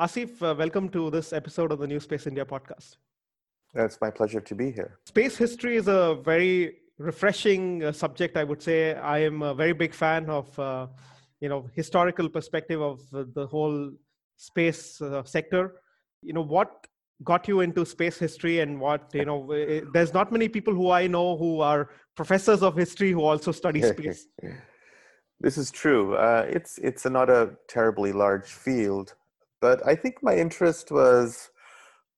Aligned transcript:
Asif, 0.00 0.40
uh, 0.40 0.54
welcome 0.54 0.88
to 0.88 1.10
this 1.10 1.30
episode 1.34 1.70
of 1.72 1.78
the 1.78 1.86
New 1.86 2.00
Space 2.00 2.26
India 2.26 2.42
podcast. 2.42 2.96
It's 3.74 4.00
my 4.00 4.10
pleasure 4.10 4.40
to 4.40 4.54
be 4.54 4.70
here. 4.70 4.98
Space 5.04 5.36
history 5.36 5.76
is 5.76 5.88
a 5.88 6.16
very 6.24 6.76
refreshing 6.96 7.84
uh, 7.84 7.92
subject, 7.92 8.38
I 8.38 8.44
would 8.44 8.62
say. 8.62 8.94
I 8.94 9.18
am 9.18 9.42
a 9.42 9.52
very 9.52 9.74
big 9.74 9.92
fan 9.92 10.30
of, 10.30 10.58
uh, 10.58 10.86
you 11.40 11.50
know, 11.50 11.68
historical 11.74 12.30
perspective 12.30 12.80
of 12.80 13.02
the 13.10 13.46
whole 13.46 13.92
space 14.38 15.02
uh, 15.02 15.22
sector. 15.24 15.74
You 16.22 16.32
know, 16.32 16.44
what 16.44 16.86
got 17.22 17.46
you 17.46 17.60
into 17.60 17.84
space 17.84 18.16
history 18.16 18.60
and 18.60 18.80
what, 18.80 19.10
you 19.12 19.26
know, 19.26 19.52
there's 19.92 20.14
not 20.14 20.32
many 20.32 20.48
people 20.48 20.72
who 20.72 20.90
I 20.90 21.08
know 21.08 21.36
who 21.36 21.60
are 21.60 21.90
professors 22.16 22.62
of 22.62 22.74
history 22.74 23.12
who 23.12 23.22
also 23.22 23.52
study 23.52 23.82
space. 23.82 24.26
this 25.40 25.58
is 25.58 25.70
true. 25.70 26.14
Uh, 26.14 26.46
it's, 26.48 26.78
it's 26.78 27.04
not 27.04 27.28
a 27.28 27.50
terribly 27.68 28.12
large 28.12 28.46
field 28.46 29.14
but 29.60 29.86
I 29.86 29.94
think 29.94 30.22
my 30.22 30.34
interest 30.36 30.90
was 30.90 31.50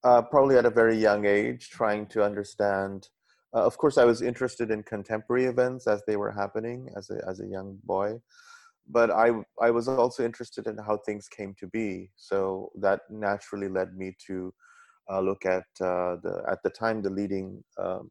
uh, 0.04 0.22
probably 0.22 0.56
at 0.56 0.66
a 0.66 0.70
very 0.70 0.96
young 0.96 1.26
age, 1.26 1.70
trying 1.70 2.06
to 2.06 2.24
understand. 2.24 3.08
Uh, 3.54 3.64
of 3.64 3.76
course, 3.76 3.98
I 3.98 4.04
was 4.04 4.22
interested 4.22 4.70
in 4.70 4.82
contemporary 4.82 5.44
events 5.44 5.86
as 5.86 6.02
they 6.06 6.16
were 6.16 6.32
happening 6.32 6.88
as 6.96 7.10
a, 7.10 7.20
as 7.28 7.40
a 7.40 7.46
young 7.46 7.78
boy, 7.84 8.20
but 8.88 9.10
I, 9.10 9.30
I 9.60 9.70
was 9.70 9.88
also 9.88 10.24
interested 10.24 10.66
in 10.66 10.78
how 10.78 10.98
things 10.98 11.28
came 11.28 11.54
to 11.60 11.66
be. 11.66 12.10
So 12.16 12.70
that 12.80 13.00
naturally 13.10 13.68
led 13.68 13.96
me 13.96 14.16
to 14.26 14.52
uh, 15.10 15.20
look 15.20 15.44
at 15.44 15.64
uh, 15.80 16.16
the, 16.22 16.42
at 16.48 16.62
the 16.62 16.70
time, 16.70 17.02
the 17.02 17.10
leading 17.10 17.62
um, 17.78 18.10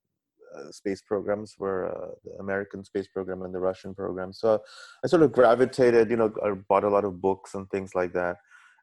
uh, 0.55 0.72
space 0.72 1.02
programs 1.02 1.55
were 1.58 1.89
uh, 1.89 2.11
the 2.25 2.31
American 2.39 2.84
space 2.84 3.08
program 3.08 3.41
and 3.41 3.53
the 3.53 3.59
Russian 3.59 3.95
program. 3.95 4.34
So 4.34 4.61
I 5.03 5.08
sort 5.08 5.23
of 5.23 5.31
gravitated, 5.31 6.09
you 6.09 6.17
know, 6.17 6.31
I 6.44 6.52
bought 6.52 6.84
a 6.84 6.89
lot 6.89 7.05
of 7.05 7.22
books 7.22 7.55
and 7.55 7.70
things 7.70 7.95
like 7.95 8.13
that 8.13 8.36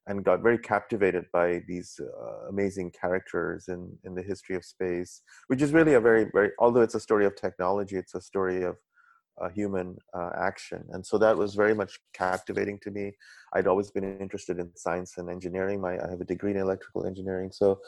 and 0.08 0.24
got 0.24 0.42
very 0.42 0.58
captivated 0.58 1.26
by 1.32 1.62
these 1.68 2.00
uh, 2.00 2.48
amazing 2.48 2.90
characters 2.90 3.68
in, 3.68 3.96
in 4.04 4.14
the 4.14 4.22
history 4.22 4.56
of 4.56 4.64
space, 4.64 5.22
which 5.48 5.60
is 5.60 5.72
really 5.72 5.94
a 5.94 6.00
very, 6.00 6.26
very, 6.32 6.50
although 6.58 6.80
it's 6.80 6.94
a 6.94 7.00
story 7.00 7.26
of 7.26 7.36
technology, 7.36 7.96
it's 7.96 8.14
a 8.14 8.20
story 8.20 8.62
of 8.64 8.76
uh, 9.40 9.50
human 9.50 9.96
uh, 10.14 10.30
action. 10.36 10.82
And 10.90 11.06
so 11.06 11.18
that 11.18 11.36
was 11.36 11.54
very 11.54 11.74
much 11.74 12.00
captivating 12.14 12.78
to 12.82 12.90
me. 12.90 13.12
I'd 13.52 13.66
always 13.66 13.90
been 13.90 14.18
interested 14.18 14.58
in 14.58 14.70
science 14.74 15.18
and 15.18 15.28
engineering. 15.28 15.80
My, 15.80 15.98
I 15.98 16.08
have 16.10 16.22
a 16.22 16.24
degree 16.24 16.52
in 16.52 16.56
electrical 16.56 17.06
engineering. 17.06 17.50
So, 17.52 17.78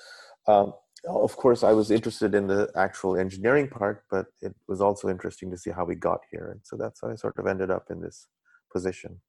um, 0.47 0.75
of 1.09 1.35
course, 1.37 1.63
I 1.65 1.73
was 1.73 1.91
interested 1.91 2.35
in 2.35 2.47
the 2.47 2.71
actual 2.77 3.17
engineering 3.17 3.69
part, 3.69 4.05
but 4.11 4.27
it 4.43 4.55
was 4.69 4.83
also 4.83 5.09
interesting 5.09 5.51
to 5.51 5.57
see 5.57 5.71
how 5.71 5.87
we 5.87 5.95
got 5.95 6.21
here. 6.31 6.51
And 6.53 6.61
so 6.63 6.77
that's 6.77 7.01
how 7.01 7.11
I 7.11 7.15
sort 7.15 7.39
of 7.39 7.47
ended 7.47 7.71
up 7.71 7.87
in 7.91 8.03
this 8.03 8.27
position 8.71 9.21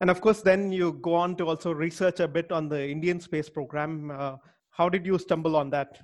and 0.00 0.10
of 0.10 0.20
course 0.20 0.42
then 0.42 0.70
you 0.70 0.92
go 1.02 1.14
on 1.14 1.36
to 1.36 1.46
also 1.46 1.72
research 1.72 2.20
a 2.20 2.28
bit 2.28 2.52
on 2.52 2.68
the 2.68 2.88
indian 2.88 3.20
space 3.20 3.48
program. 3.48 4.10
Uh, 4.10 4.36
how 4.70 4.88
did 4.88 5.04
you 5.04 5.18
stumble 5.18 5.56
on 5.56 5.70
that? 5.70 5.98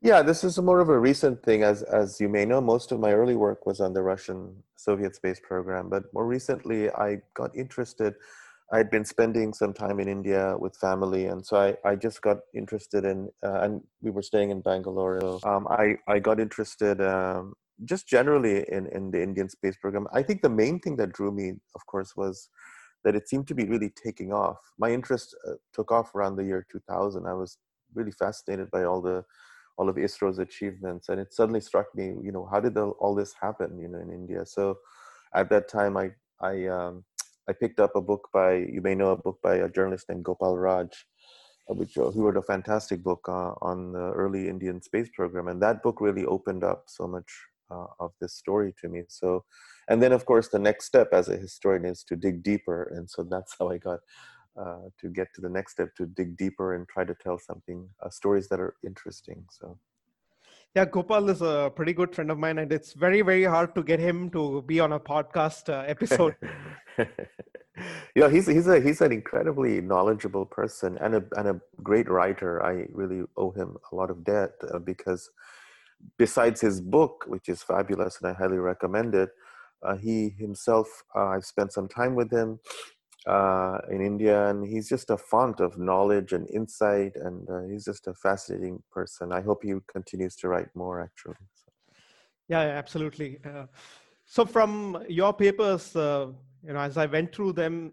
Yeah 0.00 0.22
this 0.22 0.44
is 0.44 0.58
more 0.58 0.80
of 0.80 0.88
a 0.88 0.98
recent 0.98 1.42
thing. 1.42 1.62
As 1.62 1.82
as 1.82 2.20
you 2.20 2.28
may 2.28 2.44
know 2.44 2.60
most 2.60 2.92
of 2.92 3.00
my 3.00 3.12
early 3.12 3.36
work 3.36 3.66
was 3.66 3.80
on 3.80 3.92
the 3.92 4.02
russian 4.02 4.62
soviet 4.76 5.16
space 5.16 5.40
program. 5.40 5.88
But 5.88 6.04
more 6.14 6.26
recently 6.26 6.90
i 6.90 7.18
got 7.34 7.56
interested. 7.56 8.14
I'd 8.72 8.88
been 8.88 9.04
spending 9.04 9.52
some 9.52 9.72
time 9.72 9.98
in 9.98 10.08
india 10.08 10.56
with 10.58 10.76
family. 10.76 11.26
And 11.26 11.44
so 11.44 11.56
i, 11.56 11.76
I 11.84 11.96
just 11.96 12.22
got 12.22 12.38
interested 12.54 13.04
in 13.04 13.28
uh, 13.44 13.60
and 13.62 13.82
we 14.00 14.10
were 14.10 14.22
staying 14.22 14.50
in 14.50 14.60
bangalore. 14.60 15.20
So, 15.20 15.40
um, 15.44 15.66
I, 15.68 15.96
I 16.06 16.20
got 16.20 16.38
interested 16.38 17.00
um, 17.00 17.54
just 17.84 18.06
generally 18.06 18.64
in, 18.70 18.86
in 18.88 19.10
the 19.10 19.22
indian 19.22 19.48
space 19.48 19.76
program. 19.76 20.06
I 20.12 20.22
think 20.22 20.42
the 20.42 20.48
main 20.48 20.78
thing 20.78 20.96
that 20.96 21.12
drew 21.12 21.32
me 21.32 21.54
of 21.74 21.84
course 21.86 22.14
was 22.16 22.48
that 23.04 23.14
it 23.14 23.28
seemed 23.28 23.48
to 23.48 23.54
be 23.54 23.64
really 23.64 23.90
taking 23.90 24.32
off. 24.32 24.58
My 24.78 24.90
interest 24.90 25.34
uh, 25.48 25.54
took 25.72 25.90
off 25.90 26.14
around 26.14 26.36
the 26.36 26.44
year 26.44 26.66
2000. 26.70 27.26
I 27.26 27.32
was 27.32 27.58
really 27.94 28.12
fascinated 28.12 28.70
by 28.70 28.84
all 28.84 29.00
the 29.00 29.24
all 29.76 29.88
of 29.88 29.96
ISRO's 29.96 30.38
achievements, 30.38 31.08
and 31.08 31.18
it 31.18 31.32
suddenly 31.32 31.60
struck 31.60 31.86
me, 31.94 32.14
you 32.22 32.32
know, 32.32 32.46
how 32.52 32.60
did 32.60 32.76
all 32.76 33.14
this 33.14 33.32
happen, 33.40 33.78
you 33.78 33.88
know, 33.88 33.98
in 33.98 34.12
India? 34.12 34.44
So, 34.44 34.78
at 35.34 35.48
that 35.50 35.68
time, 35.68 35.96
I 35.96 36.10
I 36.40 36.66
um, 36.66 37.04
I 37.48 37.52
picked 37.52 37.80
up 37.80 37.96
a 37.96 38.00
book 38.00 38.28
by 38.32 38.54
you 38.56 38.80
may 38.82 38.94
know 38.94 39.10
a 39.10 39.16
book 39.16 39.38
by 39.42 39.56
a 39.56 39.68
journalist 39.68 40.08
named 40.08 40.24
Gopal 40.24 40.58
Raj, 40.58 40.92
uh, 41.70 41.74
which 41.74 41.96
uh, 41.96 42.10
who 42.10 42.24
wrote 42.24 42.36
a 42.36 42.42
fantastic 42.42 43.02
book 43.02 43.24
uh, 43.28 43.52
on 43.62 43.92
the 43.92 44.10
early 44.12 44.48
Indian 44.48 44.82
space 44.82 45.08
program, 45.14 45.48
and 45.48 45.62
that 45.62 45.82
book 45.82 46.00
really 46.00 46.26
opened 46.26 46.62
up 46.62 46.84
so 46.86 47.06
much 47.06 47.30
uh, 47.70 47.86
of 47.98 48.12
this 48.20 48.34
story 48.34 48.74
to 48.82 48.88
me. 48.88 49.04
So, 49.08 49.44
and 49.90 50.02
then 50.02 50.12
of 50.12 50.24
course 50.24 50.48
the 50.48 50.58
next 50.58 50.86
step 50.86 51.08
as 51.12 51.28
a 51.28 51.36
historian 51.36 51.84
is 51.84 52.02
to 52.04 52.16
dig 52.16 52.42
deeper, 52.42 52.90
and 52.94 53.10
so 53.10 53.22
that's 53.22 53.54
how 53.58 53.68
I 53.68 53.78
got 53.78 54.00
uh, 54.58 54.88
to 55.00 55.08
get 55.08 55.28
to 55.34 55.40
the 55.40 55.48
next 55.48 55.72
step 55.72 55.94
to 55.96 56.06
dig 56.06 56.36
deeper 56.36 56.74
and 56.74 56.88
try 56.88 57.04
to 57.04 57.14
tell 57.14 57.38
something 57.38 57.88
uh, 58.02 58.08
stories 58.10 58.48
that 58.48 58.60
are 58.60 58.74
interesting. 58.84 59.44
So. 59.50 59.78
Yeah, 60.74 60.84
Gopal 60.84 61.28
is 61.28 61.42
a 61.42 61.72
pretty 61.74 61.92
good 61.92 62.14
friend 62.14 62.30
of 62.30 62.38
mine, 62.38 62.58
and 62.58 62.72
it's 62.72 62.92
very, 62.92 63.22
very 63.22 63.42
hard 63.42 63.74
to 63.74 63.82
get 63.82 63.98
him 63.98 64.30
to 64.30 64.62
be 64.62 64.78
on 64.78 64.92
a 64.92 65.00
podcast 65.00 65.68
uh, 65.68 65.82
episode. 65.86 66.36
yeah, 68.14 68.28
he's 68.30 68.46
he's 68.46 68.68
a 68.68 68.80
he's 68.80 69.00
an 69.00 69.10
incredibly 69.10 69.80
knowledgeable 69.80 70.46
person 70.46 70.96
and 70.98 71.16
a 71.16 71.24
and 71.36 71.48
a 71.48 71.60
great 71.82 72.08
writer. 72.08 72.64
I 72.64 72.86
really 72.92 73.24
owe 73.36 73.50
him 73.50 73.76
a 73.90 73.96
lot 73.96 74.10
of 74.10 74.22
debt 74.22 74.52
uh, 74.72 74.78
because 74.78 75.28
besides 76.18 76.60
his 76.60 76.80
book, 76.80 77.24
which 77.26 77.48
is 77.48 77.62
fabulous 77.62 78.18
and 78.20 78.30
I 78.30 78.34
highly 78.34 78.58
recommend 78.58 79.14
it, 79.14 79.30
uh, 79.82 79.96
he 79.96 80.30
himself, 80.30 81.04
uh, 81.14 81.26
I've 81.26 81.44
spent 81.44 81.72
some 81.72 81.88
time 81.88 82.14
with 82.14 82.30
him 82.30 82.60
uh, 83.26 83.78
in 83.90 84.00
India, 84.00 84.48
and 84.48 84.66
he's 84.66 84.88
just 84.88 85.10
a 85.10 85.16
font 85.16 85.60
of 85.60 85.78
knowledge 85.78 86.32
and 86.32 86.48
insight, 86.50 87.16
and 87.16 87.48
uh, 87.48 87.62
he's 87.62 87.84
just 87.84 88.06
a 88.06 88.14
fascinating 88.14 88.82
person. 88.90 89.32
I 89.32 89.40
hope 89.40 89.62
he 89.62 89.74
continues 89.92 90.36
to 90.36 90.48
write 90.48 90.68
more, 90.74 91.00
actually. 91.00 91.34
So. 91.54 91.72
Yeah, 92.48 92.60
absolutely. 92.60 93.38
Uh, 93.44 93.66
so, 94.24 94.44
from 94.44 95.02
your 95.08 95.32
papers, 95.32 95.94
uh, 95.96 96.28
you 96.66 96.72
know, 96.72 96.80
as 96.80 96.96
I 96.96 97.06
went 97.06 97.34
through 97.34 97.52
them, 97.54 97.92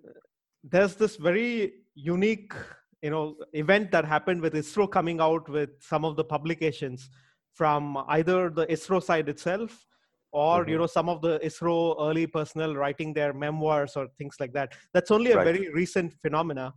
there's 0.64 0.96
this 0.96 1.16
very 1.16 1.74
unique, 1.96 2.54
you 3.02 3.10
know, 3.10 3.36
event 3.54 3.92
that 3.92 4.06
happened 4.06 4.42
with 4.42 4.54
ISRO 4.54 4.90
coming 4.90 5.20
out 5.20 5.48
with 5.50 5.70
some 5.80 6.06
of 6.06 6.16
the 6.16 6.24
publications 6.24 7.10
from 7.54 7.98
either 8.10 8.50
the 8.50 8.68
ISRO 8.68 9.02
side 9.02 9.30
itself 9.30 9.88
or 10.32 10.62
mm-hmm. 10.62 10.72
you 10.72 10.78
know 10.78 10.88
some 10.88 11.10
of 11.10 11.22
the 11.22 11.40
ISRO 11.40 11.96
early 12.00 12.28
personnel 12.28 12.76
writing 12.76 13.14
their 13.14 13.34
memoirs 13.34 13.96
or 13.96 14.08
things 14.18 14.36
like 14.40 14.54
that. 14.54 14.74
That's 14.94 15.12
only 15.12 15.32
a 15.32 15.38
right. 15.38 15.44
very 15.46 15.70
recent 15.70 16.14
phenomena. 16.22 16.74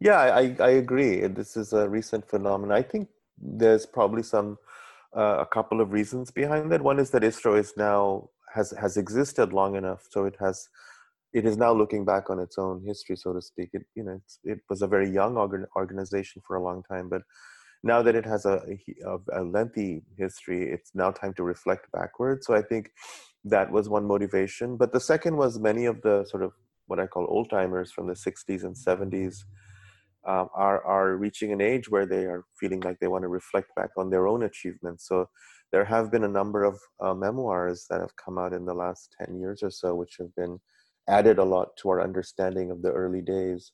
Yeah, 0.00 0.18
I, 0.20 0.54
I 0.60 0.70
agree. 0.70 1.20
This 1.28 1.56
is 1.56 1.72
a 1.72 1.88
recent 1.88 2.28
phenomenon. 2.28 2.76
I 2.76 2.82
think 2.82 3.08
there's 3.38 3.86
probably 3.86 4.22
some 4.22 4.58
uh, 5.16 5.38
a 5.40 5.46
couple 5.46 5.80
of 5.80 5.92
reasons 5.92 6.30
behind 6.30 6.70
that. 6.72 6.82
One 6.82 6.98
is 6.98 7.10
that 7.10 7.22
ISRO 7.22 7.58
is 7.58 7.72
now 7.76 8.30
has 8.52 8.72
has 8.72 8.96
existed 8.96 9.52
long 9.52 9.76
enough, 9.76 10.06
so 10.10 10.24
it 10.24 10.36
has 10.40 10.68
it 11.32 11.44
is 11.44 11.56
now 11.56 11.72
looking 11.72 12.04
back 12.04 12.30
on 12.30 12.38
its 12.38 12.58
own 12.58 12.82
history, 12.84 13.16
so 13.16 13.32
to 13.32 13.42
speak. 13.42 13.70
It 13.72 13.84
you 13.94 14.04
know 14.04 14.20
it 14.44 14.60
was 14.68 14.82
a 14.82 14.86
very 14.86 15.10
young 15.10 15.36
organ, 15.36 15.66
organization 15.76 16.42
for 16.46 16.56
a 16.56 16.62
long 16.62 16.82
time, 16.82 17.08
but 17.08 17.22
now 17.84 18.00
that 18.02 18.14
it 18.14 18.24
has 18.24 18.46
a, 18.46 18.62
a, 19.34 19.42
lengthy 19.42 20.02
history, 20.16 20.70
it's 20.72 20.92
now 20.94 21.10
time 21.10 21.34
to 21.34 21.42
reflect 21.42 21.92
backwards. 21.92 22.46
So 22.46 22.54
I 22.54 22.62
think 22.62 22.90
that 23.44 23.70
was 23.70 23.90
one 23.90 24.06
motivation. 24.06 24.78
But 24.78 24.92
the 24.92 25.00
second 25.00 25.36
was 25.36 25.58
many 25.58 25.84
of 25.84 26.00
the 26.00 26.24
sort 26.24 26.42
of 26.42 26.52
what 26.86 26.98
I 26.98 27.06
call 27.06 27.26
old 27.28 27.50
timers 27.50 27.92
from 27.92 28.06
the 28.06 28.14
60s 28.14 28.64
and 28.64 28.74
70s 28.74 29.36
um, 30.26 30.48
are, 30.54 30.82
are 30.84 31.16
reaching 31.16 31.52
an 31.52 31.60
age 31.60 31.90
where 31.90 32.06
they 32.06 32.24
are 32.24 32.44
feeling 32.58 32.80
like 32.80 32.98
they 33.00 33.06
want 33.06 33.22
to 33.22 33.28
reflect 33.28 33.68
back 33.76 33.90
on 33.98 34.08
their 34.08 34.26
own 34.26 34.44
achievements. 34.44 35.06
So 35.06 35.28
there 35.70 35.84
have 35.84 36.10
been 36.10 36.24
a 36.24 36.28
number 36.28 36.64
of 36.64 36.78
uh, 37.00 37.12
memoirs 37.12 37.84
that 37.90 38.00
have 38.00 38.16
come 38.16 38.38
out 38.38 38.54
in 38.54 38.64
the 38.64 38.74
last 38.74 39.14
10 39.22 39.38
years 39.38 39.62
or 39.62 39.70
so, 39.70 39.94
which 39.94 40.16
have 40.18 40.34
been 40.36 40.58
added 41.06 41.38
a 41.38 41.44
lot 41.44 41.76
to 41.82 41.90
our 41.90 42.00
understanding 42.00 42.70
of 42.70 42.80
the 42.80 42.92
early 42.92 43.20
days 43.20 43.72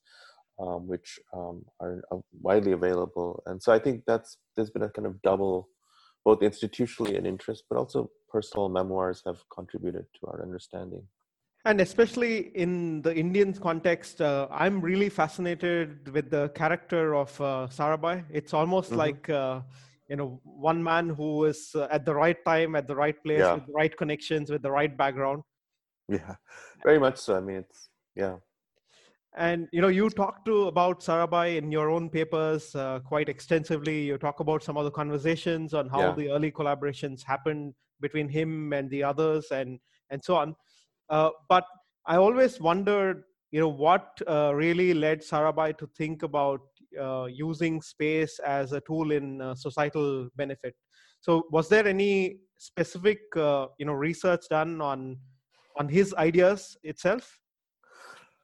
um, 0.61 0.87
which 0.87 1.19
um, 1.33 1.65
are 1.81 2.03
uh, 2.13 2.19
widely 2.41 2.73
available. 2.73 3.43
And 3.47 3.63
so 3.63 3.73
I 3.73 3.79
think 3.79 4.03
that's 4.07 4.37
there's 4.57 4.71
been 4.71 4.83
a 4.83 4.91
kind 4.91 5.07
of 5.07 5.21
double, 5.23 5.69
both 6.25 6.41
institutionally 6.41 7.17
an 7.17 7.27
interest, 7.27 7.65
but 7.71 7.79
also 7.79 8.11
personal 8.29 8.69
memoirs 8.69 9.23
have 9.27 9.39
contributed 9.55 10.07
to 10.21 10.27
our 10.29 10.43
understanding. 10.43 11.03
And 11.65 11.81
especially 11.81 12.49
in 12.55 13.03
the 13.03 13.15
Indian 13.15 13.53
context, 13.53 14.23
uh, 14.23 14.49
I'm 14.51 14.81
really 14.81 15.11
fascinated 15.11 16.11
with 16.13 16.31
the 16.31 16.49
character 16.51 17.15
of 17.15 17.39
uh, 17.41 17.69
Sarabhai. 17.71 18.25
It's 18.31 18.55
almost 18.55 18.91
mm-hmm. 18.91 18.99
like 18.99 19.29
uh, 19.29 19.61
you 20.09 20.17
know 20.17 20.41
one 20.43 20.83
man 20.83 21.11
who 21.11 21.45
is 21.45 21.71
uh, 21.75 21.87
at 21.91 22.07
the 22.07 22.15
right 22.15 22.43
time, 22.45 22.77
at 22.77 22.89
the 22.89 22.97
right 22.97 23.23
place, 23.23 23.41
yeah. 23.41 23.55
with 23.55 23.67
the 23.67 23.73
right 23.73 23.95
connections, 23.95 24.51
with 24.51 24.63
the 24.63 24.71
right 24.71 24.97
background. 24.97 25.43
Yeah, 26.09 26.35
very 26.83 26.99
much 26.99 27.19
so. 27.19 27.37
I 27.37 27.41
mean, 27.41 27.57
it's 27.57 27.91
yeah 28.17 28.37
and 29.37 29.69
you 29.73 29.81
know 29.81 29.89
you 29.89 30.11
talk 30.11 30.45
to 30.45 30.67
about 30.67 31.01
sarabhai 31.01 31.57
in 31.57 31.71
your 31.71 31.89
own 31.89 32.11
papers 32.11 32.75
uh, 32.75 32.99
quite 33.05 33.29
extensively 33.29 34.03
you 34.03 34.19
talk 34.19 34.41
about 34.41 34.63
some 34.63 34.77
of 34.77 34.85
the 34.85 34.91
conversations 34.91 35.73
on 35.73 35.89
how 35.89 36.01
yeah. 36.01 36.13
the 36.13 36.29
early 36.31 36.51
collaborations 36.51 37.23
happened 37.23 37.73
between 38.01 38.29
him 38.29 38.73
and 38.73 38.91
the 38.91 39.03
others 39.03 39.47
and 39.53 39.79
and 40.11 40.23
so 40.23 40.35
on 40.35 40.55
uh, 41.11 41.31
but 41.49 41.65
i 42.07 42.17
always 42.17 42.61
wondered 42.61 43.23
you 43.51 43.61
know 43.61 43.69
what 43.69 44.21
uh, 44.29 44.53
really 44.55 44.95
led 44.95 45.21
Sarabhai 45.21 45.77
to 45.79 45.87
think 45.99 46.23
about 46.23 46.61
uh, 47.01 47.25
using 47.25 47.83
space 47.83 48.39
as 48.41 48.73
a 48.73 48.81
tool 48.81 49.11
in 49.13 49.41
uh, 49.41 49.55
societal 49.55 50.29
benefit. 50.37 50.75
So, 51.21 51.45
was 51.51 51.69
there 51.69 51.87
any 51.87 52.39
specific 52.59 53.19
uh, 53.37 53.67
you 53.79 53.87
know 53.87 53.93
research 53.93 54.43
done 54.49 54.81
on 54.81 55.19
on 55.79 55.89
his 55.89 56.15
ideas 56.15 56.77
itself? 56.85 57.39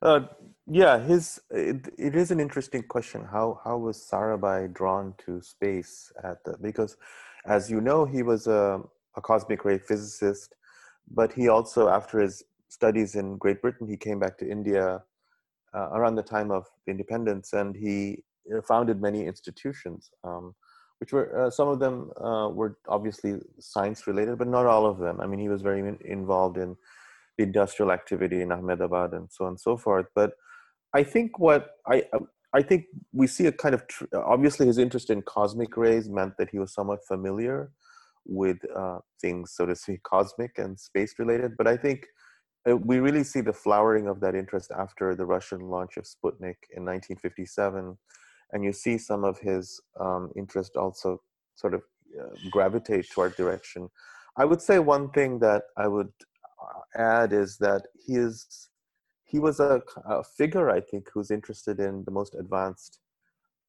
Uh, 0.03 0.21
yeah, 0.69 0.99
his 0.99 1.41
it, 1.51 1.89
it 1.97 2.17
is 2.17 2.31
an 2.31 2.41
interesting 2.41 2.83
question. 2.83 3.25
How 3.25 3.61
how 3.65 3.79
was 3.79 3.99
Sarabhai 3.99 4.73
drawn 4.73 5.15
to 5.25 5.41
space 5.41 6.13
at 6.25 6.43
the 6.45 6.57
because, 6.61 6.97
as 7.45 7.71
you 7.71 7.81
know, 7.81 8.05
he 8.05 8.23
was 8.23 8.47
a, 8.49 8.81
a 9.17 9.21
cosmic 9.21 9.65
ray 9.65 9.79
physicist, 9.79 10.55
but 11.11 11.33
he 11.33 11.49
also 11.49 11.89
after 11.89 12.19
his 12.21 12.43
studies 12.69 13.15
in 13.15 13.37
Great 13.37 13.63
Britain, 13.63 13.87
he 13.87 13.97
came 13.97 14.19
back 14.19 14.37
to 14.39 14.51
India 14.51 15.03
uh, 15.73 15.89
around 15.93 16.17
the 16.17 16.23
time 16.23 16.51
of 16.51 16.67
independence, 16.89 17.53
and 17.53 17.77
he 17.77 18.25
uh, 18.53 18.61
founded 18.63 19.01
many 19.01 19.25
institutions, 19.25 20.11
um, 20.25 20.53
which 20.99 21.13
were 21.13 21.47
uh, 21.47 21.51
some 21.51 21.69
of 21.69 21.79
them 21.79 22.11
uh, 22.21 22.49
were 22.49 22.77
obviously 22.89 23.39
science 23.61 24.09
related, 24.09 24.37
but 24.37 24.49
not 24.49 24.67
all 24.67 24.85
of 24.85 24.99
them. 24.99 25.21
I 25.21 25.27
mean, 25.27 25.39
he 25.39 25.49
was 25.49 25.63
very 25.63 25.79
in, 25.79 25.97
involved 26.05 26.57
in 26.59 26.77
the 27.39 27.45
industrial 27.45 27.93
activity 27.93 28.43
in 28.43 28.51
Ahmedabad 28.51 29.13
and 29.13 29.31
so 29.31 29.45
on 29.45 29.51
and 29.53 29.61
so 29.61 29.77
forth. 29.77 30.07
But 30.13 30.33
I 30.95 31.03
think 31.03 31.39
what 31.39 31.71
I 31.87 32.05
I 32.53 32.63
think 32.63 32.87
we 33.13 33.27
see 33.27 33.47
a 33.47 33.53
kind 33.53 33.75
of 33.75 33.87
tr- 33.87 34.05
obviously 34.15 34.67
his 34.67 34.79
interest 34.79 35.11
in 35.11 35.23
cosmic 35.23 35.77
rays 35.77 36.09
meant 36.09 36.35
that 36.39 36.51
he 36.51 36.59
was 36.59 36.73
somewhat 36.73 37.01
familiar 37.07 37.71
with 38.25 38.59
uh, 38.75 38.99
things, 39.21 39.53
so 39.55 39.67
to 39.67 39.77
speak, 39.77 40.03
cosmic 40.15 40.53
and 40.59 40.79
space 40.79 41.15
related. 41.19 41.57
But 41.57 41.67
I 41.67 41.77
think 41.77 42.07
uh, 42.69 42.77
we 42.77 42.99
really 42.99 43.25
see 43.25 43.41
the 43.41 43.53
flowering 43.53 44.09
of 44.09 44.21
that 44.21 44.35
interest 44.35 44.71
after 44.77 45.15
the 45.15 45.27
Russian 45.27 45.61
launch 45.61 45.97
of 45.97 46.05
Sputnik 46.05 46.59
in 46.73 46.85
1957, 46.85 47.97
and 48.53 48.65
you 48.65 48.73
see 48.73 48.99
some 48.99 49.25
of 49.25 49.39
his 49.39 49.81
um, 50.01 50.31
interest 50.37 50.77
also 50.77 51.21
sort 51.55 51.75
of 51.75 51.83
uh, 52.19 52.35
gravitate 52.51 53.07
toward 53.11 53.37
direction. 53.37 53.89
I 54.37 54.45
would 54.45 54.61
say 54.61 54.79
one 54.79 55.11
thing 55.11 55.39
that 55.41 55.65
I 55.77 55.89
would 55.89 56.13
uh, 56.63 57.01
add 57.01 57.33
is 57.33 57.57
that 57.59 57.83
he 58.07 58.15
is 58.15 58.69
he 59.27 59.39
was 59.39 59.61
a, 59.61 59.83
a 60.09 60.23
figure 60.23 60.71
I 60.71 60.81
think 60.81 61.09
who's 61.13 61.31
interested 61.31 61.81
in 61.81 62.05
the 62.05 62.11
most 62.11 62.35
advanced 62.35 63.01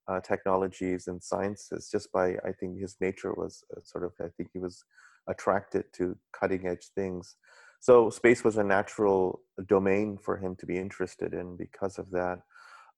uh, 0.08 0.22
technologies 0.22 1.08
and 1.08 1.22
sciences 1.22 1.90
just 1.92 2.12
by 2.12 2.36
I 2.46 2.52
think 2.58 2.80
his 2.80 2.96
nature 3.02 3.34
was 3.34 3.64
uh, 3.76 3.82
sort 3.84 4.04
of 4.04 4.14
I 4.22 4.30
think 4.38 4.50
he 4.54 4.60
was 4.60 4.84
attracted 5.28 5.86
to 5.94 6.16
cutting 6.32 6.68
edge 6.68 6.88
things 6.96 7.36
so 7.80 8.10
space 8.10 8.44
was 8.44 8.58
a 8.58 8.64
natural 8.64 9.42
domain 9.68 10.18
for 10.18 10.38
him 10.38 10.56
to 10.58 10.66
be 10.66 10.78
interested 10.78 11.34
in 11.34 11.56
because 11.56 11.98
of 11.98 12.10
that. 12.12 12.40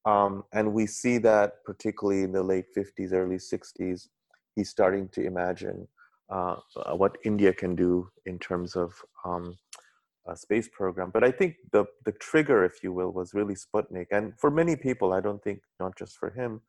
Um, 0.05 0.43
and 0.53 0.73
we 0.73 0.87
see 0.87 1.17
that 1.19 1.63
particularly 1.65 2.23
in 2.23 2.31
the 2.31 2.43
late 2.43 2.65
50s, 2.75 3.11
early 3.11 3.35
60s, 3.35 4.07
he's 4.55 4.69
starting 4.69 5.09
to 5.09 5.25
imagine 5.25 5.87
uh, 6.29 6.55
uh, 6.77 6.95
what 6.95 7.17
India 7.25 7.51
can 7.51 7.75
do 7.75 8.09
in 8.25 8.39
terms 8.39 8.75
of 8.75 8.93
um, 9.25 9.57
a 10.27 10.35
space 10.35 10.69
program. 10.71 11.11
But 11.13 11.23
I 11.23 11.31
think 11.31 11.55
the, 11.71 11.85
the 12.05 12.11
trigger, 12.13 12.63
if 12.63 12.83
you 12.83 12.93
will, 12.93 13.11
was 13.11 13.33
really 13.33 13.55
Sputnik. 13.55 14.07
And 14.11 14.33
for 14.39 14.51
many 14.51 14.75
people, 14.75 15.13
I 15.13 15.21
don't 15.21 15.43
think 15.43 15.61
not 15.79 15.97
just 15.97 16.17
for 16.17 16.29
him, 16.29 16.61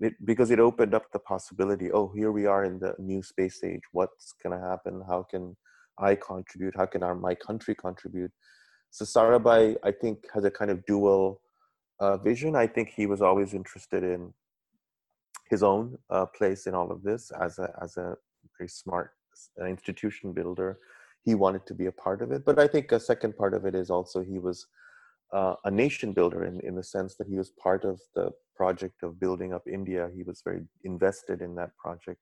it, 0.00 0.14
because 0.24 0.50
it 0.50 0.60
opened 0.60 0.94
up 0.94 1.10
the 1.12 1.18
possibility 1.18 1.90
oh, 1.90 2.12
here 2.14 2.30
we 2.30 2.46
are 2.46 2.64
in 2.64 2.78
the 2.78 2.94
new 2.98 3.22
space 3.22 3.62
age. 3.64 3.82
What's 3.92 4.34
going 4.42 4.58
to 4.58 4.64
happen? 4.64 5.02
How 5.08 5.24
can 5.28 5.56
I 5.98 6.14
contribute? 6.14 6.74
How 6.76 6.86
can 6.86 7.02
our, 7.02 7.14
my 7.14 7.34
country 7.34 7.74
contribute? 7.74 8.30
So 8.90 9.04
Sarabhai, 9.04 9.76
I 9.84 9.92
think, 9.92 10.18
has 10.34 10.44
a 10.44 10.50
kind 10.50 10.70
of 10.70 10.84
dual 10.86 11.40
uh, 12.00 12.16
vision. 12.16 12.54
I 12.54 12.66
think 12.66 12.90
he 12.90 13.06
was 13.06 13.20
always 13.20 13.54
interested 13.54 14.04
in 14.04 14.32
his 15.50 15.62
own 15.62 15.98
uh, 16.10 16.26
place 16.26 16.66
in 16.66 16.74
all 16.74 16.90
of 16.92 17.02
this 17.02 17.30
as 17.40 17.58
a 17.58 17.72
as 17.82 17.96
a 17.96 18.16
very 18.58 18.68
smart 18.68 19.12
uh, 19.60 19.64
institution 19.66 20.32
builder. 20.32 20.78
He 21.24 21.34
wanted 21.34 21.66
to 21.66 21.74
be 21.74 21.86
a 21.86 21.92
part 21.92 22.22
of 22.22 22.32
it, 22.32 22.44
but 22.44 22.58
I 22.58 22.66
think 22.66 22.92
a 22.92 23.00
second 23.00 23.36
part 23.36 23.54
of 23.54 23.64
it 23.66 23.74
is 23.74 23.90
also 23.90 24.22
he 24.22 24.38
was 24.38 24.66
uh, 25.32 25.54
a 25.64 25.70
nation 25.70 26.12
builder 26.12 26.44
in 26.44 26.60
in 26.60 26.74
the 26.74 26.82
sense 26.82 27.16
that 27.16 27.28
he 27.28 27.36
was 27.36 27.50
part 27.50 27.84
of 27.84 28.00
the 28.14 28.30
project 28.56 29.02
of 29.02 29.20
building 29.20 29.52
up 29.52 29.66
India. 29.66 30.08
He 30.14 30.22
was 30.22 30.42
very 30.44 30.62
invested 30.84 31.42
in 31.42 31.54
that 31.56 31.76
project 31.76 32.20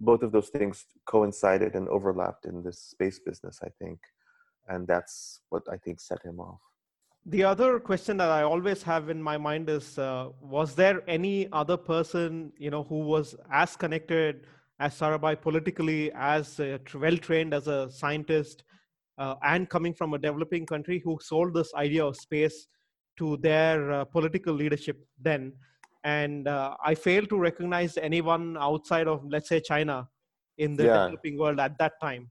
both 0.00 0.22
of 0.22 0.32
those 0.32 0.48
things 0.48 0.86
coincided 1.06 1.74
and 1.74 1.88
overlapped 1.88 2.46
in 2.46 2.62
this 2.62 2.78
space 2.80 3.18
business, 3.18 3.60
I 3.62 3.68
think. 3.78 3.98
And 4.68 4.86
that's 4.88 5.42
what 5.50 5.62
I 5.70 5.76
think 5.76 6.00
set 6.00 6.22
him 6.24 6.40
off. 6.40 6.60
The 7.26 7.44
other 7.44 7.78
question 7.78 8.16
that 8.16 8.30
I 8.30 8.42
always 8.42 8.82
have 8.82 9.10
in 9.10 9.22
my 9.22 9.36
mind 9.36 9.68
is 9.68 9.98
uh, 9.98 10.30
Was 10.40 10.74
there 10.74 11.02
any 11.06 11.52
other 11.52 11.76
person, 11.76 12.52
you 12.56 12.70
know, 12.70 12.84
who 12.84 13.00
was 13.00 13.36
as 13.52 13.76
connected 13.76 14.46
as 14.80 14.98
Sarabhai 14.98 15.40
politically, 15.40 16.10
as 16.12 16.58
uh, 16.58 16.78
well 16.94 17.16
trained 17.16 17.54
as 17.54 17.68
a 17.68 17.90
scientist, 17.90 18.64
uh, 19.18 19.34
and 19.44 19.68
coming 19.68 19.94
from 19.94 20.14
a 20.14 20.18
developing 20.18 20.66
country 20.66 21.00
who 21.04 21.18
sold 21.22 21.54
this 21.54 21.72
idea 21.74 22.04
of 22.04 22.16
space 22.16 22.66
to 23.18 23.36
their 23.36 23.92
uh, 23.92 24.04
political 24.04 24.54
leadership 24.54 24.98
then? 25.20 25.52
and 26.04 26.48
uh, 26.48 26.74
i 26.84 26.94
fail 26.94 27.26
to 27.26 27.38
recognize 27.38 27.96
anyone 27.98 28.56
outside 28.58 29.06
of 29.06 29.22
let's 29.28 29.48
say 29.48 29.60
china 29.60 30.08
in 30.58 30.74
the 30.74 30.84
yeah. 30.84 30.92
developing 30.92 31.38
world 31.38 31.60
at 31.60 31.76
that 31.78 31.92
time 32.00 32.30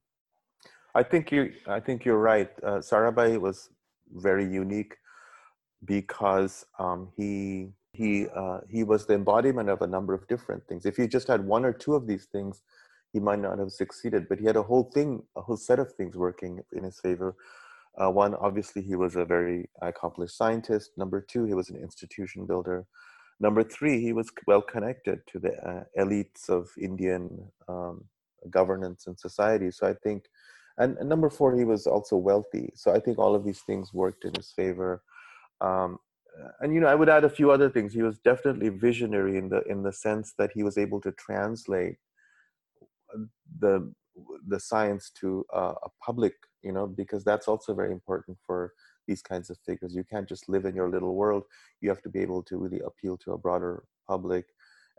i 0.96 1.04
think 1.04 1.32
you 1.32 1.52
i 1.68 1.80
think 1.80 2.04
you're 2.04 2.20
right 2.20 2.52
uh, 2.64 2.80
sarabhai 2.80 3.40
was 3.40 3.70
very 4.16 4.46
unique 4.46 4.96
because 5.86 6.66
um, 6.80 7.10
he 7.16 7.72
he 8.00 8.12
uh, 8.42 8.60
he 8.76 8.82
was 8.92 9.02
the 9.06 9.18
embodiment 9.22 9.70
of 9.70 9.82
a 9.82 9.92
number 9.96 10.14
of 10.14 10.28
different 10.34 10.64
things 10.68 10.86
if 10.92 10.96
he 11.00 11.08
just 11.18 11.28
had 11.34 11.42
one 11.56 11.66
or 11.70 11.74
two 11.84 11.96
of 12.00 12.08
these 12.08 12.26
things 12.36 12.62
he 13.14 13.20
might 13.20 13.42
not 13.48 13.60
have 13.62 13.72
succeeded 13.72 14.28
but 14.30 14.40
he 14.40 14.46
had 14.52 14.60
a 14.64 14.68
whole 14.70 14.88
thing 14.96 15.10
a 15.36 15.42
whole 15.42 15.62
set 15.68 15.80
of 15.84 15.90
things 15.94 16.16
working 16.28 16.54
in 16.78 16.84
his 16.90 17.00
favor 17.00 17.36
uh, 18.02 18.10
one 18.24 18.34
obviously 18.48 18.82
he 18.82 18.96
was 18.96 19.16
a 19.16 19.26
very 19.36 19.60
accomplished 19.82 20.38
scientist 20.42 20.92
number 21.04 21.20
two 21.32 21.44
he 21.46 21.56
was 21.62 21.70
an 21.70 21.80
institution 21.88 22.46
builder 22.46 22.80
Number 23.40 23.64
three, 23.64 24.02
he 24.02 24.12
was 24.12 24.30
well 24.48 24.62
connected 24.62 25.22
to 25.28 25.40
the 25.40 25.54
uh, 25.66 25.84
elites 25.98 26.50
of 26.50 26.70
Indian 26.80 27.48
um, 27.70 28.04
governance 28.50 29.08
and 29.08 29.18
society. 29.18 29.72
So 29.72 29.88
I 29.88 29.94
think, 29.94 30.26
and, 30.78 30.98
and, 30.98 31.08
number 31.08 31.30
four, 31.30 31.56
he 31.56 31.64
was 31.64 31.88
also 31.88 32.18
wealthy. 32.18 32.72
So 32.76 32.94
I 32.94 33.00
think 33.00 33.18
all 33.18 33.36
of 33.36 33.46
these 33.46 33.62
things 33.62 33.94
worked 33.94 34.26
in 34.26 34.34
his 34.34 34.52
favor. 34.52 35.04
Um, 35.62 36.00
and 36.62 36.74
you 36.74 36.80
know, 36.80 36.88
I 36.88 36.96
would 36.96 37.10
add 37.10 37.24
a 37.24 37.30
few 37.30 37.52
other 37.52 37.70
things. 37.70 37.94
He 37.94 38.02
was 38.02 38.20
definitely 38.20 38.70
visionary 38.70 39.38
in 39.38 39.50
the 39.50 39.62
in 39.64 39.84
the 39.84 39.94
sense 39.94 40.34
that 40.38 40.52
he 40.54 40.64
was 40.64 40.78
able 40.78 41.02
to 41.02 41.12
translate 41.14 41.98
uh, 43.14 43.24
the 43.60 43.94
the 44.48 44.60
science 44.60 45.12
to 45.22 45.46
uh, 45.54 45.76
a 45.84 45.90
public. 46.06 46.34
You 46.62 46.74
know, 46.74 46.88
because 46.88 47.24
that's 47.24 47.48
also 47.48 47.74
very 47.74 47.92
important 47.92 48.38
for 48.46 48.74
these 49.08 49.22
kinds 49.22 49.50
of 49.50 49.58
figures. 49.66 49.96
You 49.96 50.04
can't 50.04 50.30
just 50.30 50.50
live 50.50 50.66
in 50.66 50.76
your 50.76 50.90
little 50.90 51.16
world. 51.16 51.44
You 51.82 51.90
have 51.90 52.02
to 52.04 52.10
be 52.10 52.20
able 52.20 52.44
to 52.44 52.58
really 52.58 52.82
appeal 52.86 53.18
to 53.24 53.32
a 53.34 53.38
broader 53.38 53.84
public. 54.08 54.46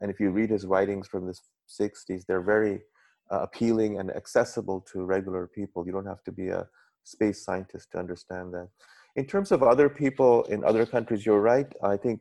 And 0.01 0.11
if 0.11 0.19
you 0.19 0.31
read 0.31 0.51
his 0.51 0.65
writings 0.67 1.07
from 1.07 1.27
the 1.27 1.37
60s, 1.69 2.25
they're 2.27 2.41
very 2.41 2.81
uh, 3.31 3.41
appealing 3.43 3.99
and 3.99 4.11
accessible 4.11 4.81
to 4.93 5.05
regular 5.05 5.47
people. 5.47 5.87
You 5.87 5.93
don't 5.93 6.07
have 6.07 6.25
to 6.25 6.33
be 6.33 6.49
a 6.49 6.67
space 7.05 7.45
scientist 7.45 7.93
to 7.93 7.99
understand 7.99 8.53
that. 8.55 8.69
In 9.17 9.27
terms 9.27 9.53
of 9.53 9.63
other 9.63 9.89
people 9.89 10.45
in 10.45 10.65
other 10.65 10.87
countries, 10.87 11.27
you're 11.27 11.41
right. 11.41 11.67
I 11.83 11.97
think 11.97 12.21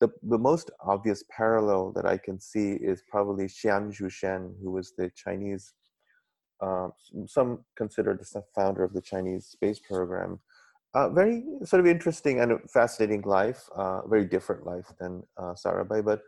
the, 0.00 0.08
the 0.22 0.38
most 0.38 0.70
obvious 0.80 1.22
parallel 1.30 1.92
that 1.92 2.06
I 2.06 2.16
can 2.16 2.40
see 2.40 2.72
is 2.72 3.02
probably 3.08 3.44
Qian 3.44 3.94
Xuesen, 3.94 4.54
who 4.62 4.70
was 4.72 4.92
the 4.96 5.10
Chinese, 5.14 5.74
uh, 6.60 6.88
some 7.26 7.64
consider 7.76 8.14
the 8.14 8.42
founder 8.54 8.82
of 8.82 8.92
the 8.92 9.02
Chinese 9.02 9.46
space 9.46 9.78
program 9.78 10.40
uh, 10.94 11.08
very 11.08 11.44
sort 11.64 11.80
of 11.80 11.86
interesting 11.86 12.40
and 12.40 12.58
fascinating 12.70 13.22
life, 13.22 13.68
uh, 13.76 14.06
very 14.06 14.24
different 14.24 14.66
life 14.66 14.86
than 14.98 15.22
uh, 15.36 15.54
Sarabhai. 15.54 16.04
But 16.04 16.22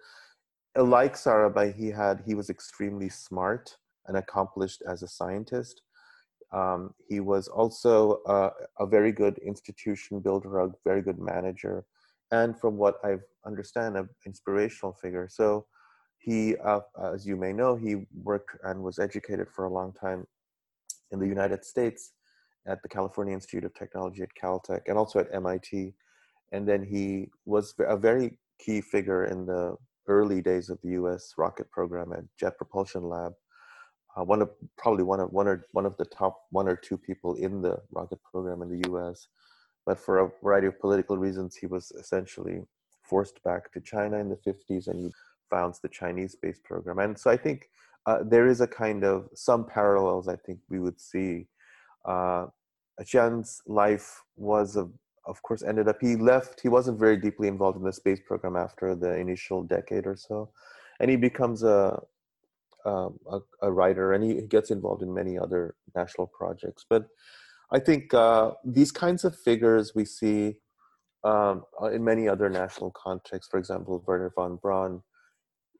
like 0.77 1.15
Sarabhai, 1.15 1.75
he 1.75 1.89
had 1.89 2.23
he 2.25 2.35
was 2.35 2.49
extremely 2.51 3.09
smart 3.09 3.77
and 4.07 4.17
accomplished 4.17 4.83
as 4.89 5.03
a 5.03 5.09
scientist. 5.09 5.83
Um, 6.53 6.95
he 7.09 7.21
was 7.21 7.49
also 7.49 8.21
uh, 8.27 8.51
a 8.79 8.87
very 8.87 9.13
good 9.13 9.39
institution 9.39 10.21
builder, 10.21 10.61
a 10.61 10.71
very 10.85 11.03
good 11.03 11.19
manager, 11.19 11.85
and 12.31 12.59
from 12.59 12.77
what 12.77 12.97
I 13.05 13.17
understand, 13.47 13.97
an 13.97 14.09
inspirational 14.27 14.93
figure. 14.93 15.29
So 15.31 15.67
he, 16.19 16.57
uh, 16.57 16.81
as 17.13 17.27
you 17.27 17.37
may 17.37 17.53
know, 17.53 17.77
he 17.77 18.07
worked 18.23 18.57
and 18.65 18.83
was 18.83 18.99
educated 18.99 19.49
for 19.49 19.65
a 19.65 19.73
long 19.73 19.93
time 19.93 20.27
in 21.11 21.19
the 21.19 21.27
United 21.27 21.65
States 21.65 22.13
at 22.67 22.83
the 22.83 22.89
California 22.89 23.35
Institute 23.35 23.65
of 23.65 23.75
Technology 23.75 24.23
at 24.23 24.29
Caltech 24.41 24.83
and 24.87 24.97
also 24.97 25.19
at 25.19 25.35
MIT. 25.35 25.95
And 26.53 26.69
then 26.69 26.83
he 26.83 27.29
was 27.45 27.75
a 27.79 27.97
very 27.97 28.39
key 28.59 28.81
figure 28.81 29.25
in 29.25 29.47
the 29.47 29.77
early 30.07 30.41
days 30.41 30.71
of 30.71 30.79
the 30.83 30.91
U.S. 30.91 31.35
rocket 31.37 31.71
program 31.71 32.13
at 32.13 32.25
Jet 32.39 32.57
Propulsion 32.57 33.03
Lab. 33.03 33.33
Uh, 34.17 34.25
one 34.25 34.43
of 34.43 34.51
probably 34.77 35.03
one 35.03 35.21
of 35.21 35.33
one 35.33 35.49
or 35.49 35.65
one 35.73 35.87
of 35.87 35.97
the 35.97 36.05
top 36.05 36.43
one 36.51 36.69
or 36.69 36.77
two 36.77 36.99
people 36.99 37.35
in 37.37 37.63
the 37.63 37.79
rocket 37.91 38.19
program 38.23 38.61
in 38.63 38.69
the 38.69 38.89
U.S. 38.89 39.29
but 39.87 39.99
for 39.99 40.19
a 40.21 40.31
variety 40.43 40.67
of 40.67 40.79
political 40.79 41.17
reasons, 41.17 41.57
he 41.57 41.67
was 41.67 41.91
essentially 41.93 42.63
forced 43.03 43.43
back 43.43 43.73
to 43.73 43.81
China 43.81 44.19
in 44.19 44.29
the 44.29 44.37
50s 44.37 44.89
and 44.89 44.99
he 45.01 45.11
founds 45.51 45.81
the 45.81 45.89
Chinese 45.89 46.33
space 46.33 46.59
program. 46.63 46.99
And 46.99 47.19
so 47.19 47.31
I 47.31 47.37
think 47.37 47.69
uh, 48.07 48.19
there 48.25 48.47
is 48.47 48.61
a 48.61 48.67
kind 48.67 49.05
of 49.05 49.29
some 49.35 49.65
parallels 49.65 50.29
I 50.29 50.37
think 50.37 50.59
we 50.69 50.79
would 50.79 51.01
see. 51.01 51.47
Uh, 52.05 52.47
Chiang's 53.05 53.63
life 53.67 54.23
was, 54.37 54.77
of, 54.77 54.93
of 55.27 55.43
course, 55.43 55.63
ended 55.63 55.89
up, 55.89 55.99
he 56.01 56.17
left, 56.17 56.61
he 56.61 56.69
wasn't 56.69 56.99
very 56.99 57.17
deeply 57.17 57.49
involved 57.49 57.79
in 57.79 57.85
the 57.85 57.93
space 57.93 58.21
program 58.27 58.57
after 58.57 58.95
the 58.95 59.17
initial 59.17 59.63
decade 59.63 60.07
or 60.07 60.17
so. 60.17 60.51
And 61.01 61.11
he 61.11 61.17
becomes 61.17 61.63
a, 61.63 62.01
um, 62.85 63.19
a, 63.31 63.39
a, 63.63 63.73
writer 63.73 64.13
and 64.13 64.25
he 64.25 64.43
gets 64.43 64.71
involved 64.71 65.03
in 65.03 65.13
many 65.13 65.39
other 65.39 65.75
national 65.95 66.27
projects. 66.27 66.85
But 66.89 67.07
I 67.71 67.79
think 67.79 68.13
uh, 68.13 68.53
these 68.65 68.93
kinds 68.93 69.25
of 69.25 69.37
figures 69.37 69.93
we 69.95 70.05
see 70.05 70.57
um, 71.25 71.65
uh, 71.81 71.91
in 71.91 72.05
many 72.05 72.29
other 72.29 72.49
national 72.51 72.91
contexts. 72.91 73.51
For 73.51 73.59
example, 73.59 74.03
Wernher 74.07 74.33
von 74.35 74.57
Braun, 74.57 75.03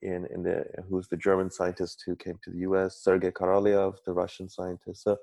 in, 0.01 0.27
in 0.33 0.43
the 0.43 0.65
who's 0.89 1.07
the 1.07 1.17
German 1.17 1.49
scientist 1.49 2.03
who 2.05 2.15
came 2.15 2.37
to 2.43 2.51
the 2.51 2.59
U.S. 2.59 3.01
Sergei 3.01 3.31
Korolev, 3.31 3.95
the 4.05 4.11
Russian 4.13 4.49
scientist. 4.49 5.03
So 5.03 5.17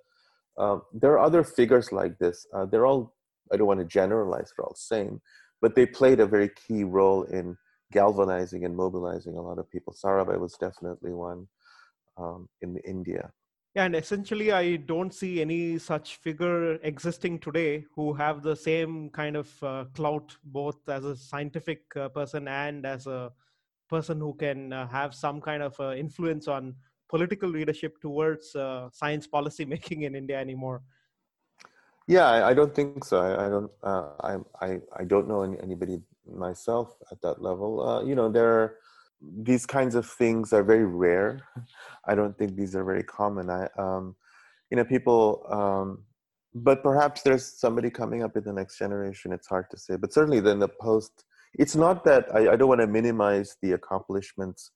um, 0.59 0.83
there 0.93 1.13
are 1.13 1.19
other 1.19 1.45
figures 1.45 1.93
like 1.93 2.19
this. 2.19 2.47
Uh, 2.55 2.67
they're 2.67 2.87
all 2.87 3.15
I 3.53 3.57
don't 3.57 3.67
want 3.67 3.81
to 3.81 3.87
generalize. 3.87 4.53
They're 4.57 4.65
all 4.65 4.75
same, 4.75 5.21
but 5.61 5.75
they 5.75 5.87
played 5.87 6.21
a 6.21 6.27
very 6.27 6.51
key 6.67 6.85
role 6.85 7.25
in 7.25 7.57
galvanizing 7.93 8.65
and 8.65 8.77
mobilizing 8.77 9.37
a 9.37 9.43
lot 9.43 9.59
of 9.59 9.71
people. 9.71 9.93
Sarabhai 9.93 10.39
was 10.39 10.55
definitely 10.55 11.13
one 11.13 11.49
um, 12.21 12.49
in 12.61 12.77
India. 12.79 13.31
Yeah, 13.75 13.85
and 13.85 13.95
essentially, 13.95 14.51
I 14.51 14.77
don't 14.77 15.15
see 15.15 15.41
any 15.41 15.79
such 15.79 16.17
figure 16.17 16.75
existing 16.83 17.39
today 17.39 17.85
who 17.95 18.13
have 18.15 18.43
the 18.43 18.57
same 18.57 19.11
kind 19.11 19.37
of 19.37 19.63
uh, 19.63 19.85
clout, 19.95 20.37
both 20.43 20.89
as 20.89 21.05
a 21.05 21.15
scientific 21.15 21.83
uh, 21.95 22.09
person 22.09 22.49
and 22.49 22.85
as 22.85 23.07
a 23.07 23.31
person 23.89 24.19
who 24.19 24.35
can 24.35 24.73
uh, 24.73 24.89
have 24.89 25.15
some 25.15 25.41
kind 25.41 25.63
of 25.63 25.79
uh, 25.79 25.93
influence 25.93 26.49
on 26.49 26.75
political 27.09 27.49
leadership 27.49 28.01
towards 28.01 28.57
uh, 28.57 28.89
science 28.93 29.29
policy 29.29 29.65
making 29.65 30.03
in 30.03 30.17
India 30.17 30.39
anymore. 30.41 30.83
Yeah, 32.09 32.27
I, 32.27 32.49
I 32.51 32.55
don't 32.55 32.75
think 32.75 33.05
so. 33.05 33.21
I, 33.21 33.47
I 33.47 33.49
don't. 33.49 33.71
Uh, 33.85 34.09
I, 34.21 34.37
I 34.61 34.81
I 34.99 35.05
don't 35.05 35.29
know 35.29 35.43
any, 35.43 35.61
anybody 35.61 36.03
myself 36.27 36.97
at 37.13 37.21
that 37.23 37.41
level. 37.41 38.03
you 38.05 38.17
know, 38.17 38.29
there. 38.29 38.51
Are, 38.51 38.77
these 39.21 39.67
kinds 39.67 39.95
of 39.95 40.07
things 40.07 40.53
are 40.53 40.63
very 40.63 40.85
rare. 40.85 41.41
I 42.07 42.15
don't 42.15 42.37
think 42.37 42.57
these 42.57 42.75
are 42.75 42.85
very 42.85 43.03
common. 43.03 43.51
I, 43.51 43.69
um, 43.79 44.17
you 44.71 44.77
know, 44.77 44.85
people, 44.85 45.45
um, 45.51 46.05
but 46.55 46.83
perhaps 46.83 47.23
there's 47.23 47.59
somebody 47.59 47.91
coming 47.91 48.23
up 48.23 48.37
in 48.37 48.45
the 48.45 48.53
next 48.53 48.79
generation. 48.79 49.33
It's 49.33 49.47
hard 49.47 49.67
to 49.71 49.79
say, 49.79 49.97
but 49.97 50.13
certainly 50.13 50.41
then 50.41 50.59
the 50.59 50.69
post. 50.69 51.25
It's 51.55 51.77
not 51.77 52.05
that 52.05 52.27
I, 52.35 52.53
I 52.53 52.57
don't 52.57 52.69
want 52.69 52.81
to 52.81 52.87
minimize 52.87 53.57
the 53.61 53.73
accomplishments 53.73 54.71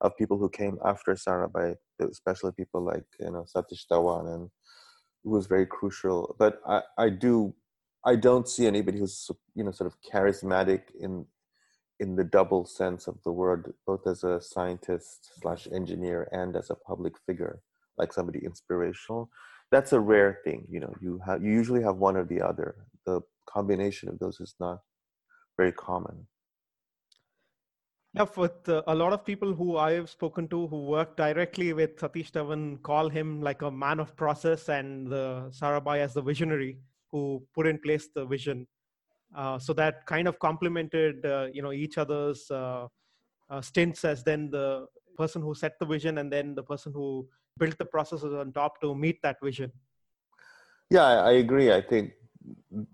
of 0.00 0.16
people 0.16 0.38
who 0.38 0.48
came 0.48 0.78
after 0.84 1.12
Sarabhai, 1.14 1.74
especially 2.00 2.52
people 2.52 2.82
like 2.82 3.04
you 3.18 3.30
know 3.30 3.44
Satish 3.54 3.86
Dhawan 3.90 4.34
and 4.34 4.50
who 5.24 5.30
was 5.30 5.46
very 5.46 5.66
crucial. 5.66 6.34
But 6.38 6.60
I, 6.66 6.82
I 6.96 7.10
do 7.10 7.54
I 8.04 8.16
don't 8.16 8.48
see 8.48 8.66
anybody 8.66 8.98
who's 8.98 9.30
you 9.54 9.64
know 9.64 9.72
sort 9.72 9.92
of 9.92 9.96
charismatic 10.00 10.82
in 10.98 11.26
in 12.00 12.16
the 12.16 12.24
double 12.24 12.64
sense 12.64 13.06
of 13.06 13.22
the 13.24 13.30
word, 13.30 13.74
both 13.86 14.06
as 14.06 14.24
a 14.24 14.40
scientist 14.40 15.30
slash 15.40 15.68
engineer 15.72 16.28
and 16.32 16.56
as 16.56 16.70
a 16.70 16.74
public 16.74 17.12
figure, 17.26 17.60
like 17.98 18.12
somebody 18.12 18.40
inspirational. 18.44 19.28
That's 19.70 19.92
a 19.92 20.00
rare 20.00 20.38
thing. 20.42 20.66
You 20.68 20.80
know, 20.80 20.94
you 21.00 21.20
have 21.24 21.44
you 21.44 21.52
usually 21.52 21.82
have 21.82 21.96
one 21.96 22.16
or 22.16 22.24
the 22.24 22.40
other. 22.40 22.74
The 23.06 23.20
combination 23.48 24.08
of 24.08 24.18
those 24.18 24.40
is 24.40 24.54
not 24.58 24.80
very 25.56 25.72
common. 25.72 26.26
Yeah, 28.14 28.26
with 28.36 28.68
uh, 28.68 28.82
a 28.88 28.94
lot 28.94 29.12
of 29.12 29.24
people 29.24 29.54
who 29.54 29.76
I 29.76 29.92
have 29.92 30.10
spoken 30.10 30.48
to 30.48 30.66
who 30.66 30.82
work 30.86 31.16
directly 31.16 31.72
with 31.72 31.96
Satish 31.96 32.32
Dhawan 32.32 32.82
call 32.82 33.08
him 33.08 33.40
like 33.40 33.62
a 33.62 33.70
man 33.70 34.00
of 34.00 34.16
process 34.16 34.68
and 34.68 35.06
the 35.06 35.48
Sarabhai 35.50 35.98
as 35.98 36.14
the 36.14 36.22
visionary 36.22 36.78
who 37.12 37.40
put 37.54 37.68
in 37.68 37.78
place 37.78 38.08
the 38.12 38.24
vision 38.24 38.66
uh, 38.66 38.79
so 39.58 39.72
that 39.72 40.06
kind 40.06 40.26
of 40.28 40.38
complemented 40.38 41.24
uh, 41.24 41.46
you 41.52 41.62
know 41.62 41.72
each 41.72 41.98
other's 41.98 42.50
uh, 42.50 42.86
uh, 43.48 43.60
stints 43.60 44.04
as 44.04 44.24
then 44.24 44.50
the 44.50 44.86
person 45.16 45.42
who 45.42 45.54
set 45.54 45.78
the 45.78 45.86
vision 45.86 46.18
and 46.18 46.32
then 46.32 46.54
the 46.54 46.62
person 46.62 46.92
who 46.92 47.26
built 47.58 47.76
the 47.78 47.84
processes 47.84 48.32
on 48.32 48.52
top 48.52 48.80
to 48.80 48.94
meet 48.94 49.20
that 49.22 49.36
vision. 49.42 49.70
Yeah 50.90 51.22
i 51.22 51.32
agree. 51.32 51.72
I 51.72 51.80
think 51.80 52.12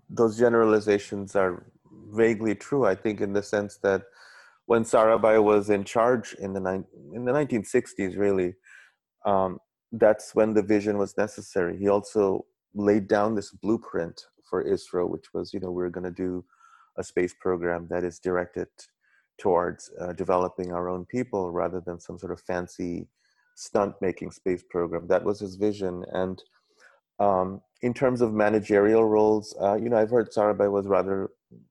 those 0.09 0.37
generalizations 0.37 1.35
are 1.35 1.65
vaguely 2.11 2.55
true. 2.55 2.85
I 2.85 2.95
think 2.95 3.21
in 3.21 3.33
the 3.33 3.43
sense 3.43 3.77
that 3.83 4.03
when 4.65 4.83
sarabhai 4.83 5.41
was 5.41 5.69
in 5.69 5.83
charge 5.83 6.33
in 6.33 6.53
the 6.53 6.59
ni- 6.59 7.15
in 7.15 7.25
the 7.25 7.31
1960s 7.31 8.17
really 8.17 8.53
um, 9.25 9.59
that's 9.91 10.35
when 10.35 10.53
the 10.53 10.61
vision 10.61 10.97
was 10.97 11.17
necessary. 11.17 11.77
He 11.77 11.87
also 11.87 12.45
laid 12.73 13.07
down 13.07 13.35
this 13.35 13.51
blueprint 13.51 14.25
for 14.49 14.63
ISRO, 14.63 15.09
which 15.09 15.33
was, 15.33 15.53
you 15.53 15.59
know, 15.59 15.71
we 15.71 15.83
are 15.83 15.89
going 15.89 16.03
to 16.03 16.11
do 16.11 16.43
a 16.97 17.03
space 17.03 17.35
program 17.39 17.87
that 17.89 18.03
is 18.03 18.19
directed 18.19 18.67
towards 19.37 19.91
uh, 19.99 20.13
developing 20.13 20.71
our 20.71 20.89
own 20.89 21.05
people 21.05 21.51
rather 21.51 21.79
than 21.79 21.99
some 21.99 22.17
sort 22.17 22.31
of 22.31 22.41
fancy 22.41 23.07
stunt 23.55 23.95
making 24.01 24.31
space 24.31 24.63
program. 24.69 25.07
That 25.07 25.23
was 25.23 25.39
his 25.39 25.55
vision. 25.55 26.03
And 26.11 26.41
um, 27.19 27.61
in 27.81 27.93
terms 27.93 28.21
of 28.21 28.33
managerial 28.33 29.05
roles, 29.05 29.55
uh, 29.61 29.75
you 29.75 29.89
know, 29.89 29.97
I've 29.97 30.09
heard 30.09 30.31
Sarabhai 30.31 30.71
was 30.71 30.87
rather, 30.87 31.29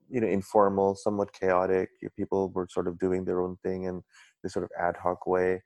you 0.08 0.20
know, 0.20 0.28
informal, 0.28 0.94
somewhat 0.94 1.32
chaotic. 1.32 1.90
People 2.16 2.50
were 2.50 2.68
sort 2.70 2.88
of 2.88 2.98
doing 2.98 3.24
their 3.24 3.40
own 3.40 3.56
thing 3.64 3.84
in 3.84 4.02
this 4.42 4.52
sort 4.52 4.64
of 4.64 4.70
ad 4.78 4.96
hoc 4.96 5.26
way. 5.26 5.62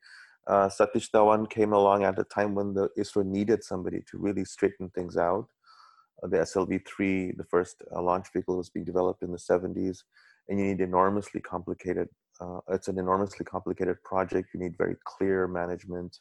Uh, 0.46 0.68
Satish 0.68 1.10
Dhawan 1.14 1.48
came 1.48 1.72
along 1.72 2.04
at 2.04 2.18
a 2.18 2.24
time 2.24 2.54
when 2.54 2.72
the 2.72 2.88
ISRO 2.98 3.24
needed 3.24 3.62
somebody 3.62 4.02
to 4.10 4.18
really 4.18 4.44
straighten 4.44 4.88
things 4.90 5.16
out 5.16 5.46
the 6.22 6.38
SLV-3, 6.38 7.36
the 7.36 7.44
first 7.44 7.82
uh, 7.94 8.02
launch 8.02 8.26
vehicle, 8.32 8.56
was 8.56 8.70
being 8.70 8.84
developed 8.84 9.22
in 9.22 9.32
the 9.32 9.38
70s, 9.38 9.98
and 10.48 10.58
you 10.58 10.66
need 10.66 10.80
enormously 10.80 11.40
complicated. 11.40 12.08
Uh, 12.40 12.60
it's 12.70 12.88
an 12.88 12.98
enormously 12.98 13.44
complicated 13.44 14.02
project. 14.02 14.48
You 14.54 14.60
need 14.60 14.76
very 14.76 14.96
clear 15.04 15.46
management. 15.46 16.18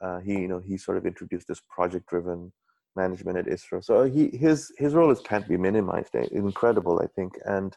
Uh, 0.00 0.18
he, 0.18 0.32
you 0.32 0.48
know, 0.48 0.60
he 0.60 0.76
sort 0.76 0.96
of 0.96 1.06
introduced 1.06 1.48
this 1.48 1.60
project-driven 1.68 2.52
management 2.96 3.38
at 3.38 3.46
ISRO. 3.46 3.82
So 3.82 4.04
he, 4.04 4.36
his 4.36 4.72
his 4.76 4.94
role 4.94 5.10
is 5.10 5.20
can't 5.20 5.48
be 5.48 5.56
minimized. 5.56 6.14
Eh, 6.14 6.26
incredible, 6.32 7.00
I 7.00 7.06
think, 7.16 7.32
and 7.44 7.76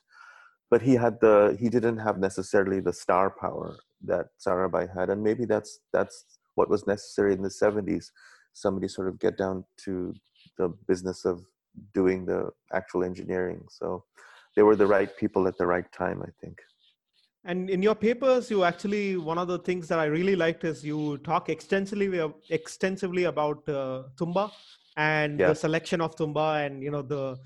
but 0.72 0.82
he 0.82 0.94
had 0.94 1.20
the 1.22 1.56
he 1.60 1.70
didn't 1.70 1.98
have 1.98 2.18
necessarily 2.18 2.80
the 2.80 2.94
star 2.94 3.30
power 3.30 3.76
that 4.12 4.28
Sarabhai 4.46 4.86
had, 4.98 5.10
and 5.10 5.22
maybe 5.24 5.46
that's 5.46 5.80
that's 5.94 6.26
what 6.56 6.70
was 6.70 6.88
necessary 6.88 7.34
in 7.34 7.42
the 7.42 7.50
70s. 7.50 8.06
Somebody 8.54 8.88
sort 8.88 9.08
of 9.08 9.20
get 9.20 9.38
down 9.38 9.64
to 9.86 10.14
the 10.58 10.70
business 10.88 11.26
of 11.26 11.44
doing 11.94 12.26
the 12.26 12.50
actual 12.74 13.04
engineering. 13.04 13.64
So 13.70 14.04
they 14.56 14.64
were 14.64 14.76
the 14.76 14.88
right 14.88 15.16
people 15.18 15.48
at 15.48 15.58
the 15.58 15.66
right 15.66 15.90
time, 15.92 16.22
I 16.22 16.30
think. 16.42 16.60
And 17.44 17.70
in 17.70 17.82
your 17.82 17.96
papers, 17.96 18.52
you 18.52 18.64
actually 18.64 19.18
one 19.18 19.40
of 19.40 19.48
the 19.48 19.58
things 19.60 19.88
that 19.88 19.98
I 19.98 20.06
really 20.06 20.36
liked 20.36 20.64
is 20.64 20.84
you 20.84 21.18
talk 21.20 21.50
extensively 21.50 22.22
extensively 22.50 23.24
about 23.24 23.68
uh, 23.68 24.04
Thumba 24.16 24.52
and 24.96 25.40
yeah. 25.40 25.48
the 25.48 25.56
selection 25.56 26.02
of 26.02 26.16
Thumba, 26.16 26.66
and 26.66 26.84
you 26.84 26.92
know 26.92 27.02
the 27.02 27.38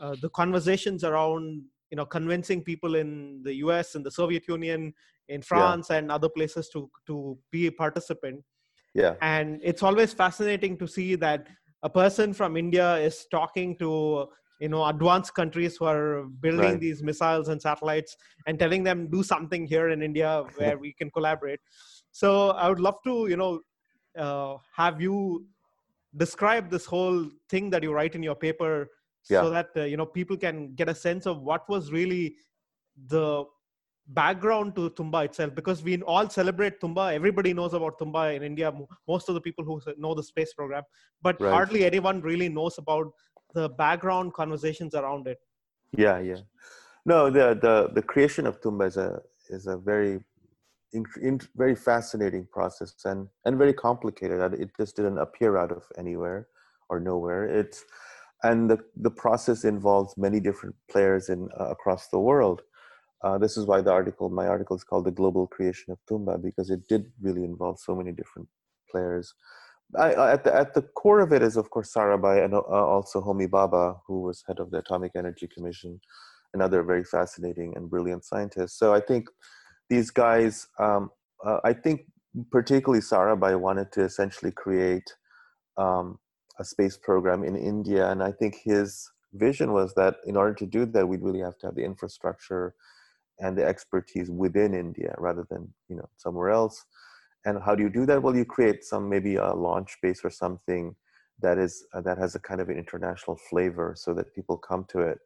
uh, 0.00 0.16
the 0.20 0.30
conversations 0.30 1.04
around 1.04 1.62
you 1.90 1.96
know 1.96 2.04
convincing 2.04 2.60
people 2.62 2.96
in 2.96 3.40
the 3.44 3.54
U.S. 3.66 3.94
and 3.94 4.04
the 4.04 4.10
Soviet 4.10 4.48
Union, 4.48 4.92
in 5.28 5.42
France, 5.42 5.88
yeah. 5.90 5.98
and 5.98 6.10
other 6.10 6.28
places 6.28 6.68
to 6.70 6.90
to 7.06 7.38
be 7.52 7.68
a 7.68 7.72
participant. 7.72 8.42
Yeah, 8.94 9.14
and 9.22 9.60
it's 9.62 9.84
always 9.84 10.12
fascinating 10.12 10.76
to 10.78 10.88
see 10.88 11.14
that 11.16 11.46
a 11.86 11.88
person 11.88 12.34
from 12.34 12.56
India 12.56 12.96
is 13.08 13.26
talking 13.30 13.76
to 13.78 13.90
you 14.64 14.70
know 14.72 14.82
advanced 14.92 15.32
countries 15.40 15.76
who 15.76 15.84
are 15.92 16.24
building 16.44 16.72
right. 16.72 16.80
these 16.86 17.02
missiles 17.08 17.48
and 17.52 17.60
satellites 17.66 18.16
and 18.46 18.58
telling 18.62 18.82
them 18.88 19.08
do 19.16 19.22
something 19.32 19.66
here 19.72 19.88
in 19.94 20.02
India 20.02 20.30
where 20.56 20.78
we 20.84 20.92
can 21.00 21.10
collaborate. 21.16 21.60
So 22.10 22.30
I 22.62 22.68
would 22.70 22.82
love 22.88 22.98
to 23.04 23.14
you 23.32 23.38
know 23.42 23.52
uh, 24.24 24.56
have 24.80 25.00
you 25.06 25.46
describe 26.24 26.70
this 26.70 26.86
whole 26.86 27.20
thing 27.50 27.70
that 27.70 27.82
you 27.86 27.92
write 27.92 28.14
in 28.18 28.22
your 28.28 28.38
paper 28.46 28.88
yeah. 29.30 29.42
so 29.42 29.50
that 29.50 29.68
uh, 29.76 29.84
you 29.92 29.96
know 30.00 30.06
people 30.18 30.36
can 30.46 30.74
get 30.74 30.88
a 30.88 30.98
sense 31.06 31.26
of 31.26 31.42
what 31.50 31.68
was 31.68 31.92
really 31.92 32.36
the 33.14 33.44
background 34.08 34.74
to 34.76 34.90
Thumba 34.90 35.24
itself 35.24 35.54
because 35.54 35.82
we 35.82 36.00
all 36.02 36.28
celebrate 36.28 36.80
Thumba. 36.80 37.12
Everybody 37.12 37.52
knows 37.52 37.74
about 37.74 37.98
Thumba 37.98 38.34
in 38.36 38.42
India. 38.42 38.72
Most 39.08 39.28
of 39.28 39.34
the 39.34 39.40
people 39.40 39.64
who 39.64 39.80
know 39.98 40.14
the 40.14 40.22
space 40.22 40.54
program, 40.54 40.82
but 41.22 41.40
right. 41.40 41.52
hardly 41.52 41.84
anyone 41.84 42.20
really 42.20 42.48
knows 42.48 42.78
about 42.78 43.12
the 43.54 43.68
background 43.70 44.32
conversations 44.34 44.94
around 44.94 45.26
it. 45.26 45.38
Yeah, 45.96 46.18
yeah. 46.20 46.40
No, 47.04 47.30
the 47.30 47.58
the 47.60 47.90
the 47.94 48.02
creation 48.02 48.46
of 48.46 48.60
Thumba 48.60 48.86
is 48.86 48.96
a 48.96 49.20
is 49.48 49.66
a 49.66 49.76
very 49.76 50.20
in, 50.92 51.04
in, 51.22 51.40
very 51.56 51.74
fascinating 51.74 52.46
process 52.52 52.94
and 53.04 53.28
and 53.44 53.58
very 53.58 53.72
complicated. 53.72 54.54
It 54.54 54.70
just 54.76 54.96
didn't 54.96 55.18
appear 55.18 55.56
out 55.56 55.72
of 55.72 55.84
anywhere 55.98 56.48
or 56.88 57.00
nowhere. 57.00 57.44
It's 57.44 57.84
and 58.42 58.70
the, 58.70 58.78
the 58.96 59.10
process 59.10 59.64
involves 59.64 60.16
many 60.16 60.40
different 60.40 60.74
players 60.90 61.30
in 61.30 61.48
uh, 61.58 61.68
across 61.70 62.08
the 62.08 62.18
world. 62.18 62.62
Uh, 63.22 63.38
this 63.38 63.56
is 63.56 63.66
why 63.66 63.80
the 63.80 63.90
article, 63.90 64.28
my 64.28 64.46
article, 64.46 64.76
is 64.76 64.84
called 64.84 65.04
"The 65.04 65.10
Global 65.10 65.46
Creation 65.46 65.92
of 65.92 65.98
Thumba" 66.08 66.40
because 66.42 66.70
it 66.70 66.86
did 66.88 67.12
really 67.20 67.44
involve 67.44 67.78
so 67.78 67.94
many 67.94 68.12
different 68.12 68.48
players. 68.90 69.34
I, 69.96 70.32
at 70.32 70.44
the 70.44 70.54
at 70.54 70.74
the 70.74 70.82
core 70.82 71.20
of 71.20 71.32
it 71.32 71.42
is, 71.42 71.56
of 71.56 71.70
course, 71.70 71.92
Sarabhai 71.94 72.44
and 72.44 72.54
uh, 72.54 72.60
also 72.60 73.20
Homi 73.20 73.48
Bhabha, 73.48 74.00
who 74.06 74.22
was 74.22 74.44
head 74.46 74.58
of 74.58 74.70
the 74.70 74.78
Atomic 74.78 75.12
Energy 75.14 75.48
Commission, 75.52 76.00
another 76.54 76.82
very 76.82 77.04
fascinating 77.04 77.74
and 77.76 77.88
brilliant 77.88 78.24
scientist. 78.24 78.78
So 78.78 78.92
I 78.92 79.00
think 79.00 79.28
these 79.88 80.10
guys, 80.10 80.68
um, 80.78 81.10
uh, 81.44 81.60
I 81.64 81.72
think 81.72 82.02
particularly 82.50 83.00
Sarabhai 83.00 83.58
wanted 83.58 83.92
to 83.92 84.02
essentially 84.02 84.50
create 84.50 85.08
um, 85.76 86.18
a 86.58 86.64
space 86.64 86.96
program 86.96 87.44
in 87.44 87.56
India. 87.56 88.10
And 88.10 88.22
I 88.22 88.32
think 88.32 88.56
his 88.64 89.10
vision 89.34 89.72
was 89.72 89.94
that 89.94 90.16
in 90.26 90.36
order 90.36 90.54
to 90.54 90.66
do 90.66 90.86
that, 90.86 91.06
we'd 91.06 91.22
really 91.22 91.40
have 91.40 91.58
to 91.58 91.66
have 91.66 91.76
the 91.76 91.84
infrastructure 91.84 92.74
and 93.40 93.56
the 93.56 93.64
expertise 93.64 94.30
within 94.30 94.74
India 94.74 95.14
rather 95.18 95.46
than 95.50 95.72
you 95.88 95.96
know 95.96 96.08
somewhere 96.16 96.50
else. 96.50 96.84
And 97.44 97.62
how 97.62 97.74
do 97.74 97.82
you 97.82 97.90
do 97.90 98.06
that? 98.06 98.22
Well, 98.22 98.36
you 98.36 98.44
create 98.44 98.84
some 98.84 99.08
maybe 99.08 99.36
a 99.36 99.52
launch 99.52 99.96
base 100.02 100.20
or 100.24 100.30
something 100.30 100.94
that 101.40 101.58
is 101.58 101.84
uh, 101.94 102.00
that 102.02 102.18
has 102.18 102.34
a 102.34 102.40
kind 102.40 102.60
of 102.60 102.68
an 102.68 102.78
international 102.78 103.38
flavor, 103.48 103.94
so 103.96 104.14
that 104.14 104.34
people 104.34 104.56
come 104.56 104.84
to 104.90 105.00
it. 105.00 105.18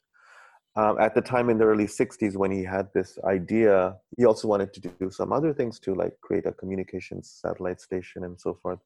Um, 0.76 1.00
at 1.00 1.16
the 1.16 1.20
time 1.20 1.50
in 1.50 1.58
the 1.58 1.64
early 1.64 1.86
60s 1.86 2.36
when 2.36 2.52
he 2.52 2.62
had 2.62 2.86
this 2.94 3.18
idea 3.24 3.96
he 4.16 4.24
also 4.24 4.46
wanted 4.46 4.72
to 4.74 4.80
do 4.80 5.10
some 5.10 5.32
other 5.32 5.52
things 5.52 5.80
too 5.80 5.96
like 5.96 6.12
create 6.20 6.46
a 6.46 6.52
communications 6.52 7.40
satellite 7.42 7.80
station 7.80 8.22
and 8.22 8.40
so 8.40 8.56
forth 8.62 8.78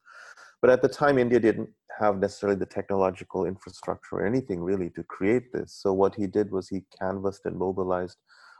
but 0.64 0.70
at 0.70 0.80
the 0.80 0.88
time, 0.88 1.18
India 1.18 1.38
didn't 1.38 1.68
have 2.00 2.18
necessarily 2.18 2.58
the 2.58 2.64
technological 2.64 3.44
infrastructure 3.44 4.16
or 4.16 4.26
anything 4.26 4.62
really 4.62 4.88
to 4.96 5.02
create 5.02 5.52
this. 5.52 5.74
So 5.74 5.92
what 5.92 6.14
he 6.14 6.26
did 6.26 6.50
was 6.50 6.70
he 6.70 6.84
canvassed 6.98 7.42
and 7.44 7.58
mobilized 7.58 8.16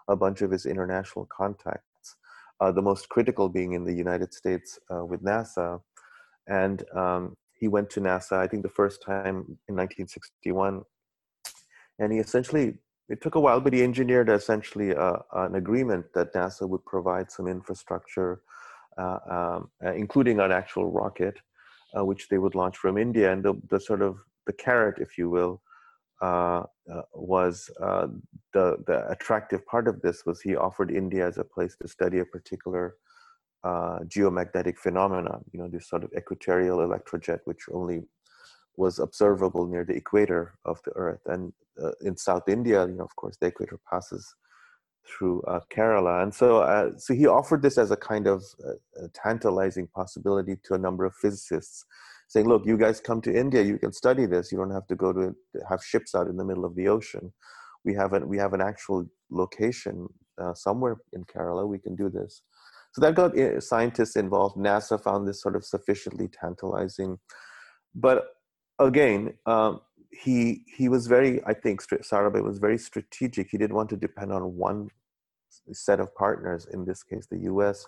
a 0.09 0.17
bunch 0.17 0.43
of 0.43 0.51
his 0.51 0.67
international 0.67 1.27
contacts, 1.27 2.17
uh, 2.61 2.71
the 2.71 2.83
most 2.83 3.09
critical 3.09 3.49
being 3.49 3.73
in 3.73 3.85
the 3.85 3.93
United 3.93 4.33
States 4.33 4.79
uh, 4.95 5.05
with 5.05 5.23
NASA. 5.23 5.81
And 6.47 6.85
um, 6.95 7.37
he 7.53 7.69
went 7.69 7.91
to 7.91 8.01
NASA, 8.01 8.39
I 8.39 8.47
think 8.47 8.63
the 8.63 8.69
first 8.69 9.03
time 9.03 9.59
in 9.69 9.77
1961. 9.77 10.83
And 11.99 12.13
he 12.13 12.19
essentially, 12.19 12.75
it 13.09 13.21
took 13.21 13.35
a 13.35 13.41
while, 13.41 13.61
but 13.61 13.73
he 13.73 13.83
engineered 13.83 14.29
essentially 14.29 14.95
uh, 14.95 15.19
an 15.33 15.55
agreement 15.55 16.07
that 16.15 16.35
NASA 16.35 16.69
would 16.69 16.85
provide 16.85 17.31
some 17.31 17.47
infrastructure, 17.47 18.41
uh, 18.99 19.19
um, 19.31 19.71
uh, 19.85 19.93
including 19.93 20.41
an 20.41 20.53
actual 20.53 20.91
rocket 20.91 21.39
uh, 21.97 22.05
which 22.05 22.29
they 22.29 22.39
would 22.39 22.55
launch 22.55 22.77
from 22.77 22.99
India. 22.99 23.33
And 23.33 23.43
the, 23.43 23.55
the 23.71 23.81
sort 23.81 24.03
of 24.03 24.19
the 24.47 24.53
carrot, 24.53 24.99
if 24.99 25.17
you 25.17 25.31
will, 25.31 25.63
uh, 26.23 26.63
uh, 26.93 27.03
was 27.13 27.71
uh, 27.83 28.07
the 28.53 28.77
the 28.87 29.09
attractive 29.11 29.67
part 29.67 29.89
of 29.89 30.01
this 30.01 30.25
was 30.25 30.41
he 30.41 30.55
offered 30.55 30.91
India 30.91 31.27
as 31.27 31.39
a 31.39 31.45
place 31.45 31.77
to 31.77 31.89
study 31.89 32.21
a 32.21 32.25
particular 32.25 32.97
uh, 33.65 33.99
geomagnetic 34.07 34.79
phenomenon. 34.79 35.45
You 35.53 35.61
know, 35.61 35.69
this 35.69 35.89
sort 35.89 36.05
of 36.05 36.13
equatorial 36.17 36.79
electrojet, 36.79 37.41
which 37.45 37.63
only 37.73 38.03
was 38.77 38.99
observable 38.99 39.67
near 39.67 39.85
the 39.85 39.95
equator 39.95 40.59
of 40.65 40.81
the 40.85 40.93
Earth. 40.93 41.21
And 41.27 41.53
uh, 41.83 41.93
in 42.03 42.17
South 42.17 42.49
India, 42.49 42.87
you 42.87 42.95
know, 42.95 43.05
of 43.05 43.17
course, 43.17 43.37
the 43.41 43.47
equator 43.47 43.79
passes 43.91 44.35
through 45.07 45.43
Kerala. 45.71 46.23
And 46.23 46.35
so, 46.35 46.95
so 46.97 47.13
he 47.13 47.27
offered 47.27 47.63
this 47.63 47.77
as 47.77 47.91
a 47.91 47.97
kind 47.97 48.27
of 48.27 48.43
uh, 48.67 49.07
tantalizing 49.13 49.87
possibility 49.89 50.57
to 50.65 50.75
a 50.75 50.79
number 50.79 51.05
of 51.05 51.15
physicists, 51.15 51.85
saying, 52.35 52.49
"Look, 52.49 52.67
you 52.67 52.77
guys 52.77 53.01
come 53.01 53.21
to 53.23 53.33
India, 53.45 53.63
you 53.63 53.79
can 53.79 53.93
study 53.93 54.27
this. 54.27 54.51
You 54.51 54.59
don't 54.59 54.77
have 54.79 54.89
to 54.89 54.97
go 54.97 55.13
to 55.13 55.35
have 55.71 55.83
ships 55.93 56.15
out 56.17 56.27
in 56.27 56.37
the 56.37 56.45
middle 56.45 56.65
of 56.65 56.75
the 56.75 56.89
ocean. 56.89 57.33
We 57.85 57.95
have 57.95 58.13
an 58.13 58.29
we 58.33 58.39
have 58.45 58.53
an 58.59 58.61
actual 58.61 59.07
location 59.31 60.09
uh, 60.43 60.55
somewhere 60.55 60.97
in 61.13 61.25
Kerala. 61.25 61.67
We 61.75 61.79
can 61.87 61.95
do 61.95 62.11
this." 62.19 62.43
So 62.93 63.01
that 63.03 63.15
got 63.15 63.39
uh, 63.39 63.61
scientists 63.61 64.17
involved. 64.17 64.57
NASA 64.57 65.01
found 65.09 65.29
this 65.29 65.41
sort 65.41 65.57
of 65.57 65.65
sufficiently 65.65 66.29
tantalizing, 66.29 67.19
but 67.95 68.19
again. 68.91 69.35
Um, 69.47 69.81
he 70.23 70.63
he 70.77 70.89
was 70.89 71.09
very 71.09 71.33
i 71.45 71.55
think 71.63 71.83
sarabhai 72.11 72.43
was 72.51 72.59
very 72.59 72.79
strategic 72.79 73.49
he 73.51 73.59
didn't 73.59 73.75
want 73.79 73.91
to 73.91 73.97
depend 73.97 74.31
on 74.33 74.45
one 74.57 74.89
set 75.73 75.99
of 76.05 76.15
partners 76.15 76.69
in 76.73 76.85
this 76.85 77.03
case 77.03 77.27
the 77.33 77.39
us 77.39 77.85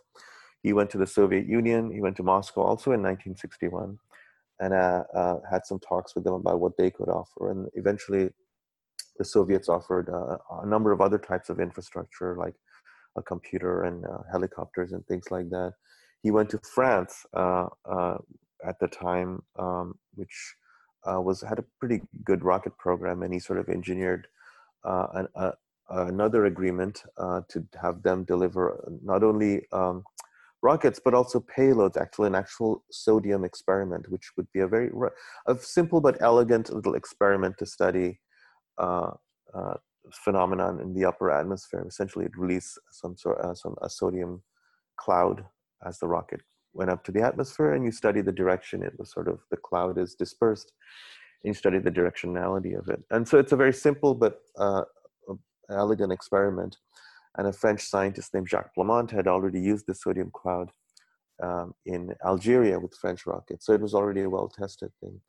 he 0.64 0.72
went 0.72 0.90
to 0.90 0.98
the 0.98 1.06
soviet 1.06 1.46
union 1.46 1.92
he 1.96 2.00
went 2.00 2.16
to 2.16 2.24
moscow 2.24 2.62
also 2.62 2.90
in 2.96 3.00
1961 3.00 3.96
and 4.60 4.72
uh, 4.72 5.04
uh, 5.14 5.36
had 5.50 5.66
some 5.66 5.78
talks 5.80 6.14
with 6.14 6.24
them 6.24 6.34
about 6.34 6.60
what 6.60 6.76
they 6.78 6.90
could 6.90 7.08
offer 7.08 7.50
and 7.50 7.68
eventually 7.74 8.28
the 9.18 9.24
soviets 9.24 9.68
offered 9.68 10.08
uh, 10.08 10.36
a 10.62 10.66
number 10.66 10.92
of 10.92 11.00
other 11.00 11.18
types 11.18 11.48
of 11.48 11.60
infrastructure 11.60 12.36
like 12.36 12.54
a 13.16 13.22
computer 13.22 13.84
and 13.84 14.04
uh, 14.04 14.18
helicopters 14.30 14.92
and 14.92 15.06
things 15.06 15.24
like 15.30 15.48
that. 15.48 15.72
He 16.22 16.30
went 16.30 16.50
to 16.50 16.60
france 16.74 17.24
uh, 17.34 17.66
uh, 17.90 18.18
at 18.66 18.78
the 18.78 18.88
time 18.88 19.42
um, 19.58 19.94
which 20.14 20.54
was 21.04 21.40
had 21.48 21.60
a 21.60 21.64
pretty 21.78 22.02
good 22.24 22.44
rocket 22.44 22.76
program, 22.78 23.22
and 23.22 23.32
he 23.32 23.38
sort 23.38 23.60
of 23.60 23.68
engineered 23.68 24.26
an, 24.84 25.28
another 25.88 26.46
agreement 26.46 27.04
to 27.48 27.64
have 27.80 28.02
them 28.02 28.24
deliver 28.24 28.84
not 29.04 29.22
only 29.22 29.62
um, 29.70 30.02
rockets 30.62 31.00
but 31.04 31.14
also 31.14 31.40
payloads. 31.40 31.96
Actually, 31.96 32.28
an 32.28 32.34
actual 32.34 32.84
sodium 32.90 33.44
experiment, 33.44 34.10
which 34.10 34.30
would 34.36 34.46
be 34.52 34.60
a 34.60 34.68
very 34.68 34.90
a 35.46 35.56
simple 35.56 36.00
but 36.00 36.20
elegant 36.20 36.72
little 36.72 36.94
experiment 36.94 37.56
to 37.58 37.66
study 37.66 38.20
uh, 38.78 39.10
uh, 39.54 39.74
phenomenon 40.12 40.80
in 40.80 40.94
the 40.94 41.04
upper 41.04 41.30
atmosphere. 41.30 41.84
Essentially, 41.86 42.24
it 42.24 42.36
released 42.36 42.78
some 42.90 43.16
sort 43.16 43.38
some 43.56 43.74
a 43.82 43.90
sodium 43.90 44.42
cloud 44.96 45.44
as 45.86 45.98
the 45.98 46.08
rocket 46.08 46.40
went 46.76 46.90
up 46.90 47.02
to 47.04 47.12
the 47.12 47.22
atmosphere 47.22 47.72
and 47.72 47.84
you 47.84 47.90
study 47.90 48.20
the 48.20 48.32
direction 48.32 48.82
it 48.82 48.92
was 48.98 49.10
sort 49.10 49.28
of 49.28 49.40
the 49.50 49.56
cloud 49.56 49.98
is 49.98 50.14
dispersed 50.14 50.72
and 51.42 51.50
you 51.50 51.54
study 51.54 51.78
the 51.78 51.90
directionality 51.90 52.78
of 52.78 52.88
it 52.88 53.02
and 53.10 53.26
so 53.26 53.38
it's 53.38 53.52
a 53.52 53.56
very 53.56 53.72
simple 53.72 54.14
but 54.14 54.40
uh, 54.58 54.82
elegant 55.70 56.12
experiment 56.12 56.76
and 57.37 57.46
a 57.46 57.53
french 57.53 57.83
scientist 57.83 58.33
named 58.35 58.49
jacques 58.49 58.75
Blamont 58.75 59.11
had 59.11 59.27
already 59.27 59.61
used 59.61 59.87
the 59.87 59.94
sodium 59.94 60.31
cloud 60.33 60.70
um, 61.42 61.75
in 61.85 62.14
algeria 62.25 62.79
with 62.79 62.94
french 62.94 63.27
rockets 63.27 63.66
so 63.66 63.72
it 63.72 63.81
was 63.81 63.94
already 63.94 64.22
a 64.22 64.31
well 64.31 64.49
tested 64.49 64.90
thing 65.01 65.20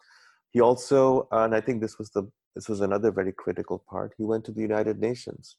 he 0.51 0.61
also 0.61 1.27
and 1.31 1.55
i 1.55 1.61
think 1.61 1.81
this 1.81 1.97
was 1.97 2.09
the 2.11 2.23
this 2.55 2.69
was 2.69 2.81
another 2.81 3.11
very 3.11 3.33
critical 3.33 3.83
part 3.89 4.13
he 4.17 4.23
went 4.23 4.43
to 4.45 4.51
the 4.51 4.61
united 4.61 4.99
nations 4.99 5.57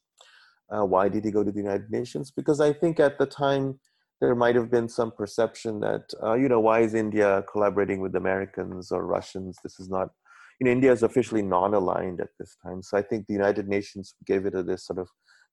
uh, 0.71 0.85
why 0.85 1.09
did 1.09 1.25
he 1.25 1.31
go 1.31 1.43
to 1.43 1.51
the 1.51 1.59
united 1.59 1.89
nations 1.91 2.31
because 2.31 2.59
i 2.59 2.73
think 2.73 2.99
at 2.99 3.17
the 3.17 3.25
time 3.25 3.79
there 4.21 4.35
might 4.35 4.55
have 4.55 4.69
been 4.69 4.89
some 4.89 5.11
perception 5.11 5.79
that 5.79 6.03
uh, 6.21 6.33
you 6.33 6.49
know 6.49 6.59
why 6.59 6.81
is 6.81 6.93
India 6.93 7.43
collaborating 7.51 8.01
with 8.01 8.15
Americans 8.15 8.91
or 8.91 9.05
Russians? 9.05 9.57
This 9.63 9.79
is 9.79 9.89
not. 9.89 10.09
You 10.59 10.65
know, 10.65 10.71
India 10.71 10.91
is 10.91 11.03
officially 11.03 11.41
non-aligned 11.41 12.19
at 12.19 12.31
this 12.37 12.57
time, 12.61 12.81
so 12.81 12.97
I 12.97 13.01
think 13.01 13.27
the 13.27 13.33
United 13.33 13.69
Nations 13.69 14.13
gave 14.25 14.45
it 14.45 14.55
a, 14.55 14.61
this 14.61 14.85
sort 14.85 14.99
of 14.99 15.07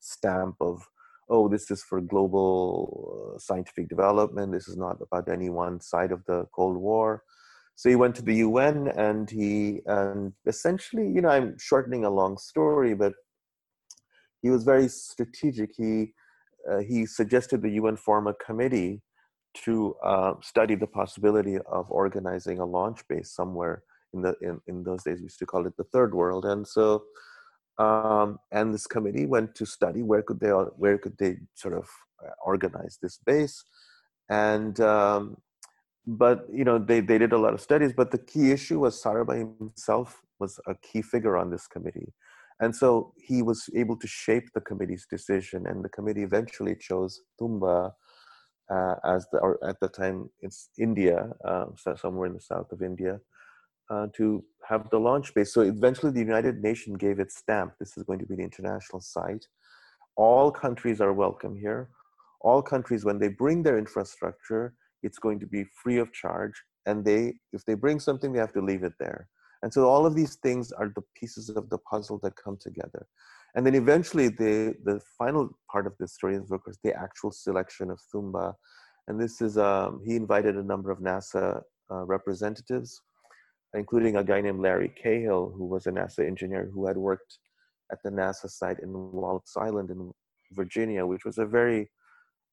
stamp 0.06 0.56
of, 0.60 0.86
oh, 1.28 1.48
this 1.48 1.70
is 1.70 1.82
for 1.82 2.00
global 2.00 3.34
uh, 3.34 3.38
scientific 3.38 3.88
development. 3.88 4.52
This 4.52 4.68
is 4.68 4.76
not 4.76 4.98
about 5.00 5.28
any 5.28 5.50
one 5.50 5.80
side 5.80 6.12
of 6.12 6.24
the 6.26 6.46
Cold 6.54 6.76
War. 6.76 7.22
So 7.74 7.90
he 7.90 7.96
went 7.96 8.14
to 8.16 8.22
the 8.22 8.36
UN 8.36 8.88
and 8.88 9.28
he 9.28 9.80
and 9.86 10.32
essentially, 10.46 11.08
you 11.08 11.20
know, 11.20 11.28
I'm 11.28 11.58
shortening 11.58 12.04
a 12.04 12.10
long 12.10 12.38
story, 12.38 12.94
but 12.94 13.12
he 14.40 14.48
was 14.48 14.64
very 14.64 14.88
strategic. 14.88 15.70
He 15.76 16.14
uh, 16.70 16.78
he 16.78 17.06
suggested 17.06 17.62
the 17.62 17.76
UN 17.80 17.96
form 17.96 18.26
a 18.26 18.34
committee 18.34 19.02
to 19.64 19.94
uh, 20.04 20.34
study 20.42 20.74
the 20.74 20.86
possibility 20.86 21.58
of 21.70 21.90
organizing 21.90 22.58
a 22.60 22.64
launch 22.64 23.06
base 23.08 23.30
somewhere 23.30 23.82
in 24.14 24.22
the 24.22 24.34
in, 24.40 24.60
in 24.66 24.82
those 24.82 25.02
days 25.02 25.18
we 25.18 25.24
used 25.24 25.38
to 25.38 25.46
call 25.46 25.66
it 25.66 25.76
the 25.76 25.84
third 25.92 26.14
world 26.14 26.44
and 26.44 26.66
so 26.66 27.04
um, 27.78 28.38
and 28.52 28.72
this 28.72 28.86
committee 28.86 29.26
went 29.26 29.54
to 29.54 29.66
study 29.66 30.02
where 30.02 30.22
could 30.22 30.40
they 30.40 30.48
where 30.48 30.98
could 30.98 31.16
they 31.18 31.36
sort 31.54 31.74
of 31.74 31.88
uh, 32.24 32.30
organize 32.44 32.98
this 33.02 33.18
base. 33.24 33.64
And 34.28 34.78
um, 34.80 35.36
but 36.06 36.46
you 36.52 36.64
know 36.64 36.78
they, 36.78 37.00
they 37.00 37.18
did 37.18 37.32
a 37.32 37.38
lot 37.38 37.52
of 37.52 37.60
studies 37.60 37.92
but 37.92 38.12
the 38.12 38.18
key 38.18 38.52
issue 38.52 38.78
was 38.80 39.02
sarabhai 39.02 39.38
himself 39.58 40.22
was 40.38 40.60
a 40.66 40.74
key 40.76 41.02
figure 41.02 41.36
on 41.36 41.50
this 41.50 41.66
committee. 41.66 42.12
And 42.60 42.74
so 42.74 43.12
he 43.16 43.42
was 43.42 43.68
able 43.74 43.96
to 43.98 44.06
shape 44.06 44.48
the 44.54 44.62
committee's 44.62 45.06
decision, 45.10 45.66
and 45.66 45.84
the 45.84 45.90
committee 45.90 46.22
eventually 46.22 46.74
chose 46.74 47.20
Thumba 47.38 47.92
uh, 48.70 48.94
as 49.04 49.26
the, 49.30 49.38
or 49.38 49.62
at 49.64 49.78
the 49.80 49.88
time 49.88 50.30
it's 50.40 50.70
India, 50.78 51.28
uh, 51.44 51.66
somewhere 51.96 52.26
in 52.26 52.34
the 52.34 52.40
south 52.40 52.72
of 52.72 52.82
India, 52.82 53.20
uh, 53.90 54.06
to 54.16 54.44
have 54.68 54.88
the 54.90 54.98
launch 54.98 55.34
base. 55.34 55.52
So 55.54 55.60
eventually, 55.62 56.12
the 56.12 56.20
United 56.20 56.62
Nations 56.62 56.96
gave 56.98 57.18
its 57.20 57.36
stamp. 57.36 57.74
This 57.78 57.96
is 57.96 58.02
going 58.04 58.18
to 58.20 58.26
be 58.26 58.36
the 58.36 58.42
international 58.42 59.00
site. 59.00 59.46
All 60.16 60.50
countries 60.50 61.00
are 61.00 61.12
welcome 61.12 61.56
here. 61.56 61.90
All 62.40 62.62
countries, 62.62 63.04
when 63.04 63.18
they 63.18 63.28
bring 63.28 63.62
their 63.62 63.78
infrastructure, 63.78 64.74
it's 65.02 65.18
going 65.18 65.38
to 65.40 65.46
be 65.46 65.64
free 65.82 65.98
of 65.98 66.12
charge. 66.12 66.54
And 66.86 67.04
they, 67.04 67.34
if 67.52 67.64
they 67.64 67.74
bring 67.74 68.00
something, 68.00 68.32
they 68.32 68.38
have 68.38 68.52
to 68.54 68.60
leave 68.60 68.84
it 68.84 68.92
there 68.98 69.28
And 69.62 69.72
so 69.72 69.88
all 69.88 70.06
of 70.06 70.14
these 70.14 70.36
things 70.36 70.72
are 70.72 70.90
the 70.94 71.02
pieces 71.18 71.48
of 71.50 71.68
the 71.70 71.78
puzzle 71.78 72.18
that 72.22 72.34
come 72.36 72.56
together. 72.60 73.06
And 73.54 73.66
then 73.66 73.74
eventually 73.74 74.28
the, 74.28 74.74
the 74.84 75.00
final 75.18 75.48
part 75.70 75.86
of 75.86 75.94
the 75.98 76.06
story 76.06 76.36
is 76.36 76.50
of 76.50 76.62
course 76.62 76.78
the 76.84 76.94
actual 76.94 77.32
selection 77.32 77.90
of 77.90 77.98
Thumba. 78.14 78.54
And 79.08 79.20
this 79.20 79.40
is, 79.40 79.56
um, 79.56 80.00
he 80.04 80.14
invited 80.16 80.56
a 80.56 80.62
number 80.62 80.90
of 80.90 80.98
NASA 80.98 81.62
uh, 81.90 82.04
representatives, 82.04 83.00
including 83.76 84.16
a 84.16 84.24
guy 84.24 84.40
named 84.40 84.60
Larry 84.60 84.92
Cahill, 85.00 85.52
who 85.56 85.66
was 85.66 85.86
a 85.86 85.92
NASA 85.92 86.26
engineer 86.26 86.70
who 86.72 86.86
had 86.86 86.96
worked 86.96 87.38
at 87.92 88.02
the 88.02 88.10
NASA 88.10 88.50
site 88.50 88.80
in 88.80 88.92
Wallops 88.92 89.56
Island 89.56 89.90
in 89.90 90.12
Virginia, 90.52 91.04
which 91.06 91.24
was 91.24 91.38
a 91.38 91.46
very 91.46 91.88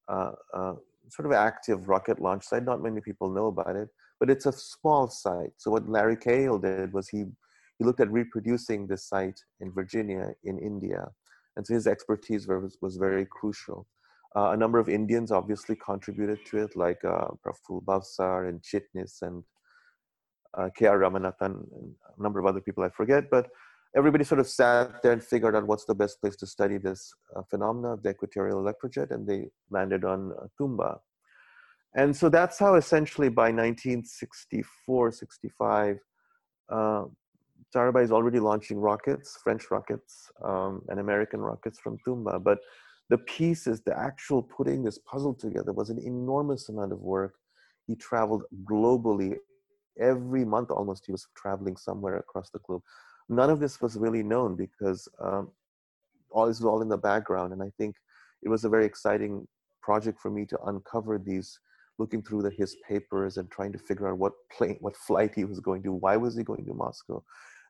uh, 0.08 0.32
uh, 0.54 0.74
sort 1.10 1.26
of 1.26 1.32
active 1.32 1.88
rocket 1.88 2.20
launch 2.20 2.44
site. 2.44 2.64
Not 2.64 2.84
many 2.84 3.02
people 3.02 3.30
know 3.30 3.48
about 3.48 3.76
it, 3.76 3.90
but 4.20 4.30
it's 4.30 4.46
a 4.46 4.52
small 4.52 5.10
site. 5.10 5.54
So 5.58 5.72
what 5.72 5.90
Larry 5.90 6.18
Cahill 6.18 6.60
did 6.60 6.94
was 6.94 7.10
he 7.10 7.26
he 7.80 7.86
looked 7.86 8.02
at 8.02 8.12
reproducing 8.12 8.86
this 8.86 9.08
site 9.08 9.40
in 9.60 9.72
Virginia 9.72 10.34
in 10.44 10.60
India, 10.60 11.10
and 11.56 11.66
so 11.66 11.74
his 11.74 11.88
expertise 11.88 12.48
was, 12.48 12.78
was 12.82 12.98
very 12.98 13.26
crucial. 13.26 13.88
Uh, 14.36 14.52
a 14.52 14.58
number 14.58 14.80
of 14.80 14.90
Indians 14.90 15.32
obviously 15.32 15.76
contributed 15.76 16.40
to 16.46 16.58
it, 16.58 16.76
like 16.76 17.04
uh, 17.04 17.28
Praful 17.44 17.84
Bhavsar 17.84 18.50
and 18.50 18.62
Chitnis 18.62 19.22
and 19.22 19.44
uh, 20.58 20.70
K.R. 20.78 21.00
Ramanathan, 21.00 21.42
and 21.42 21.96
a 22.18 22.22
number 22.22 22.40
of 22.40 22.46
other 22.46 22.62
people 22.62 22.84
I 22.84 22.90
forget, 22.90 23.26
but 23.32 23.48
everybody 23.96 24.24
sort 24.24 24.40
of 24.40 24.48
sat 24.48 25.02
there 25.04 25.12
and 25.12 25.24
figured 25.24 25.56
out 25.56 25.68
what's 25.68 25.86
the 25.86 25.96
best 25.96 26.20
place 26.22 26.36
to 26.38 26.48
study 26.48 26.78
this 26.78 27.14
uh, 27.36 27.42
phenomena 27.50 27.94
of 27.94 28.04
the 28.04 28.10
equatorial 28.10 28.64
electrojet, 28.64 29.12
and 29.12 29.28
they 29.28 29.48
landed 29.70 30.04
on 30.04 30.32
uh, 30.32 30.46
Thumba. 30.60 30.98
And 31.96 32.16
so 32.16 32.28
that's 32.30 32.58
how 32.58 32.76
essentially 32.76 33.30
by 33.30 33.52
1964, 33.52 35.12
65, 35.12 35.98
uh, 36.72 37.04
Sarabhai 37.74 38.04
is 38.04 38.12
already 38.12 38.40
launching 38.40 38.80
rockets, 38.80 39.38
French 39.44 39.70
rockets, 39.70 40.32
um, 40.44 40.82
and 40.90 41.00
American 41.00 41.40
rockets 41.40 41.80
from 41.80 41.98
Thumba. 42.06 42.44
But 42.44 42.60
the 43.10 43.18
pieces, 43.20 43.82
the 43.82 43.98
actual 43.98 44.42
putting 44.42 44.84
this 44.84 45.00
puzzle 45.00 45.34
together 45.34 45.72
was 45.72 45.90
an 45.90 46.00
enormous 46.00 46.70
amount 46.70 46.94
of 46.94 47.00
work. 47.00 47.36
He 47.86 47.96
traveled 47.96 48.44
globally. 48.64 49.36
Every 50.00 50.46
month 50.46 50.72
almost, 50.72 51.06
he 51.06 51.12
was 51.12 51.28
traveling 51.36 51.78
somewhere 51.78 52.18
across 52.18 52.50
the 52.50 52.60
globe 52.60 52.82
none 53.30 53.50
of 53.50 53.60
this 53.60 53.82
was 53.82 53.98
really 53.98 54.24
known 54.24 54.56
because 54.56 55.08
um, 55.20 55.52
all 56.32 56.48
this 56.48 56.60
was 56.60 56.66
all 56.66 56.82
in 56.82 56.90
the 56.90 56.98
background. 56.98 57.54
And 57.54 57.62
I 57.62 57.72
think 57.78 57.96
it 58.42 58.50
was 58.50 58.64
a 58.64 58.70
very 58.70 58.86
exciting 58.86 59.48
project 59.82 60.20
for 60.20 60.32
me 60.32 60.46
to 60.46 60.60
uncover 60.64 61.18
these, 61.18 61.60
looking 62.00 62.22
through 62.22 62.44
the, 62.44 62.52
his 62.52 62.76
papers 62.88 63.38
and 63.38 63.50
trying 63.52 63.72
to 63.74 63.80
figure 63.80 64.08
out 64.08 64.18
what 64.18 64.34
plane, 64.52 64.78
what 64.80 64.96
flight 64.96 65.34
he 65.36 65.46
was 65.46 65.60
going 65.60 65.84
to. 65.84 65.94
Why 65.94 66.18
was 66.18 66.36
he 66.36 66.44
going 66.44 66.66
to 66.66 66.74
Moscow? 66.74 67.24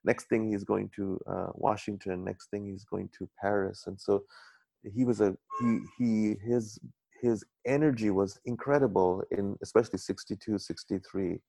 Next 0.05 0.25
thing 0.25 0.49
he's 0.49 0.63
going 0.63 0.89
to 0.95 1.19
uh, 1.27 1.47
Washington. 1.53 2.23
Next 2.23 2.49
thing 2.49 2.65
he's 2.65 2.83
going 2.83 3.09
to 3.17 3.29
Paris. 3.39 3.85
And 3.87 3.99
so 3.99 4.23
he 4.93 5.05
was 5.05 5.21
a 5.21 5.35
he 5.61 5.79
he 5.97 6.35
his 6.43 6.77
his 7.21 7.45
energy 7.65 8.09
was 8.09 8.37
incredible 8.43 9.23
in 9.31 9.57
especially 9.61 9.97
62 9.97 10.57
63 10.57 11.39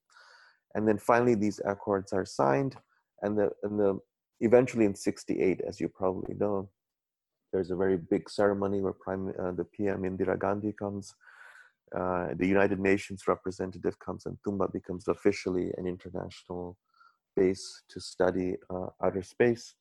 and 0.75 0.87
then 0.87 0.99
finally 0.99 1.35
these 1.35 1.61
accords 1.65 2.13
are 2.13 2.25
signed 2.25 2.77
and 3.23 3.39
the 3.39 3.51
and 3.63 3.79
the 3.79 3.99
eventually 4.41 4.85
in 4.85 4.95
68 4.95 5.61
as 5.67 5.81
you 5.81 5.89
probably 5.89 6.35
know 6.35 6.69
there's 7.53 7.71
a 7.71 7.77
very 7.77 7.97
big 7.97 8.29
ceremony 8.29 8.81
where 8.81 8.93
prime 8.93 9.33
uh, 9.41 9.53
the 9.53 9.65
pm 9.65 10.03
indira 10.03 10.39
gandhi 10.39 10.73
comes 10.73 11.15
uh, 11.97 12.29
the 12.37 12.47
united 12.47 12.81
nations 12.81 13.29
representative 13.29 13.99
comes 14.01 14.27
and 14.27 14.37
thumba 14.47 14.73
becomes 14.73 15.07
officially 15.09 15.73
an 15.79 15.87
international 15.87 16.77
base 17.37 17.83
to 17.89 18.01
study 18.01 18.57
uh, 18.71 18.87
outer 19.03 19.23
space. 19.23 19.75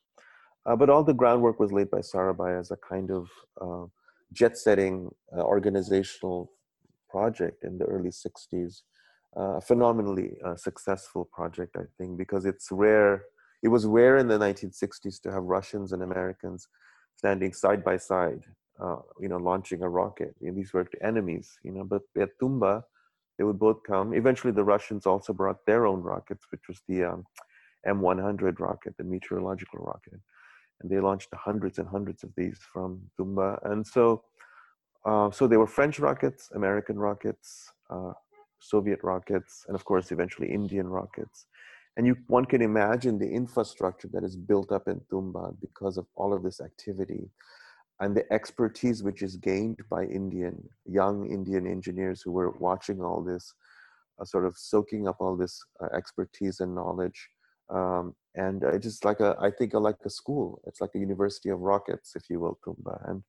Uh, 0.66 0.76
but 0.76 0.90
all 0.90 1.04
the 1.04 1.14
groundwork 1.14 1.60
was 1.60 1.72
laid 1.72 1.92
by 1.92 2.00
sarabhai 2.00 2.60
as 2.60 2.72
a 2.72 2.78
kind 2.78 3.12
of 3.12 3.30
uh, 3.62 3.86
jet 4.32 4.58
setting 4.58 5.10
uh, 5.38 5.42
organizational 5.42 6.52
project 7.10 7.64
in 7.64 7.78
the 7.78 7.86
early 7.86 8.10
60s 8.10 8.82
a 9.36 9.62
phenomenally 9.62 10.38
uh, 10.46 10.56
successful 10.56 11.26
project, 11.26 11.76
I 11.78 11.86
think, 11.98 12.18
because 12.18 12.46
it's 12.46 12.72
rare. 12.72 13.26
It 13.64 13.70
was 13.70 13.86
rare 13.86 14.18
in 14.18 14.28
the 14.28 14.38
1960s 14.38 15.22
to 15.22 15.32
have 15.32 15.44
Russians 15.44 15.94
and 15.94 16.04
Americans 16.04 16.68
standing 17.16 17.54
side 17.54 17.84
by 17.84 17.98
side, 17.98 18.44
uh, 18.80 18.98
you 19.20 19.30
know, 19.30 19.38
launching 19.38 19.82
a 19.82 19.90
rocket. 19.90 20.36
And 20.42 20.58
these 20.58 20.74
were 20.74 20.88
enemies, 21.02 21.58
you 21.64 21.72
know. 21.72 21.84
But 21.84 22.02
at 22.20 22.38
Thumba, 22.40 22.84
they 23.38 23.44
would 23.44 23.60
both 23.60 23.82
come. 23.84 24.14
Eventually, 24.14 24.54
the 24.54 24.64
Russians 24.64 25.06
also 25.06 25.34
brought 25.34 25.66
their 25.66 25.88
own 25.88 26.02
rockets, 26.02 26.46
which 26.52 26.68
was 26.68 26.82
the 26.88 27.04
um, 27.04 27.26
M100 27.88 28.60
rocket, 28.60 28.96
the 28.98 29.04
meteorological 29.04 29.80
rocket, 29.80 30.20
and 30.82 30.92
they 30.92 31.00
launched 31.00 31.30
hundreds 31.34 31.80
and 31.80 31.88
hundreds 31.88 32.24
of 32.24 32.32
these 32.38 32.60
from 32.72 33.02
Thumba. 33.20 33.60
And 33.72 33.86
so, 33.86 34.24
uh, 35.06 35.32
so 35.32 35.48
they 35.48 35.58
were 35.58 35.68
French 35.68 36.00
rockets, 36.00 36.50
American 36.54 36.98
rockets, 36.98 37.72
uh, 37.90 38.14
Soviet 38.64 39.00
rockets, 39.04 39.66
and 39.68 39.76
of 39.76 39.86
course, 39.86 40.12
eventually 40.12 40.52
Indian 40.52 40.88
rockets. 40.88 41.48
And 41.96 42.08
you, 42.08 42.16
one 42.28 42.46
can 42.46 42.62
imagine 42.62 43.20
the 43.20 43.30
infrastructure 43.30 44.10
that 44.14 44.24
is 44.24 44.36
built 44.36 44.72
up 44.72 44.88
in 44.88 45.00
Thumba 45.12 45.56
because 45.62 45.98
of 45.98 46.08
all 46.16 46.34
of 46.34 46.42
this 46.42 46.60
activity 46.60 47.30
and 48.00 48.16
the 48.16 48.32
expertise 48.34 49.04
which 49.04 49.22
is 49.22 49.38
gained 49.38 49.80
by 49.90 50.04
Indian, 50.04 50.62
young 50.86 51.30
Indian 51.32 51.68
engineers 51.68 52.22
who 52.22 52.32
were 52.32 52.52
watching 52.60 53.02
all 53.02 53.22
this, 53.22 53.54
uh, 54.20 54.26
sort 54.26 54.46
of 54.46 54.58
soaking 54.58 55.08
up 55.08 55.18
all 55.20 55.38
this 55.38 55.64
uh, 55.82 55.96
expertise 55.96 56.60
and 56.60 56.74
knowledge. 56.74 57.30
Um, 57.70 58.16
and 58.36 58.64
uh, 58.64 58.78
just 58.78 59.06
like 59.06 59.20
a, 59.20 59.36
I 59.40 59.52
think 59.52 59.74
like 59.74 59.98
a 60.04 60.10
school. 60.10 60.62
It's 60.66 60.82
like 60.82 60.92
a 60.96 61.00
university 61.00 61.50
of 61.50 61.60
rockets, 61.62 62.14
if 62.16 62.24
you 62.30 62.40
will, 62.40 62.60
Thumba. 62.66 63.10
And 63.10 63.24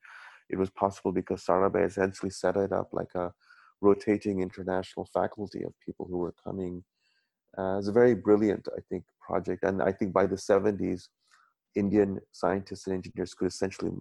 it 0.48 0.56
was 0.56 0.70
possible 0.70 1.12
because 1.12 1.44
Sarabhai 1.44 1.86
essentially 1.86 2.30
set 2.30 2.56
it 2.56 2.72
up 2.72 2.88
like 2.92 3.14
a 3.14 3.32
rotating 3.80 4.40
international 4.40 5.08
faculty 5.12 5.62
of 5.62 5.72
people 5.84 6.06
who 6.06 6.18
were 6.18 6.34
coming. 6.44 6.84
Uh, 7.56 7.78
it's 7.78 7.88
a 7.88 7.92
very 7.92 8.14
brilliant, 8.14 8.66
I 8.76 8.80
think, 8.88 9.04
project. 9.20 9.62
And 9.64 9.82
I 9.82 9.92
think 9.92 10.12
by 10.12 10.26
the 10.26 10.36
70s, 10.36 11.08
Indian 11.74 12.20
scientists 12.32 12.86
and 12.86 12.94
engineers 12.94 13.34
could 13.34 13.48
essentially 13.48 13.92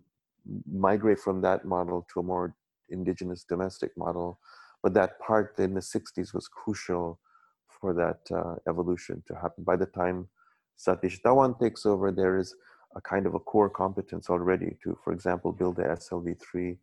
migrate 0.72 1.20
from 1.20 1.42
that 1.42 1.66
model 1.66 2.06
to 2.14 2.20
a 2.20 2.24
more 2.24 2.56
indigenous 2.90 3.44
domestic 3.44 3.92
model. 3.98 4.40
But 4.82 4.94
that 4.96 5.20
part 5.20 5.56
in 5.60 5.74
the 5.74 5.80
60s 5.80 6.34
was 6.34 6.48
crucial 6.48 7.20
for 7.68 7.94
that 7.94 8.20
uh, 8.36 8.56
evolution 8.68 9.24
to 9.28 9.36
happen. 9.36 9.64
By 9.64 9.76
the 9.76 9.86
time 9.86 10.30
Satish 10.78 11.22
Dhawan 11.22 11.60
takes 11.60 11.86
over, 11.86 12.12
there 12.12 12.38
is 12.38 12.56
a 12.96 13.02
kind 13.02 13.26
of 13.26 13.34
a 13.34 13.40
core 13.40 13.70
competence 13.70 14.30
already 14.30 14.78
to, 14.84 14.98
for 15.04 15.14
example, 15.14 15.52
build 15.52 15.78
the 15.78 15.84
SLV3 15.84 16.78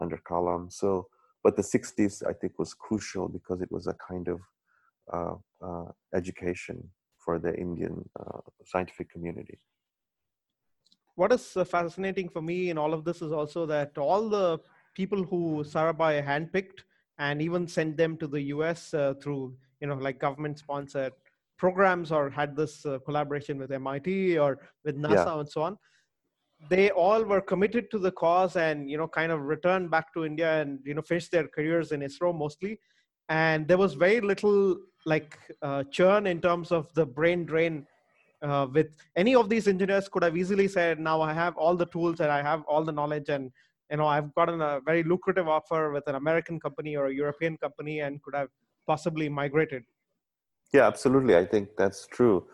under 0.00 0.18
Kalam. 0.18 0.72
So 0.72 1.06
but 1.44 1.56
the 1.56 1.62
60s 1.62 2.26
i 2.26 2.32
think 2.32 2.58
was 2.58 2.74
crucial 2.74 3.28
because 3.28 3.60
it 3.60 3.70
was 3.70 3.86
a 3.86 3.96
kind 4.08 4.28
of 4.34 4.40
uh, 5.16 5.34
uh, 5.68 5.90
education 6.14 6.82
for 7.24 7.38
the 7.38 7.54
indian 7.66 7.96
uh, 8.18 8.40
scientific 8.64 9.10
community 9.10 9.58
what 11.14 11.32
is 11.32 11.56
uh, 11.56 11.64
fascinating 11.64 12.28
for 12.28 12.42
me 12.42 12.70
in 12.70 12.78
all 12.78 12.92
of 12.92 13.04
this 13.04 13.22
is 13.22 13.32
also 13.32 13.66
that 13.66 13.96
all 13.96 14.28
the 14.28 14.58
people 14.94 15.22
who 15.22 15.42
sarabhai 15.74 16.14
handpicked 16.30 16.80
and 17.18 17.40
even 17.40 17.68
sent 17.68 17.96
them 17.96 18.16
to 18.16 18.26
the 18.26 18.40
us 18.40 18.92
uh, 18.94 19.14
through 19.22 19.54
you 19.80 19.86
know 19.86 19.94
like 19.94 20.18
government 20.18 20.58
sponsored 20.58 21.12
programs 21.56 22.10
or 22.10 22.28
had 22.30 22.56
this 22.56 22.84
uh, 22.86 22.98
collaboration 23.06 23.58
with 23.58 23.70
mit 23.70 24.38
or 24.38 24.58
with 24.84 24.96
nasa 24.96 25.26
yeah. 25.26 25.40
and 25.40 25.48
so 25.48 25.62
on 25.62 25.78
they 26.68 26.90
all 26.90 27.24
were 27.24 27.40
committed 27.40 27.90
to 27.90 27.98
the 27.98 28.10
cause 28.12 28.56
and 28.56 28.90
you 28.90 28.96
know 28.96 29.08
kind 29.08 29.32
of 29.32 29.40
returned 29.42 29.90
back 29.90 30.12
to 30.14 30.24
india 30.24 30.60
and 30.60 30.78
you 30.84 30.94
know 30.94 31.02
finished 31.02 31.30
their 31.30 31.48
careers 31.48 31.92
in 31.92 32.00
isro 32.00 32.36
mostly. 32.36 32.78
And 33.30 33.66
there 33.66 33.78
was 33.78 33.94
very 33.94 34.20
little 34.20 34.76
like 35.06 35.38
uh, 35.62 35.84
churn 35.84 36.26
in 36.26 36.42
terms 36.42 36.70
of 36.70 36.92
the 36.92 37.06
brain 37.06 37.46
drain 37.46 37.86
uh, 38.42 38.66
with 38.70 38.90
any 39.16 39.34
of 39.34 39.48
these 39.48 39.66
engineers 39.66 40.08
could 40.10 40.22
have 40.22 40.36
easily 40.36 40.68
said 40.68 41.00
now 41.00 41.22
i 41.22 41.32
have 41.32 41.56
all 41.56 41.74
the 41.74 41.86
tools 41.86 42.20
and 42.20 42.30
i 42.30 42.42
have 42.42 42.62
all 42.68 42.84
the 42.84 42.92
knowledge 42.92 43.30
and 43.30 43.50
you 43.90 43.96
know 43.96 44.06
i've 44.06 44.34
gotten 44.34 44.60
a 44.60 44.80
very 44.84 45.02
lucrative 45.02 45.48
offer 45.48 45.90
with 45.92 46.06
an 46.06 46.16
american 46.16 46.60
company 46.60 46.96
or 46.96 47.06
a 47.06 47.14
european 47.14 47.56
company 47.56 48.00
and 48.00 48.22
could 48.22 48.34
have 48.34 48.48
possibly 48.86 49.28
migrated. 49.28 49.82
Yeah 50.72 50.86
absolutely. 50.86 51.36
I 51.36 51.44
think 51.44 51.68
that's 51.76 52.06
true. 52.06 52.46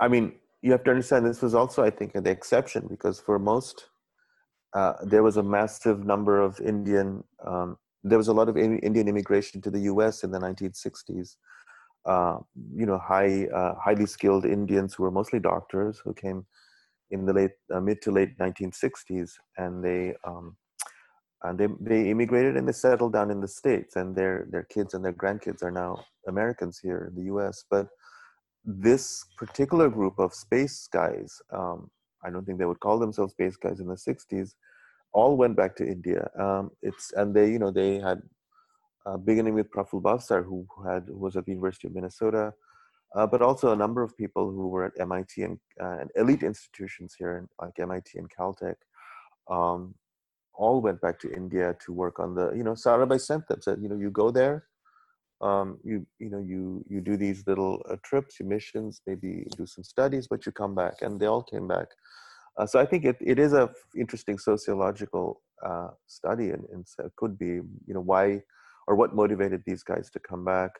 I 0.00 0.08
mean 0.08 0.34
you 0.66 0.72
have 0.72 0.82
to 0.82 0.90
understand 0.90 1.24
this 1.24 1.42
was 1.42 1.54
also, 1.54 1.84
I 1.84 1.90
think, 1.90 2.12
the 2.12 2.28
exception 2.28 2.88
because 2.88 3.20
for 3.20 3.38
most, 3.38 3.86
uh, 4.74 4.94
there 5.04 5.22
was 5.22 5.36
a 5.36 5.42
massive 5.42 6.04
number 6.04 6.40
of 6.40 6.60
Indian, 6.60 7.22
um, 7.46 7.78
there 8.02 8.18
was 8.18 8.26
a 8.26 8.32
lot 8.32 8.48
of 8.48 8.56
Indian 8.56 9.06
immigration 9.06 9.60
to 9.62 9.70
the 9.70 9.82
US 9.92 10.24
in 10.24 10.32
the 10.32 10.40
1960s. 10.40 11.36
Uh, 12.04 12.38
you 12.74 12.84
know, 12.84 12.98
high, 12.98 13.46
uh, 13.54 13.74
highly 13.76 14.06
skilled 14.06 14.44
Indians 14.44 14.94
who 14.94 15.04
were 15.04 15.12
mostly 15.12 15.38
doctors 15.38 16.00
who 16.02 16.12
came 16.12 16.44
in 17.12 17.26
the 17.26 17.32
late, 17.32 17.52
uh, 17.72 17.80
mid 17.80 18.02
to 18.02 18.10
late 18.10 18.36
1960s, 18.38 19.30
and 19.58 19.84
they, 19.84 20.14
um, 20.24 20.56
and 21.44 21.58
they, 21.60 21.68
they 21.80 22.10
immigrated 22.10 22.56
and 22.56 22.66
they 22.66 22.72
settled 22.72 23.12
down 23.12 23.30
in 23.30 23.40
the 23.40 23.48
states, 23.48 23.94
and 23.94 24.16
their 24.16 24.46
their 24.50 24.64
kids 24.64 24.94
and 24.94 25.04
their 25.04 25.12
grandkids 25.12 25.62
are 25.62 25.70
now 25.70 26.04
Americans 26.26 26.80
here 26.82 27.08
in 27.08 27.14
the 27.14 27.26
U.S. 27.32 27.64
But 27.70 27.86
this 28.66 29.24
particular 29.38 29.88
group 29.88 30.18
of 30.18 30.34
space 30.34 30.88
guys, 30.92 31.40
um, 31.52 31.90
I 32.24 32.30
don't 32.30 32.44
think 32.44 32.58
they 32.58 32.64
would 32.64 32.80
call 32.80 32.98
themselves 32.98 33.32
space 33.32 33.56
guys 33.56 33.78
in 33.78 33.86
the 33.86 33.94
60s, 33.94 34.54
all 35.12 35.36
went 35.36 35.56
back 35.56 35.76
to 35.76 35.86
India. 35.86 36.28
Um, 36.38 36.70
it's 36.82 37.12
and 37.12 37.34
they, 37.34 37.50
you 37.50 37.60
know, 37.60 37.70
they 37.70 37.98
had 38.00 38.20
uh, 39.06 39.16
beginning 39.16 39.54
with 39.54 39.70
Praful 39.70 40.02
Bhavsar, 40.02 40.44
who 40.44 40.66
had 40.84 41.04
who 41.06 41.16
was 41.16 41.36
at 41.36 41.46
the 41.46 41.52
University 41.52 41.86
of 41.86 41.94
Minnesota, 41.94 42.52
uh, 43.14 43.26
but 43.26 43.40
also 43.40 43.72
a 43.72 43.76
number 43.76 44.02
of 44.02 44.16
people 44.16 44.50
who 44.50 44.68
were 44.68 44.84
at 44.84 45.00
MIT 45.00 45.42
and, 45.42 45.58
uh, 45.80 45.98
and 46.00 46.10
elite 46.16 46.42
institutions 46.42 47.14
here, 47.16 47.48
like 47.62 47.78
MIT 47.78 48.18
and 48.18 48.28
Caltech, 48.30 48.74
um, 49.48 49.94
all 50.54 50.80
went 50.80 51.00
back 51.00 51.20
to 51.20 51.32
India 51.32 51.76
to 51.84 51.92
work 51.92 52.18
on 52.18 52.34
the, 52.34 52.52
you 52.52 52.64
know, 52.64 52.72
Sarabhai 52.72 53.20
sent 53.20 53.46
them, 53.46 53.62
said, 53.62 53.78
you 53.80 53.88
know, 53.88 53.96
you 53.96 54.10
go 54.10 54.30
there, 54.30 54.64
um, 55.40 55.78
you, 55.84 56.06
you 56.18 56.30
know, 56.30 56.38
you, 56.38 56.84
you 56.88 57.00
do 57.00 57.16
these 57.16 57.46
little 57.46 57.84
uh, 57.90 57.96
trips, 58.02 58.40
you 58.40 58.46
missions, 58.46 59.00
maybe 59.06 59.46
do 59.56 59.66
some 59.66 59.84
studies, 59.84 60.26
but 60.28 60.46
you 60.46 60.52
come 60.52 60.74
back. 60.74 61.02
And 61.02 61.20
they 61.20 61.26
all 61.26 61.42
came 61.42 61.68
back. 61.68 61.88
Uh, 62.58 62.66
so 62.66 62.80
I 62.80 62.86
think 62.86 63.04
it, 63.04 63.16
it 63.20 63.38
is 63.38 63.52
a 63.52 63.70
interesting 63.96 64.38
sociological 64.38 65.42
uh, 65.64 65.88
study 66.06 66.50
and, 66.50 66.64
and 66.72 66.86
so 66.86 67.04
it 67.04 67.12
could 67.16 67.38
be, 67.38 67.46
you 67.86 67.94
know, 67.94 68.00
why 68.00 68.42
or 68.86 68.94
what 68.94 69.14
motivated 69.14 69.62
these 69.66 69.82
guys 69.82 70.10
to 70.10 70.20
come 70.20 70.44
back. 70.44 70.70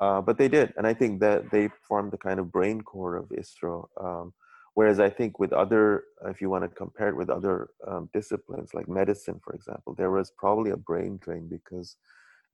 Uh, 0.00 0.20
but 0.20 0.38
they 0.38 0.48
did, 0.48 0.72
and 0.76 0.86
I 0.86 0.94
think 0.94 1.20
that 1.20 1.50
they 1.50 1.68
formed 1.86 2.12
the 2.12 2.18
kind 2.18 2.38
of 2.38 2.52
brain 2.52 2.82
core 2.82 3.16
of 3.16 3.28
ISRO. 3.30 3.88
Um, 4.00 4.32
whereas 4.74 5.00
I 5.00 5.10
think 5.10 5.40
with 5.40 5.52
other, 5.52 6.04
if 6.26 6.40
you 6.40 6.50
want 6.50 6.62
to 6.62 6.68
compare 6.68 7.08
it 7.08 7.16
with 7.16 7.30
other 7.30 7.68
um, 7.86 8.08
disciplines 8.12 8.74
like 8.74 8.88
medicine, 8.88 9.40
for 9.42 9.54
example, 9.54 9.94
there 9.94 10.12
was 10.12 10.30
probably 10.38 10.70
a 10.70 10.76
brain 10.76 11.18
drain 11.20 11.48
because, 11.48 11.96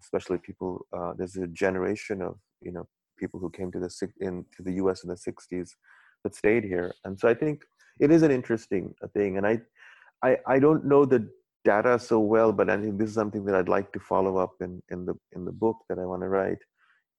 especially 0.05 0.39
people, 0.39 0.87
uh, 0.97 1.13
there's 1.17 1.37
a 1.37 1.47
generation 1.49 2.23
of 2.23 2.37
you 2.61 2.73
know 2.73 2.87
people 3.19 3.41
who 3.41 3.51
came 3.51 3.71
to 3.73 3.81
the 3.81 3.91
in 4.21 4.45
to 4.57 4.63
the 4.63 4.75
U.S. 4.75 5.03
in 5.05 5.11
the 5.11 5.17
'60s 5.17 5.71
that 6.23 6.35
stayed 6.35 6.65
here, 6.65 6.93
and 7.05 7.19
so 7.19 7.29
I 7.29 7.35
think 7.35 7.63
it 8.01 8.11
is 8.11 8.23
an 8.23 8.31
interesting 8.31 8.95
uh, 9.03 9.09
thing. 9.09 9.37
And 9.37 9.47
I, 9.47 9.61
I, 10.23 10.37
I 10.47 10.59
don't 10.59 10.85
know 10.85 11.05
the 11.05 11.29
data 11.65 11.99
so 11.99 12.19
well, 12.19 12.53
but 12.53 12.69
I 12.69 12.77
think 12.77 12.99
this 12.99 13.09
is 13.09 13.15
something 13.15 13.45
that 13.47 13.55
I'd 13.55 13.69
like 13.69 13.93
to 13.93 14.01
follow 14.01 14.37
up 14.37 14.55
in 14.61 14.83
in 14.91 15.07
the 15.07 15.15
in 15.33 15.45
the 15.45 15.53
book 15.53 15.79
that 15.89 15.99
I 15.99 16.05
want 16.05 16.23
to 16.23 16.29
write 16.29 16.59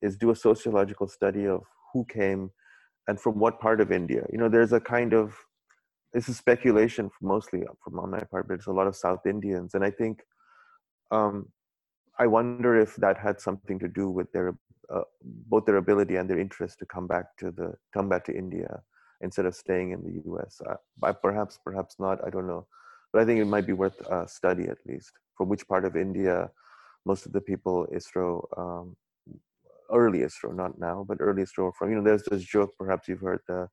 is 0.02 0.18
do 0.18 0.32
a 0.32 0.36
sociological 0.36 1.08
study 1.08 1.48
of 1.48 1.62
who 1.94 2.06
came 2.06 2.52
and 3.08 3.20
from 3.20 3.40
what 3.40 3.60
part 3.60 3.82
of 3.82 3.92
India. 3.92 4.24
You 4.32 4.38
know, 4.38 4.50
there's 4.50 4.74
a 4.74 4.80
kind 4.80 5.14
of 5.14 5.36
this 6.14 6.30
is 6.30 6.38
speculation 6.38 7.10
mostly 7.22 7.64
from 7.84 8.00
on 8.00 8.12
my 8.12 8.20
part, 8.32 8.48
but 8.48 8.56
it's 8.56 8.68
a 8.68 8.72
lot 8.72 8.88
of 8.88 8.96
South 8.96 9.26
Indians, 9.26 9.74
and 9.74 9.84
I 9.84 9.92
think 9.92 10.22
um, 11.12 11.48
I 12.18 12.28
wonder 12.28 12.80
if 12.80 12.96
that 12.98 13.18
had 13.18 13.40
something 13.40 13.80
to 13.80 13.88
do 13.88 14.10
with 14.10 14.32
their 14.32 14.56
uh, 14.94 15.02
both 15.24 15.66
their 15.66 15.78
ability 15.78 16.16
and 16.16 16.30
their 16.30 16.40
interest 16.40 16.80
to 16.80 16.86
come 16.86 17.08
back 17.08 17.36
to 17.38 17.52
the 17.52 17.74
come 17.94 18.08
back 18.08 18.24
to 18.26 18.36
India 18.36 18.82
instead 19.22 19.46
of 19.46 19.56
staying 19.56 19.92
in 19.92 20.04
the 20.04 20.22
U.S. 20.26 20.62
Uh, 20.68 21.14
perhaps, 21.14 21.60
perhaps 21.64 21.96
not. 22.00 22.20
I 22.26 22.30
don't 22.30 22.48
know, 22.48 22.68
but 23.12 23.22
I 23.22 23.26
think 23.26 23.40
it 23.40 23.46
might 23.46 23.66
be 23.66 23.74
worth 23.74 24.00
a 24.02 24.28
study 24.28 24.66
at 24.66 24.78
least. 24.86 25.12
From 25.38 25.50
which 25.50 25.68
part 25.68 25.84
of 25.84 25.96
India 25.98 26.50
most 27.06 27.26
of 27.26 27.34
the 27.34 27.42
people 27.42 27.88
ISRO 27.94 28.46
um, 28.58 28.96
early 29.92 30.20
ISRO, 30.20 30.56
not 30.56 30.80
now, 30.80 31.06
but 31.08 31.18
early 31.20 31.44
ISRO 31.44 31.74
from, 31.74 31.90
you 31.90 31.98
know, 31.98 32.04
there's 32.04 32.24
this 32.24 32.44
joke, 32.44 32.72
perhaps 32.78 33.08
you've 33.08 33.22
heard, 33.22 33.40
the 33.48 33.68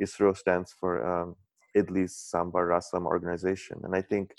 ISRO 0.00 0.36
stands 0.36 0.74
for 0.78 1.04
um, 1.04 1.36
Idlis 1.76 2.10
Sambar 2.10 2.68
Rasam 2.68 3.06
organization. 3.06 3.80
And 3.84 3.94
I 3.94 4.02
think, 4.02 4.34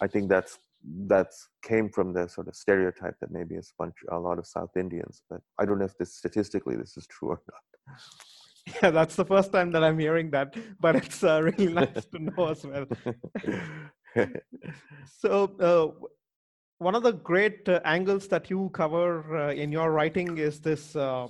I 0.00 0.06
think 0.06 0.28
that's, 0.28 0.58
that's 1.06 1.48
came 1.62 1.88
from 1.88 2.12
the 2.12 2.28
sort 2.28 2.48
of 2.48 2.56
stereotype 2.56 3.14
that 3.20 3.30
maybe 3.30 3.56
a, 3.56 3.62
bunch, 3.78 3.94
a 4.10 4.18
lot 4.18 4.38
of 4.38 4.46
South 4.46 4.76
Indians, 4.76 5.22
but 5.30 5.40
I 5.58 5.64
don't 5.64 5.78
know 5.78 5.84
if 5.84 5.96
this 5.98 6.14
statistically 6.14 6.76
this 6.76 6.96
is 6.96 7.06
true 7.06 7.30
or 7.30 7.42
not. 7.50 7.96
Yeah, 8.80 8.90
that's 8.90 9.16
the 9.16 9.24
first 9.24 9.50
time 9.50 9.72
that 9.72 9.82
I'm 9.82 9.98
hearing 9.98 10.30
that, 10.30 10.54
but 10.78 10.94
it's 10.94 11.24
uh, 11.24 11.42
really 11.42 11.72
nice 11.82 12.04
to 12.12 12.18
know 12.20 12.46
as 12.46 12.64
well. 12.64 12.86
so, 15.18 15.50
uh, 15.58 16.06
one 16.78 16.94
of 16.94 17.02
the 17.02 17.12
great 17.12 17.68
uh, 17.68 17.80
angles 17.84 18.28
that 18.28 18.50
you 18.50 18.70
cover 18.72 19.36
uh, 19.36 19.52
in 19.52 19.72
your 19.72 19.90
writing 19.90 20.38
is 20.38 20.60
this 20.60 20.94
uh, 20.94 21.26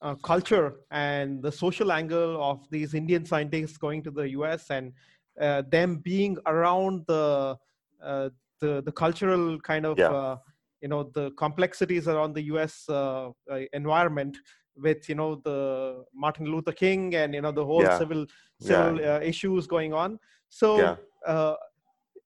uh 0.00 0.14
culture 0.16 0.76
and 0.90 1.42
the 1.42 1.52
social 1.52 1.92
angle 1.92 2.42
of 2.42 2.66
these 2.70 2.94
Indian 2.94 3.24
scientists 3.26 3.76
going 3.76 4.02
to 4.02 4.10
the 4.10 4.30
US 4.30 4.70
and 4.70 4.92
uh, 5.40 5.62
them 5.68 5.96
being 5.96 6.38
around 6.46 7.04
the, 7.06 7.56
uh, 8.02 8.28
the, 8.60 8.82
the 8.84 8.92
cultural 8.92 9.60
kind 9.60 9.86
of 9.86 9.98
yeah. 9.98 10.08
Uh, 10.08 10.36
you 10.82 10.88
know 10.88 11.10
the 11.14 11.30
complexities 11.32 12.06
around 12.06 12.34
the 12.34 12.42
US 12.54 12.84
uh, 12.88 13.30
uh, 13.50 13.60
environment 13.72 14.36
with 14.76 15.08
you 15.08 15.14
know 15.14 15.36
the 15.36 16.04
Martin 16.14 16.46
Luther 16.46 16.72
King 16.72 17.14
and 17.14 17.34
you 17.34 17.40
know 17.40 17.52
the 17.52 17.64
whole 17.64 17.82
yeah. 17.82 17.98
civil 17.98 18.26
civil 18.60 19.00
yeah. 19.00 19.18
issues 19.20 19.66
going 19.66 19.92
on. 19.92 20.18
So 20.48 20.98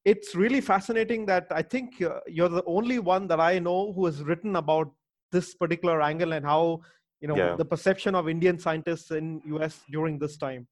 it's 0.04 0.34
really 0.34 0.60
fascinating 0.60 1.26
that 1.26 1.46
I 1.50 1.62
think 1.62 2.00
you're 2.00 2.48
the 2.48 2.64
only 2.66 2.98
one 2.98 3.28
that 3.28 3.38
I 3.38 3.58
know 3.58 3.92
who 3.92 4.06
has 4.06 4.22
written 4.22 4.56
about 4.56 4.90
this 5.30 5.54
particular 5.54 6.00
angle 6.02 6.32
and 6.32 6.44
how 6.44 6.80
you 7.20 7.28
know 7.28 7.36
yeah. 7.36 7.54
the 7.56 7.64
perception 7.64 8.14
of 8.14 8.28
Indian 8.28 8.58
scientists 8.58 9.10
in 9.10 9.40
US 9.46 9.82
during 9.90 10.18
this 10.18 10.36
time. 10.36 10.66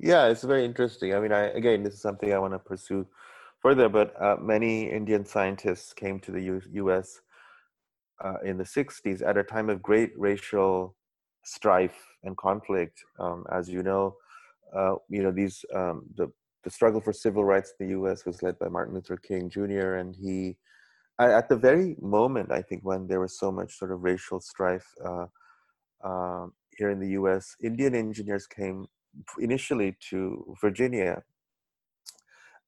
Yeah, 0.00 0.26
it's 0.26 0.44
very 0.44 0.64
interesting. 0.64 1.14
I 1.14 1.20
mean, 1.20 1.32
I 1.32 1.44
again, 1.62 1.82
this 1.82 1.94
is 1.94 2.00
something 2.00 2.32
I 2.32 2.38
want 2.38 2.54
to 2.54 2.58
pursue 2.58 3.06
further. 3.60 3.88
But 3.88 4.20
uh, 4.20 4.36
many 4.40 4.90
Indian 4.90 5.24
scientists 5.24 5.92
came 5.92 6.20
to 6.20 6.32
the 6.32 6.42
U- 6.42 6.62
U.S. 6.72 7.20
Uh, 8.22 8.38
in 8.44 8.58
the 8.58 8.64
'60s 8.64 9.26
at 9.26 9.36
a 9.36 9.44
time 9.44 9.70
of 9.70 9.82
great 9.82 10.12
racial 10.18 10.96
strife 11.44 11.96
and 12.24 12.36
conflict. 12.36 13.02
Um, 13.18 13.44
as 13.50 13.68
you 13.68 13.82
know, 13.82 14.16
uh, 14.74 14.96
you 15.08 15.22
know 15.22 15.30
these 15.30 15.64
um, 15.74 16.06
the 16.16 16.30
the 16.64 16.70
struggle 16.70 17.00
for 17.00 17.12
civil 17.12 17.44
rights 17.44 17.72
in 17.78 17.86
the 17.86 17.92
U.S. 17.92 18.26
was 18.26 18.42
led 18.42 18.58
by 18.58 18.68
Martin 18.68 18.94
Luther 18.94 19.16
King 19.16 19.48
Jr. 19.48 19.94
and 19.94 20.14
he, 20.14 20.56
at 21.18 21.48
the 21.48 21.56
very 21.56 21.96
moment, 22.00 22.50
I 22.52 22.62
think 22.62 22.82
when 22.84 23.06
there 23.06 23.20
was 23.20 23.38
so 23.38 23.50
much 23.50 23.78
sort 23.78 23.92
of 23.92 24.02
racial 24.02 24.40
strife 24.40 24.86
uh, 25.04 25.26
uh, 26.04 26.46
here 26.76 26.90
in 26.90 27.00
the 27.00 27.10
U.S., 27.10 27.56
Indian 27.62 27.94
engineers 27.94 28.46
came 28.46 28.86
initially 29.38 29.96
to 30.10 30.56
Virginia, 30.60 31.22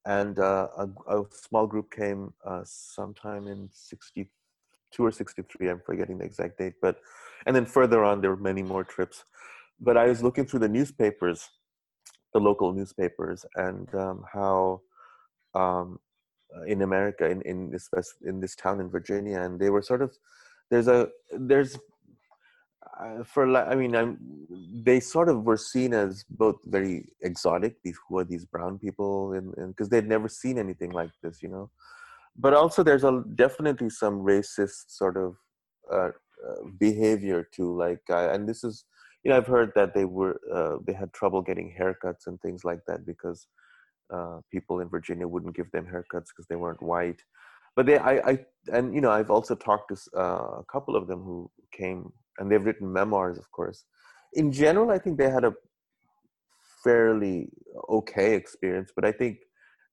and 0.06 0.38
uh, 0.38 0.68
a, 0.76 0.88
a, 1.18 1.24
small 1.30 1.66
group 1.66 1.90
came 1.90 2.32
uh, 2.44 2.62
sometime 2.64 3.46
in 3.46 3.68
'62 3.72 4.28
or 4.98 5.10
'63. 5.10 5.68
I'm 5.68 5.80
forgetting 5.84 6.18
the 6.18 6.24
exact 6.24 6.58
date, 6.58 6.74
but 6.80 7.00
and 7.46 7.54
then 7.54 7.66
further 7.66 8.04
on 8.04 8.20
there 8.20 8.30
were 8.30 8.36
many 8.36 8.62
more 8.62 8.84
trips. 8.84 9.24
But 9.80 9.96
I 9.96 10.06
was 10.06 10.22
looking 10.22 10.46
through 10.46 10.60
the 10.60 10.68
newspapers 10.68 11.48
the 12.32 12.40
local 12.40 12.72
newspapers 12.72 13.44
and 13.56 13.92
um, 13.94 14.24
how 14.32 14.80
um, 15.54 15.98
in 16.66 16.82
America, 16.82 17.28
in 17.28 17.42
in 17.42 17.70
this 17.70 17.88
in 18.22 18.40
this 18.40 18.54
town 18.54 18.80
in 18.80 18.88
Virginia, 18.88 19.40
and 19.40 19.58
they 19.58 19.70
were 19.70 19.82
sort 19.82 20.02
of 20.02 20.16
there's 20.70 20.88
a 20.88 21.08
there's 21.32 21.78
uh, 23.00 23.22
for 23.24 23.56
I 23.56 23.74
mean 23.74 23.94
I'm, 23.94 24.18
they 24.82 25.00
sort 25.00 25.28
of 25.28 25.44
were 25.44 25.56
seen 25.56 25.92
as 25.92 26.24
both 26.30 26.56
very 26.64 27.06
exotic 27.22 27.76
these 27.82 27.98
who 28.08 28.18
are 28.18 28.24
these 28.24 28.44
brown 28.44 28.78
people 28.78 29.32
and 29.34 29.54
because 29.68 29.88
they'd 29.88 30.08
never 30.08 30.28
seen 30.28 30.58
anything 30.58 30.90
like 30.90 31.10
this 31.22 31.42
you 31.42 31.48
know? 31.48 31.70
But 32.36 32.54
also 32.54 32.82
there's 32.82 33.04
a 33.04 33.22
definitely 33.34 33.90
some 33.90 34.20
racist 34.20 34.84
sort 34.88 35.16
of 35.16 35.36
uh, 35.92 36.10
uh, 36.48 36.62
behavior 36.78 37.46
too 37.54 37.76
like 37.76 38.00
and 38.08 38.48
this 38.48 38.64
is 38.64 38.84
you 39.24 39.30
know 39.30 39.36
i've 39.36 39.46
heard 39.46 39.72
that 39.74 39.92
they 39.92 40.06
were 40.06 40.40
uh, 40.52 40.78
they 40.86 40.94
had 40.94 41.12
trouble 41.12 41.42
getting 41.42 41.74
haircuts 41.78 42.26
and 42.26 42.40
things 42.40 42.64
like 42.64 42.80
that 42.86 43.04
because 43.04 43.46
uh, 44.10 44.38
people 44.50 44.80
in 44.80 44.88
virginia 44.88 45.28
wouldn't 45.28 45.54
give 45.54 45.70
them 45.72 45.84
haircuts 45.84 46.28
because 46.28 46.46
they 46.48 46.56
weren't 46.56 46.82
white. 46.82 47.22
But 47.76 47.86
they 47.86 47.98
I, 47.98 48.14
I 48.30 48.38
and 48.72 48.94
you 48.94 49.00
know 49.00 49.10
i've 49.10 49.30
also 49.30 49.54
talked 49.54 49.94
to 49.94 50.18
uh, 50.18 50.60
a 50.60 50.64
couple 50.72 50.96
of 50.96 51.06
them 51.06 51.22
who 51.22 51.50
came 51.72 52.12
and 52.40 52.50
they've 52.50 52.64
written 52.64 52.92
memoirs 52.92 53.38
of 53.38 53.50
course 53.52 53.84
in 54.32 54.50
general 54.50 54.90
i 54.90 54.98
think 54.98 55.16
they 55.16 55.30
had 55.30 55.44
a 55.44 55.54
fairly 56.82 57.48
okay 57.88 58.34
experience 58.34 58.90
but 58.96 59.04
i 59.04 59.12
think 59.12 59.38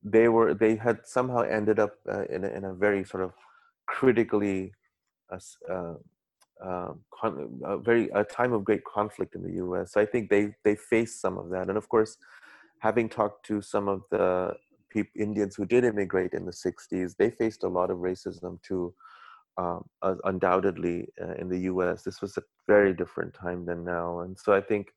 they 0.03 0.27
were 0.29 0.53
they 0.53 0.75
had 0.75 0.99
somehow 1.05 1.41
ended 1.41 1.79
up 1.79 1.93
uh, 2.09 2.23
in, 2.25 2.43
a, 2.43 2.47
in 2.47 2.63
a 2.65 2.73
very 2.73 3.03
sort 3.03 3.23
of 3.23 3.33
critically 3.87 4.71
uh, 5.31 5.39
uh 5.71 5.93
um, 6.63 7.01
con- 7.13 7.61
a 7.65 7.77
very 7.77 8.09
a 8.15 8.23
time 8.23 8.53
of 8.53 8.63
great 8.63 8.83
conflict 8.83 9.35
in 9.35 9.43
the 9.43 9.53
U.S. 9.53 9.93
So 9.93 10.01
I 10.01 10.05
think 10.05 10.29
they 10.29 10.55
they 10.63 10.75
faced 10.75 11.21
some 11.21 11.37
of 11.37 11.49
that, 11.49 11.69
and 11.69 11.77
of 11.77 11.87
course, 11.89 12.17
having 12.79 13.09
talked 13.09 13.45
to 13.47 13.61
some 13.61 13.87
of 13.87 14.01
the 14.09 14.55
people, 14.89 15.11
Indians 15.21 15.55
who 15.55 15.65
did 15.65 15.83
immigrate 15.83 16.33
in 16.33 16.45
the 16.45 16.51
'60s, 16.51 17.15
they 17.17 17.29
faced 17.29 17.63
a 17.63 17.67
lot 17.67 17.91
of 17.91 17.97
racism 17.97 18.61
too. 18.63 18.93
Um, 19.57 19.85
uh, 20.03 20.15
undoubtedly, 20.25 21.07
uh, 21.19 21.33
in 21.33 21.49
the 21.49 21.61
U.S., 21.71 22.03
this 22.03 22.21
was 22.21 22.37
a 22.37 22.43
very 22.67 22.93
different 22.93 23.33
time 23.33 23.65
than 23.65 23.83
now, 23.83 24.19
and 24.19 24.37
so 24.37 24.53
I 24.53 24.61
think, 24.61 24.89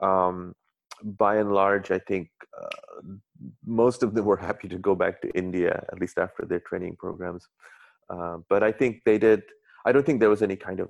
um, 0.00 0.54
by 1.02 1.36
and 1.36 1.52
large, 1.52 1.90
I 1.90 1.98
think 1.98 2.30
uh, 2.60 3.02
most 3.66 4.04
of 4.04 4.14
them 4.14 4.24
were 4.24 4.36
happy 4.36 4.68
to 4.68 4.78
go 4.78 4.94
back 4.94 5.20
to 5.22 5.30
India, 5.36 5.84
at 5.90 6.00
least 6.00 6.16
after 6.16 6.44
their 6.46 6.60
training 6.60 6.94
programs. 6.96 7.48
Uh, 8.08 8.36
but 8.48 8.62
I 8.62 8.70
think 8.70 9.02
they 9.04 9.18
did 9.18 9.42
I 9.84 9.92
don't 9.92 10.06
think 10.06 10.20
there 10.20 10.30
was 10.30 10.42
any 10.42 10.56
kind 10.56 10.80
of 10.80 10.88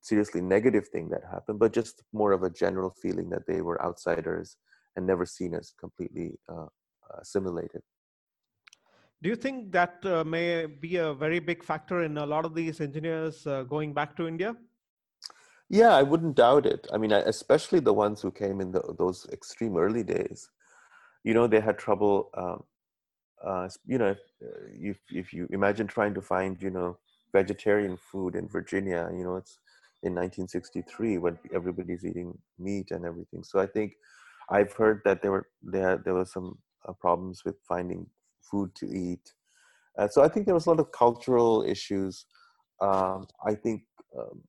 seriously 0.00 0.40
negative 0.40 0.88
thing 0.88 1.08
that 1.10 1.22
happened, 1.30 1.58
but 1.58 1.72
just 1.72 2.02
more 2.12 2.32
of 2.32 2.42
a 2.42 2.50
general 2.50 2.94
feeling 3.02 3.28
that 3.30 3.46
they 3.46 3.60
were 3.60 3.82
outsiders 3.84 4.56
and 4.96 5.06
never 5.06 5.26
seen 5.26 5.54
as 5.54 5.72
completely 5.78 6.38
uh, 6.48 6.66
assimilated. 7.20 7.82
Do 9.20 9.28
you 9.28 9.36
think 9.36 9.72
that 9.72 9.98
uh, 10.04 10.22
may 10.24 10.66
be 10.66 10.96
a 10.96 11.12
very 11.12 11.40
big 11.40 11.64
factor 11.64 12.04
in 12.04 12.18
a 12.18 12.26
lot 12.26 12.44
of 12.44 12.54
these 12.54 12.80
engineers 12.80 13.46
uh, 13.46 13.64
going 13.64 13.92
back 13.92 14.16
to 14.16 14.28
India? 14.28 14.54
Yeah, 15.68 15.94
I 15.94 16.02
wouldn't 16.02 16.36
doubt 16.36 16.66
it. 16.66 16.86
I 16.92 16.98
mean, 16.98 17.12
especially 17.12 17.80
the 17.80 17.92
ones 17.92 18.22
who 18.22 18.30
came 18.30 18.60
in 18.60 18.70
the, 18.70 18.82
those 18.96 19.26
extreme 19.32 19.76
early 19.76 20.04
days. 20.04 20.48
You 21.24 21.34
know, 21.34 21.46
they 21.46 21.60
had 21.60 21.78
trouble. 21.78 22.30
Um, 22.34 22.62
uh, 23.44 23.68
you 23.86 23.98
know, 23.98 24.06
if, 24.06 24.18
if, 24.80 24.98
if 25.10 25.32
you 25.32 25.48
imagine 25.50 25.86
trying 25.86 26.14
to 26.14 26.22
find, 26.22 26.60
you 26.62 26.70
know, 26.70 26.96
vegetarian 27.32 27.96
food 27.96 28.34
in 28.34 28.48
Virginia, 28.48 29.08
you 29.12 29.24
know, 29.24 29.36
it's 29.36 29.58
in 30.02 30.14
1963 30.14 31.18
when 31.18 31.38
everybody's 31.52 32.04
eating 32.04 32.38
meat 32.58 32.90
and 32.92 33.04
everything. 33.04 33.42
So 33.42 33.58
I 33.58 33.66
think 33.66 33.92
I've 34.48 34.72
heard 34.72 35.02
that 35.04 35.22
there 35.22 35.32
were 35.32 35.48
there 35.62 36.00
there 36.04 36.14
were 36.14 36.24
some 36.24 36.58
uh, 36.88 36.92
problems 36.92 37.44
with 37.44 37.56
finding 37.68 38.06
food 38.50 38.74
to 38.76 38.86
eat. 38.86 39.32
So 40.10 40.22
I 40.22 40.28
think 40.28 40.46
there 40.46 40.54
was 40.54 40.66
a 40.66 40.70
lot 40.70 40.78
of 40.78 40.92
cultural 40.92 41.64
issues. 41.66 42.24
Um, 42.80 43.26
I 43.44 43.54
think, 43.54 43.82
um, 44.16 44.42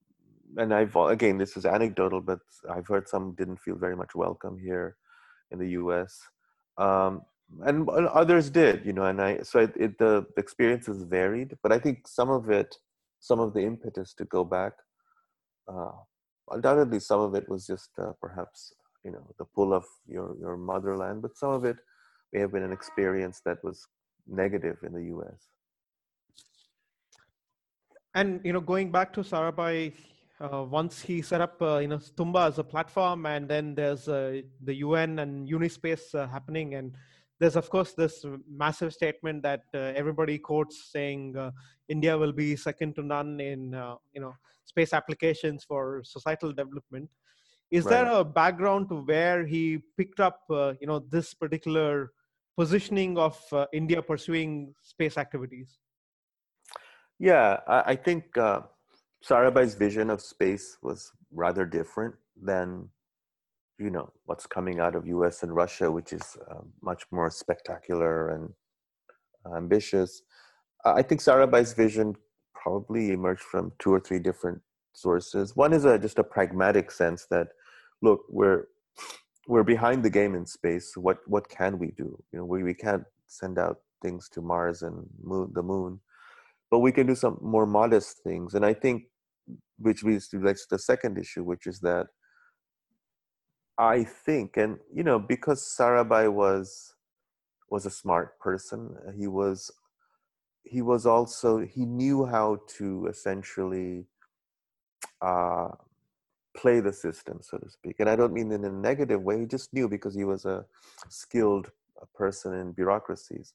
and 0.57 0.73
I've 0.73 0.95
again 0.95 1.37
this 1.37 1.57
is 1.57 1.65
anecdotal, 1.65 2.21
but 2.21 2.39
I've 2.69 2.87
heard 2.87 3.07
some 3.09 3.33
didn't 3.35 3.59
feel 3.59 3.75
very 3.75 3.95
much 3.95 4.13
welcome 4.13 4.57
here 4.59 4.95
in 5.51 5.59
the 5.59 5.69
U.S. 5.69 6.19
Um, 6.77 7.21
and 7.63 7.89
others 7.89 8.49
did, 8.49 8.85
you 8.85 8.93
know. 8.93 9.05
And 9.05 9.21
I 9.21 9.39
so 9.41 9.59
it, 9.59 9.73
it, 9.75 9.97
the, 9.97 10.25
the 10.35 10.41
experiences 10.41 11.03
varied, 11.03 11.57
but 11.63 11.71
I 11.71 11.79
think 11.79 12.07
some 12.07 12.29
of 12.29 12.49
it, 12.49 12.75
some 13.19 13.39
of 13.39 13.53
the 13.53 13.61
impetus 13.61 14.13
to 14.15 14.25
go 14.25 14.43
back, 14.43 14.73
uh, 15.67 15.91
undoubtedly, 16.51 16.99
some 16.99 17.19
of 17.21 17.35
it 17.35 17.49
was 17.49 17.65
just 17.65 17.89
uh, 17.97 18.11
perhaps 18.21 18.73
you 19.03 19.11
know 19.11 19.25
the 19.37 19.45
pull 19.45 19.73
of 19.73 19.85
your 20.07 20.35
your 20.39 20.57
motherland, 20.57 21.21
but 21.21 21.37
some 21.37 21.51
of 21.51 21.65
it 21.65 21.77
may 22.33 22.39
have 22.39 22.51
been 22.51 22.63
an 22.63 22.71
experience 22.71 23.41
that 23.45 23.57
was 23.63 23.87
negative 24.27 24.77
in 24.83 24.93
the 24.93 25.05
US. 25.15 25.49
And 28.15 28.41
you 28.43 28.53
know, 28.53 28.61
going 28.61 28.91
back 28.91 29.13
to 29.13 29.21
Sarabhai, 29.21 29.93
uh, 30.41 30.63
once 30.63 31.01
he 31.01 31.21
set 31.21 31.41
up 31.41 31.61
uh, 31.61 31.77
you 31.77 31.87
know 31.87 31.97
Thumba 31.97 32.47
as 32.47 32.59
a 32.59 32.63
platform, 32.63 33.25
and 33.25 33.47
then 33.47 33.75
there's 33.75 34.07
uh, 34.07 34.41
the 34.63 34.75
UN 34.75 35.19
and 35.19 35.47
Unispace 35.47 36.15
uh, 36.15 36.27
happening, 36.27 36.75
and 36.75 36.95
there's 37.39 37.55
of 37.55 37.69
course 37.69 37.93
this 37.93 38.25
massive 38.49 38.93
statement 38.93 39.43
that 39.43 39.63
uh, 39.73 39.93
everybody 39.95 40.37
quotes 40.37 40.91
saying 40.91 41.35
uh, 41.37 41.51
India 41.87 42.17
will 42.17 42.31
be 42.31 42.55
second 42.55 42.95
to 42.95 43.03
none 43.03 43.39
in 43.39 43.73
you 44.13 44.21
know 44.21 44.33
space 44.65 44.93
applications 44.93 45.63
for 45.63 46.01
societal 46.03 46.51
development. 46.53 47.09
Is 47.69 47.85
right. 47.85 47.91
there 47.91 48.11
a 48.11 48.23
background 48.23 48.89
to 48.89 49.01
where 49.01 49.45
he 49.45 49.79
picked 49.97 50.19
up 50.19 50.39
you 50.49 50.87
know 50.87 50.99
this 50.99 51.33
particular 51.33 52.11
positioning 52.59 53.17
of 53.17 53.37
uh, 53.53 53.65
India 53.71 54.01
pursuing 54.01 54.73
space 54.83 55.17
activities? 55.17 55.77
Yeah, 57.17 57.59
I, 57.65 57.79
I 57.91 57.95
think 57.95 58.37
uh, 58.37 58.61
Sarabhai's 59.25 59.75
vision 59.75 60.09
of 60.09 60.19
space 60.19 60.77
was 60.81 61.09
rather 61.31 61.65
different 61.65 62.15
than 62.35 62.89
you 63.77 63.89
know 63.89 64.11
what's 64.25 64.45
coming 64.45 64.81
out 64.81 64.93
of 64.93 65.07
U.S. 65.07 65.41
and 65.43 65.55
Russia, 65.55 65.89
which 65.89 66.11
is 66.11 66.25
uh, 66.51 66.63
much 66.81 67.03
more 67.11 67.31
spectacular 67.31 68.31
and 68.35 68.49
ambitious. 69.55 70.21
I 70.83 71.01
think 71.01 71.21
Sarabhai's 71.21 71.71
vision 71.71 72.13
probably 72.53 73.11
emerged 73.11 73.47
from 73.53 73.71
two 73.79 73.93
or 73.93 74.01
three 74.01 74.19
different 74.19 74.59
sources. 74.91 75.55
One 75.55 75.71
is 75.71 75.85
a, 75.85 75.97
just 75.97 76.19
a 76.19 76.25
pragmatic 76.25 76.91
sense 76.91 77.25
that, 77.31 77.47
look, 78.01 78.21
we're 78.29 78.65
we're 79.49 79.63
behind 79.63 80.03
the 80.03 80.11
game 80.11 80.35
in 80.35 80.45
space. 80.45 80.95
What 80.95 81.17
what 81.25 81.49
can 81.49 81.79
we 81.79 81.87
do? 81.87 82.23
You 82.31 82.39
know, 82.39 82.45
we, 82.45 82.61
we 82.61 82.75
can't 82.75 83.03
send 83.25 83.57
out 83.57 83.77
things 84.03 84.29
to 84.29 84.41
Mars 84.41 84.83
and 84.83 85.07
moon, 85.23 85.49
the 85.53 85.63
moon, 85.63 85.99
but 86.69 86.79
we 86.79 86.91
can 86.91 87.07
do 87.07 87.15
some 87.15 87.39
more 87.41 87.65
modest 87.65 88.19
things. 88.23 88.53
And 88.53 88.63
I 88.63 88.75
think, 88.75 89.05
which 89.79 90.03
leads 90.03 90.27
to 90.29 90.37
the 90.37 90.77
second 90.77 91.17
issue, 91.17 91.43
which 91.43 91.65
is 91.65 91.79
that 91.79 92.07
I 93.79 94.03
think, 94.03 94.55
and 94.55 94.77
you 94.93 95.03
know, 95.03 95.17
because 95.17 95.75
Sarabhai 95.77 96.31
was 96.31 96.93
was 97.71 97.87
a 97.87 97.91
smart 97.91 98.39
person, 98.39 98.95
he 99.17 99.25
was 99.25 99.71
he 100.63 100.83
was 100.83 101.07
also 101.07 101.57
he 101.57 101.85
knew 101.85 102.27
how 102.27 102.59
to 102.77 103.07
essentially 103.07 104.05
uh, 105.23 105.69
play 106.55 106.79
the 106.79 106.93
system, 106.93 107.39
so 107.41 107.57
to 107.57 107.69
speak. 107.69 107.97
And 107.99 108.09
I 108.09 108.15
don't 108.15 108.33
mean 108.33 108.51
in 108.51 108.65
a 108.65 108.71
negative 108.71 109.21
way. 109.21 109.39
He 109.39 109.45
just 109.45 109.73
knew 109.73 109.87
because 109.87 110.15
he 110.15 110.23
was 110.23 110.45
a 110.45 110.65
skilled 111.09 111.71
uh, 112.01 112.05
person 112.15 112.53
in 112.53 112.71
bureaucracies. 112.71 113.53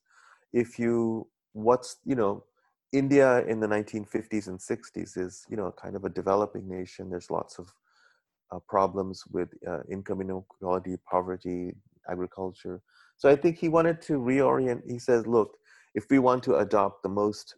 If 0.52 0.78
you, 0.78 1.26
what's, 1.52 1.96
you 2.04 2.14
know, 2.14 2.44
India 2.92 3.44
in 3.46 3.58
the 3.58 3.66
1950s 3.66 4.46
and 4.46 4.58
60s 4.58 5.18
is, 5.18 5.44
you 5.48 5.56
know, 5.56 5.74
kind 5.80 5.96
of 5.96 6.04
a 6.04 6.08
developing 6.08 6.68
nation. 6.68 7.10
There's 7.10 7.30
lots 7.30 7.58
of 7.58 7.72
uh, 8.52 8.60
problems 8.68 9.24
with 9.32 9.48
uh, 9.66 9.80
income 9.90 10.20
inequality, 10.20 10.96
poverty, 11.10 11.74
agriculture. 12.08 12.80
So 13.16 13.28
I 13.28 13.34
think 13.34 13.58
he 13.58 13.68
wanted 13.68 14.00
to 14.02 14.14
reorient. 14.14 14.82
He 14.88 14.98
says, 14.98 15.26
look, 15.26 15.56
if 15.94 16.04
we 16.10 16.20
want 16.20 16.44
to 16.44 16.56
adopt 16.58 17.02
the 17.02 17.08
most 17.08 17.56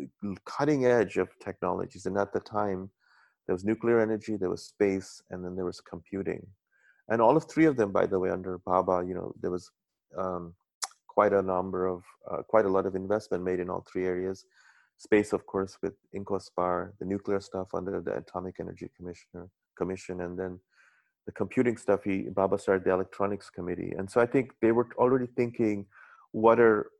uh, 0.00 0.34
cutting 0.46 0.86
edge 0.86 1.18
of 1.18 1.28
technologies, 1.38 2.06
and 2.06 2.16
at 2.16 2.32
the 2.32 2.40
time, 2.40 2.90
there 3.46 3.54
was 3.54 3.64
nuclear 3.64 4.00
energy, 4.00 4.36
there 4.36 4.50
was 4.50 4.64
space, 4.64 5.22
and 5.30 5.44
then 5.44 5.54
there 5.54 5.64
was 5.64 5.80
computing. 5.80 6.46
And 7.08 7.22
all 7.22 7.36
of 7.36 7.44
three 7.44 7.66
of 7.66 7.76
them, 7.76 7.92
by 7.92 8.06
the 8.06 8.18
way, 8.18 8.30
under 8.30 8.58
Bhabha, 8.58 9.06
you 9.06 9.14
know, 9.14 9.32
there 9.40 9.50
was 9.50 9.70
um, 10.18 10.54
quite 11.06 11.32
a 11.32 11.42
number 11.42 11.86
of, 11.86 12.02
uh, 12.30 12.42
quite 12.42 12.64
a 12.64 12.68
lot 12.68 12.86
of 12.86 12.96
investment 12.96 13.44
made 13.44 13.60
in 13.60 13.70
all 13.70 13.84
three 13.90 14.06
areas. 14.06 14.44
Space, 14.98 15.32
of 15.32 15.46
course, 15.46 15.78
with 15.82 15.94
INCOSPAR, 16.14 16.92
the 16.98 17.04
nuclear 17.04 17.40
stuff 17.40 17.68
under 17.74 18.00
the 18.00 18.16
Atomic 18.16 18.56
Energy 18.58 18.88
Commissioner 18.96 19.48
Commission, 19.76 20.22
and 20.22 20.38
then 20.38 20.58
the 21.26 21.32
computing 21.32 21.76
stuff. 21.76 22.02
He 22.02 22.24
Bhabha 22.24 22.58
started 22.58 22.84
the 22.84 22.92
Electronics 22.92 23.50
Committee, 23.50 23.92
and 23.96 24.10
so 24.10 24.20
I 24.20 24.26
think 24.26 24.52
they 24.62 24.72
were 24.72 24.88
already 24.96 25.26
thinking, 25.36 25.86
what 26.32 26.58
are, 26.58 26.90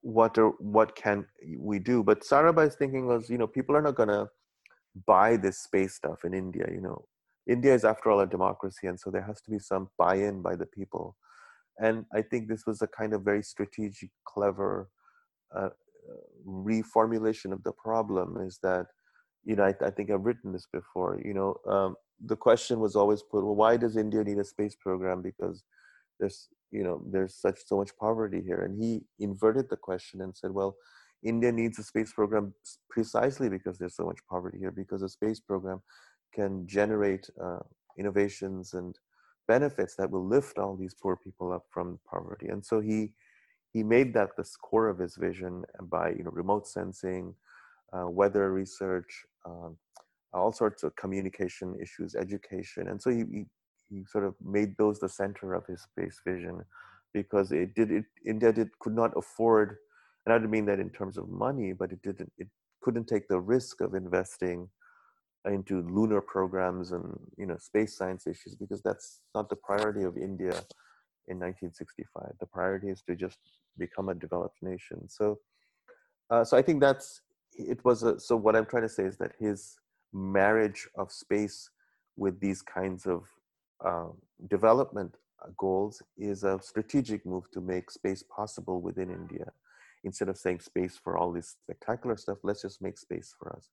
what 0.00 0.36
are, 0.36 0.50
what 0.58 0.96
can 0.96 1.26
we 1.58 1.78
do? 1.78 2.02
But 2.02 2.22
Sarabhai's 2.22 2.74
thinking 2.74 3.06
was, 3.06 3.30
you 3.30 3.38
know, 3.38 3.46
people 3.46 3.76
are 3.76 3.82
not 3.82 3.94
gonna 3.94 4.28
buy 5.06 5.36
this 5.36 5.58
space 5.58 5.94
stuff 5.94 6.24
in 6.24 6.34
India. 6.34 6.66
You 6.70 6.80
know, 6.80 7.04
India 7.48 7.74
is 7.74 7.84
after 7.84 8.10
all 8.10 8.20
a 8.20 8.26
democracy, 8.26 8.86
and 8.86 8.98
so 8.98 9.10
there 9.10 9.22
has 9.22 9.40
to 9.42 9.50
be 9.50 9.58
some 9.58 9.88
buy-in 9.98 10.42
by 10.42 10.56
the 10.56 10.66
people. 10.66 11.16
And 11.78 12.04
I 12.14 12.22
think 12.22 12.48
this 12.48 12.66
was 12.66 12.82
a 12.82 12.86
kind 12.86 13.12
of 13.12 13.22
very 13.22 13.42
strategic, 13.42 14.10
clever 14.26 14.88
uh, 15.54 15.70
reformulation 16.46 17.52
of 17.52 17.62
the 17.64 17.72
problem. 17.72 18.38
Is 18.46 18.58
that 18.62 18.86
you 19.44 19.56
know 19.56 19.64
I, 19.64 19.74
I, 19.84 19.90
think 19.90 20.10
I've 20.10 20.24
written 20.24 20.52
this 20.52 20.66
before. 20.72 21.20
You 21.24 21.34
know, 21.34 21.56
um, 21.68 21.96
the 22.24 22.36
question 22.36 22.78
was 22.80 22.94
always 22.94 23.22
put: 23.22 23.44
Well, 23.44 23.56
why 23.56 23.76
does 23.76 23.96
India 23.96 24.22
need 24.22 24.38
a 24.38 24.44
space 24.44 24.76
program? 24.76 25.22
Because 25.22 25.64
there's 26.20 26.48
you 26.70 26.82
know 26.82 27.02
there's 27.10 27.34
such 27.34 27.60
so 27.66 27.76
much 27.76 27.90
poverty 27.98 28.42
here. 28.44 28.62
And 28.62 28.80
he 28.80 29.02
inverted 29.18 29.68
the 29.70 29.76
question 29.76 30.20
and 30.20 30.36
said, 30.36 30.50
well 30.50 30.76
India 31.24 31.50
needs 31.50 31.78
a 31.78 31.82
space 31.82 32.12
program 32.12 32.54
precisely 32.90 33.48
because 33.48 33.78
there's 33.78 33.96
so 33.96 34.04
much 34.04 34.18
poverty 34.30 34.58
here, 34.58 34.70
because 34.70 35.02
a 35.02 35.08
space 35.08 35.40
program 35.40 35.80
can 36.34 36.66
generate 36.66 37.28
uh, 37.42 37.60
innovations 37.98 38.74
and 38.74 38.98
benefits 39.48 39.94
that 39.96 40.10
will 40.10 40.26
lift 40.26 40.58
all 40.58 40.76
these 40.76 40.94
poor 40.94 41.16
people 41.16 41.52
up 41.52 41.64
from 41.70 41.98
poverty. 42.10 42.48
And 42.48 42.64
so 42.64 42.80
he 42.80 43.12
he 43.72 43.82
made 43.82 44.14
that 44.14 44.30
the 44.36 44.48
core 44.62 44.88
of 44.88 44.98
his 44.98 45.16
vision 45.16 45.64
by 45.82 46.10
you 46.10 46.24
know 46.24 46.30
remote 46.30 46.68
sensing, 46.68 47.34
uh, 47.92 48.08
weather 48.08 48.52
research, 48.52 49.24
um, 49.44 49.76
all 50.32 50.52
sorts 50.52 50.82
of 50.82 50.94
communication 50.96 51.74
issues, 51.82 52.14
education, 52.14 52.88
and 52.88 53.00
so 53.00 53.10
he, 53.10 53.24
he 53.30 53.44
he 53.88 54.04
sort 54.04 54.24
of 54.24 54.34
made 54.42 54.76
those 54.76 54.98
the 55.00 55.08
center 55.08 55.54
of 55.54 55.66
his 55.66 55.82
space 55.82 56.20
vision 56.26 56.62
because 57.12 57.52
it 57.52 57.74
did 57.74 57.90
it 57.90 58.04
India 58.26 58.52
did 58.52 58.68
could 58.78 58.94
not 58.94 59.12
afford 59.16 59.76
and 60.26 60.34
I 60.34 60.38
don't 60.38 60.50
mean 60.50 60.66
that 60.66 60.80
in 60.80 60.90
terms 60.90 61.18
of 61.18 61.28
money, 61.28 61.72
but 61.72 61.92
it 61.92 62.02
didn't, 62.02 62.32
it 62.38 62.48
couldn't 62.82 63.06
take 63.06 63.28
the 63.28 63.40
risk 63.40 63.80
of 63.80 63.94
investing 63.94 64.68
into 65.46 65.82
lunar 65.82 66.22
programs 66.22 66.92
and 66.92 67.18
you 67.36 67.44
know 67.44 67.58
space 67.58 67.94
science 67.94 68.26
issues 68.26 68.54
because 68.54 68.80
that's 68.80 69.20
not 69.34 69.50
the 69.50 69.56
priority 69.56 70.02
of 70.02 70.16
India 70.16 70.54
in 71.28 71.38
1965. 71.38 72.32
The 72.40 72.46
priority 72.46 72.88
is 72.88 73.02
to 73.02 73.14
just 73.14 73.38
become 73.76 74.08
a 74.08 74.14
developed 74.14 74.62
nation. 74.62 75.08
So, 75.08 75.38
uh, 76.30 76.44
so 76.44 76.56
I 76.56 76.62
think 76.62 76.80
that's 76.80 77.20
it 77.52 77.84
was 77.84 78.02
a, 78.02 78.18
so 78.18 78.36
what 78.36 78.56
I'm 78.56 78.66
trying 78.66 78.82
to 78.84 78.88
say 78.88 79.04
is 79.04 79.18
that 79.18 79.32
his 79.38 79.76
marriage 80.12 80.88
of 80.96 81.12
space 81.12 81.68
with 82.16 82.40
these 82.40 82.62
kinds 82.62 83.06
of 83.06 83.24
uh, 83.84 84.08
development 84.48 85.16
goals 85.58 86.00
is 86.16 86.44
a 86.44 86.58
strategic 86.62 87.26
move 87.26 87.50
to 87.50 87.60
make 87.60 87.90
space 87.90 88.22
possible 88.22 88.80
within 88.80 89.10
India 89.10 89.52
instead 90.04 90.28
of 90.28 90.38
saying 90.38 90.60
space 90.60 90.98
for 91.02 91.16
all 91.16 91.32
this 91.32 91.56
spectacular 91.62 92.16
stuff, 92.16 92.38
let's 92.42 92.62
just 92.62 92.82
make 92.82 92.98
space 92.98 93.34
for 93.38 93.54
us. 93.56 93.70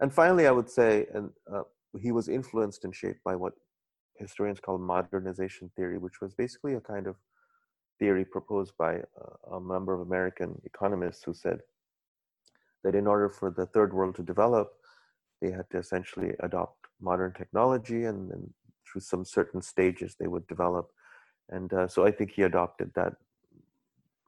and 0.00 0.12
finally, 0.12 0.46
I 0.46 0.52
would 0.52 0.70
say, 0.70 1.06
and 1.14 1.30
uh, 1.52 1.62
he 1.98 2.12
was 2.12 2.28
influenced 2.28 2.84
and 2.84 2.94
shaped 2.94 3.22
by 3.24 3.34
what 3.34 3.54
historians 4.18 4.60
call 4.60 4.78
modernization 4.78 5.70
theory, 5.76 5.98
which 5.98 6.20
was 6.20 6.34
basically 6.34 6.74
a 6.74 6.80
kind 6.80 7.06
of 7.06 7.16
theory 7.98 8.24
proposed 8.24 8.72
by 8.78 8.94
a, 9.50 9.60
number 9.60 9.94
of 9.94 10.00
American 10.00 10.60
economists 10.64 11.24
who 11.24 11.34
said 11.34 11.60
that 12.84 12.94
in 12.94 13.06
order 13.06 13.28
for 13.28 13.50
the 13.50 13.66
third 13.66 13.92
world 13.92 14.14
to 14.16 14.22
develop, 14.22 14.72
they 15.40 15.50
had 15.50 15.68
to 15.70 15.78
essentially 15.78 16.32
adopt 16.40 16.86
modern 17.00 17.32
technology 17.32 18.04
and, 18.04 18.30
then 18.30 18.54
through 18.90 19.00
some 19.02 19.24
certain 19.24 19.60
stages 19.60 20.16
they 20.18 20.26
would 20.26 20.46
develop. 20.46 20.88
And 21.50 21.72
uh, 21.72 21.88
so 21.88 22.06
I 22.06 22.10
think 22.10 22.30
he 22.30 22.42
adopted 22.42 22.90
that 22.94 23.14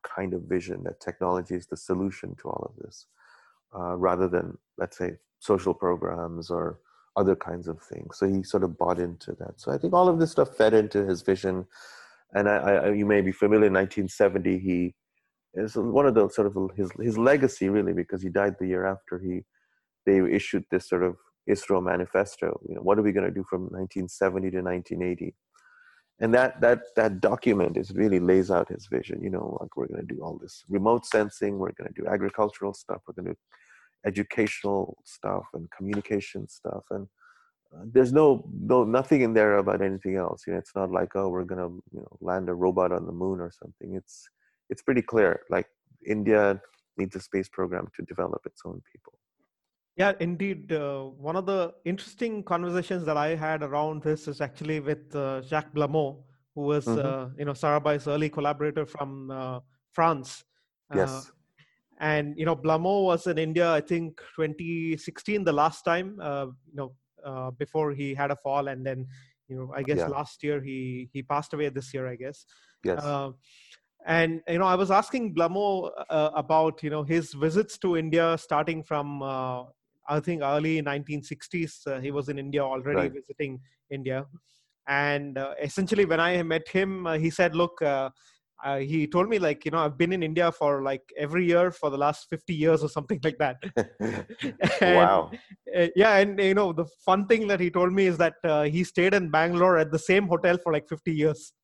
kind 0.03 0.35
of 0.35 0.43
vision 0.43 0.83
that 0.85 1.01
technology 1.01 1.55
is 1.55 1.67
the 1.67 1.77
solution 1.77 2.35
to 2.37 2.49
all 2.49 2.73
of 2.75 2.83
this, 2.83 3.07
uh, 3.77 3.97
rather 3.97 4.29
than, 4.29 4.57
let's 4.79 4.99
say, 4.99 5.13
social 5.39 5.75
programs 5.75 6.51
or 6.51 6.81
other 7.17 7.37
kinds 7.37 7.69
of 7.69 7.81
things. 7.83 8.19
So 8.19 8.27
he 8.29 8.43
sort 8.43 8.65
of 8.65 8.79
bought 8.79 8.99
into 8.99 9.33
that. 9.41 9.61
So 9.61 9.73
I 9.73 9.79
think 9.79 9.93
all 9.93 10.09
of 10.09 10.19
this 10.19 10.31
stuff 10.31 10.57
fed 10.57 10.75
into 10.75 11.05
his 11.05 11.23
vision. 11.23 11.67
And 12.35 12.49
I, 12.49 12.57
I 12.57 12.93
you 12.93 13.07
may 13.07 13.21
be 13.21 13.33
familiar. 13.33 13.67
In 13.67 13.73
1970, 13.73 14.59
he 14.59 14.95
is 15.55 15.77
one 15.77 16.07
of 16.07 16.15
the 16.15 16.29
sort 16.29 16.47
of 16.47 16.57
his 16.77 16.91
his 17.01 17.19
legacy 17.19 17.69
really 17.69 17.93
because 17.93 18.23
he 18.23 18.29
died 18.29 18.55
the 18.59 18.69
year 18.69 18.87
after 18.87 19.19
he 19.19 19.43
they 20.07 20.21
issued 20.35 20.65
this 20.71 20.89
sort 20.89 21.03
of 21.03 21.17
ISRO 21.49 21.83
manifesto. 21.83 22.61
You 22.69 22.77
know, 22.77 22.83
what 22.83 22.99
are 22.99 23.03
we 23.03 23.13
going 23.13 23.27
to 23.27 23.35
do 23.35 23.45
from 23.49 23.63
1970 23.63 24.51
to 24.51 24.63
1980? 24.63 25.35
And 26.21 26.35
that 26.35 26.61
that 26.61 26.81
that 26.97 27.21
document 27.21 27.77
is 27.77 27.93
really 27.93 28.21
lays 28.21 28.51
out 28.51 28.69
his 28.69 28.87
vision. 28.87 29.23
You 29.23 29.31
know, 29.31 29.57
like 29.61 29.77
we're 29.77 29.87
going 29.87 30.07
to 30.07 30.15
do 30.15 30.23
all 30.23 30.39
this 30.39 30.65
remote 30.69 31.07
sensing, 31.07 31.59
we're 31.59 31.73
going 31.73 31.93
to 31.93 32.03
do 32.03 32.07
agricultural 32.09 32.75
stuff, 32.75 33.01
we're 33.07 33.15
going 33.15 33.29
to 33.29 33.33
do 33.33 33.39
educational 34.05 34.99
stuff 35.05 35.45
and 35.55 35.71
communication 35.71 36.49
stuff, 36.49 36.85
and 36.91 37.07
uh, 37.75 37.85
there's 37.93 38.13
no 38.13 38.45
no 38.53 38.85
nothing 38.85 39.23
in 39.23 39.33
there 39.33 39.59
about 39.59 39.81
anything 39.81 40.17
else. 40.17 40.45
You 40.47 40.53
know, 40.53 40.59
it's 40.59 40.75
not 40.77 40.91
like 40.91 41.17
oh 41.17 41.29
we're 41.31 41.45
going 41.45 41.67
to 41.67 41.83
you 41.93 42.01
know 42.01 42.17
land 42.21 42.49
a 42.51 42.55
robot 42.55 42.93
on 42.93 43.07
the 43.07 43.13
moon 43.13 43.41
or 43.41 43.51
something. 43.51 43.95
It's 43.95 44.29
it's 44.69 44.83
pretty 44.83 45.03
clear. 45.03 45.41
Like 45.49 45.69
India 46.07 46.61
needs 46.99 47.17
a 47.17 47.21
space 47.21 47.49
program 47.49 47.89
to 47.97 48.03
develop 48.03 48.43
its 48.45 48.61
own 48.67 48.83
people. 48.93 49.20
Yeah, 49.97 50.13
indeed. 50.21 50.73
Uh, 50.73 51.05
one 51.05 51.37
of 51.37 51.47
the 51.47 51.75
interesting 51.85 52.43
conversations 52.43 53.05
that 53.05 53.17
I 53.17 53.35
had 53.35 53.63
around 53.63 54.03
this 54.03 54.29
is 54.29 54.41
actually 54.41 54.81
with 54.81 55.15
uh, 55.15 55.43
Jacques 55.43 55.75
Blamont, 55.75 56.19
who 56.55 56.63
was, 56.63 56.87
mm-hmm. 56.87 57.07
uh, 57.07 57.29
you 57.39 57.45
know, 57.45 57.53
Sarabhai's 57.53 58.09
early 58.09 58.31
collaborator 58.31 58.87
from 58.87 59.31
uh, 59.31 59.61
France. 59.93 60.45
Uh, 60.93 60.99
yes. 60.99 61.31
and 61.99 62.37
you 62.37 62.45
know, 62.45 62.57
Blameau 62.57 63.05
was 63.05 63.27
in 63.27 63.39
India, 63.39 63.73
I 63.73 63.81
think, 63.81 64.21
2016, 64.37 65.45
the 65.45 65.53
last 65.53 65.83
time. 65.85 66.19
Uh, 66.21 66.47
you 66.73 66.93
know, 67.25 67.51
before 67.59 67.93
he 67.93 68.15
had 68.15 68.31
a 68.31 68.37
fall, 68.37 68.69
and 68.69 68.85
then, 68.85 69.07
you 69.49 69.57
know, 69.57 69.73
I 69.77 69.83
guess 69.83 69.99
yeah. 69.99 70.09
last 70.09 70.43
year 70.43 70.61
he 70.61 71.09
he 71.13 71.23
passed 71.23 71.53
away. 71.53 71.69
This 71.69 71.93
year, 71.93 72.09
I 72.09 72.17
guess. 72.17 72.47
Yes 72.85 73.05
and 74.07 74.41
you 74.49 74.59
know 74.59 74.65
i 74.65 74.75
was 74.75 74.91
asking 74.91 75.35
Blamont 75.35 75.93
uh, 76.09 76.31
about 76.35 76.83
you 76.83 76.91
know 76.91 77.03
his 77.03 77.35
visits 77.35 77.77
to 77.79 77.97
india 77.97 78.37
starting 78.39 78.83
from 78.83 79.23
uh, 79.23 79.65
I 80.09 80.21
think 80.21 80.43
early 80.43 80.81
1960s. 80.83 81.87
Uh, 81.87 82.01
he 82.01 82.11
was 82.11 82.29
in 82.29 82.39
India 82.39 82.63
already 82.63 83.01
right. 83.01 83.13
visiting 83.13 83.61
India, 83.91 84.27
and 84.87 85.39
uh, 85.39 85.55
essentially 85.63 86.05
when 86.05 86.21
I 86.21 86.43
met 86.43 86.69
him, 86.69 87.07
uh, 87.07 87.19
he 87.19 87.31
said, 87.31 87.55
"Look." 87.55 87.81
Uh, 87.83 88.11
uh, 88.63 88.79
he 88.79 89.07
told 89.07 89.29
me 89.29 89.39
like 89.39 89.65
you 89.65 89.71
know 89.71 89.79
i've 89.79 89.97
been 89.97 90.13
in 90.13 90.23
india 90.23 90.53
for 90.53 90.83
like 90.83 91.03
every 91.17 91.47
year 91.47 91.71
for 91.71 91.89
the 91.89 91.97
last 91.97 92.29
50 92.29 92.55
years 92.55 92.83
or 92.83 92.89
something 92.89 93.19
like 93.25 93.39
that 93.39 93.57
and, 94.83 94.97
wow 94.97 95.31
uh, 95.75 95.87
yeah 95.97 96.17
and 96.19 96.39
you 96.39 96.53
know 96.55 96.73
the 96.73 96.85
fun 97.05 97.27
thing 97.27 97.47
that 97.47 97.59
he 97.59 97.71
told 97.71 97.93
me 97.93 98.07
is 98.07 98.19
that 98.19 98.35
he 98.71 98.85
stayed 98.85 99.15
in 99.15 99.31
bangalore 99.31 99.79
at 99.79 99.91
the 99.91 99.99
same 99.99 100.27
hotel 100.29 100.59
for 100.59 100.73
like 100.73 100.87
50 100.89 101.13
years 101.13 101.55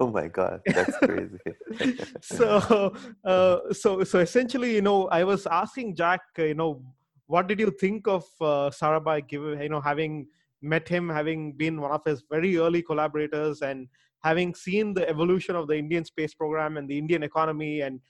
oh 0.00 0.10
my 0.10 0.28
god 0.28 0.60
that's 0.66 0.96
crazy 0.98 1.38
so 2.22 2.94
uh, 3.24 3.58
so 3.72 4.04
so 4.04 4.20
essentially 4.20 4.74
you 4.74 4.82
know 4.82 5.08
i 5.08 5.24
was 5.24 5.46
asking 5.46 5.94
Jacques 5.96 6.38
you 6.38 6.54
know 6.54 6.82
what 7.28 7.46
did 7.46 7.60
you 7.60 7.70
think 7.70 8.08
of 8.08 8.24
uh, 8.40 8.70
Sarabhai, 8.70 9.30
you 9.30 9.68
know 9.68 9.80
having 9.80 10.26
met 10.60 10.88
him, 10.88 11.08
having 11.08 11.52
been 11.52 11.80
one 11.80 11.92
of 11.92 12.04
his 12.04 12.24
very 12.28 12.56
early 12.56 12.82
collaborators, 12.82 13.62
and 13.62 13.86
having 14.24 14.54
seen 14.54 14.94
the 14.94 15.08
evolution 15.08 15.54
of 15.54 15.68
the 15.68 15.76
Indian 15.76 16.04
space 16.04 16.34
program 16.34 16.76
and 16.76 16.88
the 16.88 16.98
Indian 16.98 17.22
economy, 17.22 17.82
and 17.82 18.00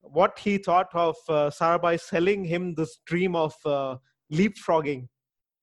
what 0.00 0.38
he 0.38 0.58
thought 0.58 0.88
of 0.92 1.16
uh, 1.28 1.50
Sarabhai 1.50 1.98
selling 2.00 2.44
him 2.44 2.74
this 2.74 2.98
dream 3.06 3.36
of 3.36 3.54
uh, 3.64 3.96
leapfrogging, 4.32 5.08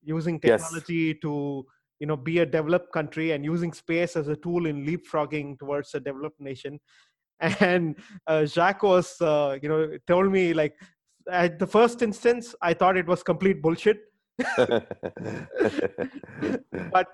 using 0.02 0.40
technology 0.40 1.14
yes. 1.14 1.18
to 1.22 1.66
you 2.00 2.08
know 2.08 2.18
be 2.18 2.40
a 2.40 2.46
developed 2.46 2.94
country 2.94 3.32
and 3.32 3.44
using 3.44 3.74
space 3.74 4.16
as 4.16 4.30
a 4.30 4.38
tool 4.38 4.66
in 4.66 4.86
leapfrogging 4.86 5.60
towards 5.60 5.94
a 5.94 6.00
developed 6.00 6.40
nation 6.40 6.80
and 7.60 7.96
uh, 8.28 8.46
Jacques 8.46 8.84
was, 8.84 9.20
uh, 9.22 9.58
you 9.62 9.68
know, 9.68 9.98
told 10.08 10.32
me 10.32 10.54
like 10.54 10.74
at 11.32 11.60
the 11.60 11.68
first 11.68 12.02
instance, 12.02 12.56
I 12.62 12.74
thought 12.74 12.98
it 12.98 13.08
was 13.08 13.24
complete 13.24 13.62
bullshit. 13.62 14.00
but 14.58 14.78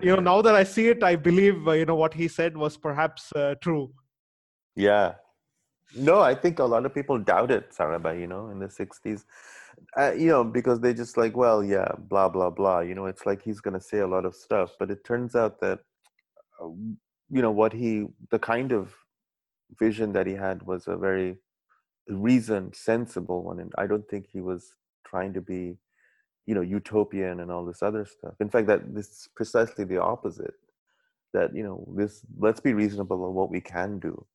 you 0.00 0.16
know, 0.16 0.20
now 0.20 0.42
that 0.42 0.56
I 0.56 0.64
see 0.64 0.88
it, 0.88 1.04
I 1.04 1.14
believe 1.14 1.68
uh, 1.68 1.72
you 1.72 1.84
know 1.84 1.94
what 1.94 2.14
he 2.14 2.26
said 2.26 2.56
was 2.56 2.76
perhaps 2.76 3.30
uh, 3.36 3.54
true. 3.60 3.92
Yeah, 4.74 5.14
no, 5.94 6.20
I 6.20 6.34
think 6.34 6.58
a 6.58 6.64
lot 6.64 6.84
of 6.84 6.92
people 6.92 7.18
doubted 7.18 7.70
Sarabhai. 7.70 8.20
You 8.20 8.26
know, 8.26 8.48
in 8.48 8.58
the 8.58 8.66
'60s, 8.66 9.24
uh, 9.96 10.12
you 10.12 10.28
know, 10.28 10.42
because 10.42 10.80
they 10.80 10.94
just 10.94 11.16
like, 11.16 11.36
well, 11.36 11.62
yeah, 11.62 11.92
blah 12.08 12.28
blah 12.28 12.50
blah. 12.50 12.80
You 12.80 12.94
know, 12.94 13.06
it's 13.06 13.26
like 13.26 13.42
he's 13.42 13.60
going 13.60 13.74
to 13.74 13.80
say 13.80 13.98
a 13.98 14.06
lot 14.06 14.24
of 14.24 14.34
stuff, 14.34 14.72
but 14.78 14.90
it 14.90 15.04
turns 15.04 15.34
out 15.34 15.60
that, 15.60 15.80
uh, 16.60 16.68
you 17.30 17.42
know, 17.42 17.50
what 17.50 17.72
he, 17.72 18.06
the 18.30 18.38
kind 18.38 18.72
of 18.72 18.94
vision 19.78 20.12
that 20.12 20.26
he 20.26 20.34
had 20.34 20.62
was 20.62 20.86
a 20.86 20.96
very 20.96 21.38
reasoned, 22.08 22.74
sensible 22.74 23.42
one. 23.42 23.60
And 23.60 23.72
I 23.78 23.86
don't 23.86 24.08
think 24.08 24.26
he 24.30 24.40
was 24.40 24.74
trying 25.06 25.32
to 25.34 25.40
be, 25.40 25.76
you 26.46 26.54
know, 26.54 26.60
utopian 26.60 27.40
and 27.40 27.50
all 27.50 27.64
this 27.64 27.82
other 27.82 28.04
stuff. 28.04 28.34
In 28.40 28.50
fact, 28.50 28.66
that 28.66 28.94
this 28.94 29.08
is 29.08 29.28
precisely 29.36 29.84
the 29.84 30.00
opposite. 30.00 30.54
That 31.32 31.54
you 31.54 31.62
know, 31.62 31.86
this 31.96 32.20
let's 32.38 32.60
be 32.60 32.74
reasonable 32.74 33.24
on 33.24 33.34
what 33.34 33.50
we 33.50 33.60
can 33.60 33.98
do. 33.98 34.26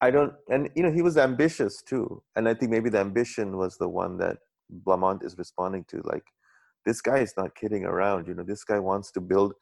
I 0.00 0.10
don't, 0.10 0.32
and 0.48 0.70
you 0.74 0.82
know, 0.82 0.92
he 0.92 1.02
was 1.02 1.18
ambitious 1.18 1.82
too, 1.82 2.22
and 2.36 2.48
I 2.48 2.54
think 2.54 2.70
maybe 2.70 2.88
the 2.88 3.00
ambition 3.00 3.56
was 3.56 3.76
the 3.76 3.88
one 3.88 4.16
that 4.18 4.38
Blamont 4.70 5.24
is 5.24 5.36
responding 5.36 5.84
to. 5.88 6.00
Like, 6.04 6.24
this 6.86 7.00
guy 7.00 7.18
is 7.18 7.34
not 7.36 7.54
kidding 7.54 7.84
around. 7.84 8.28
You 8.28 8.34
know, 8.34 8.42
this 8.42 8.64
guy 8.64 8.78
wants 8.78 9.10
to 9.12 9.20
build 9.20 9.54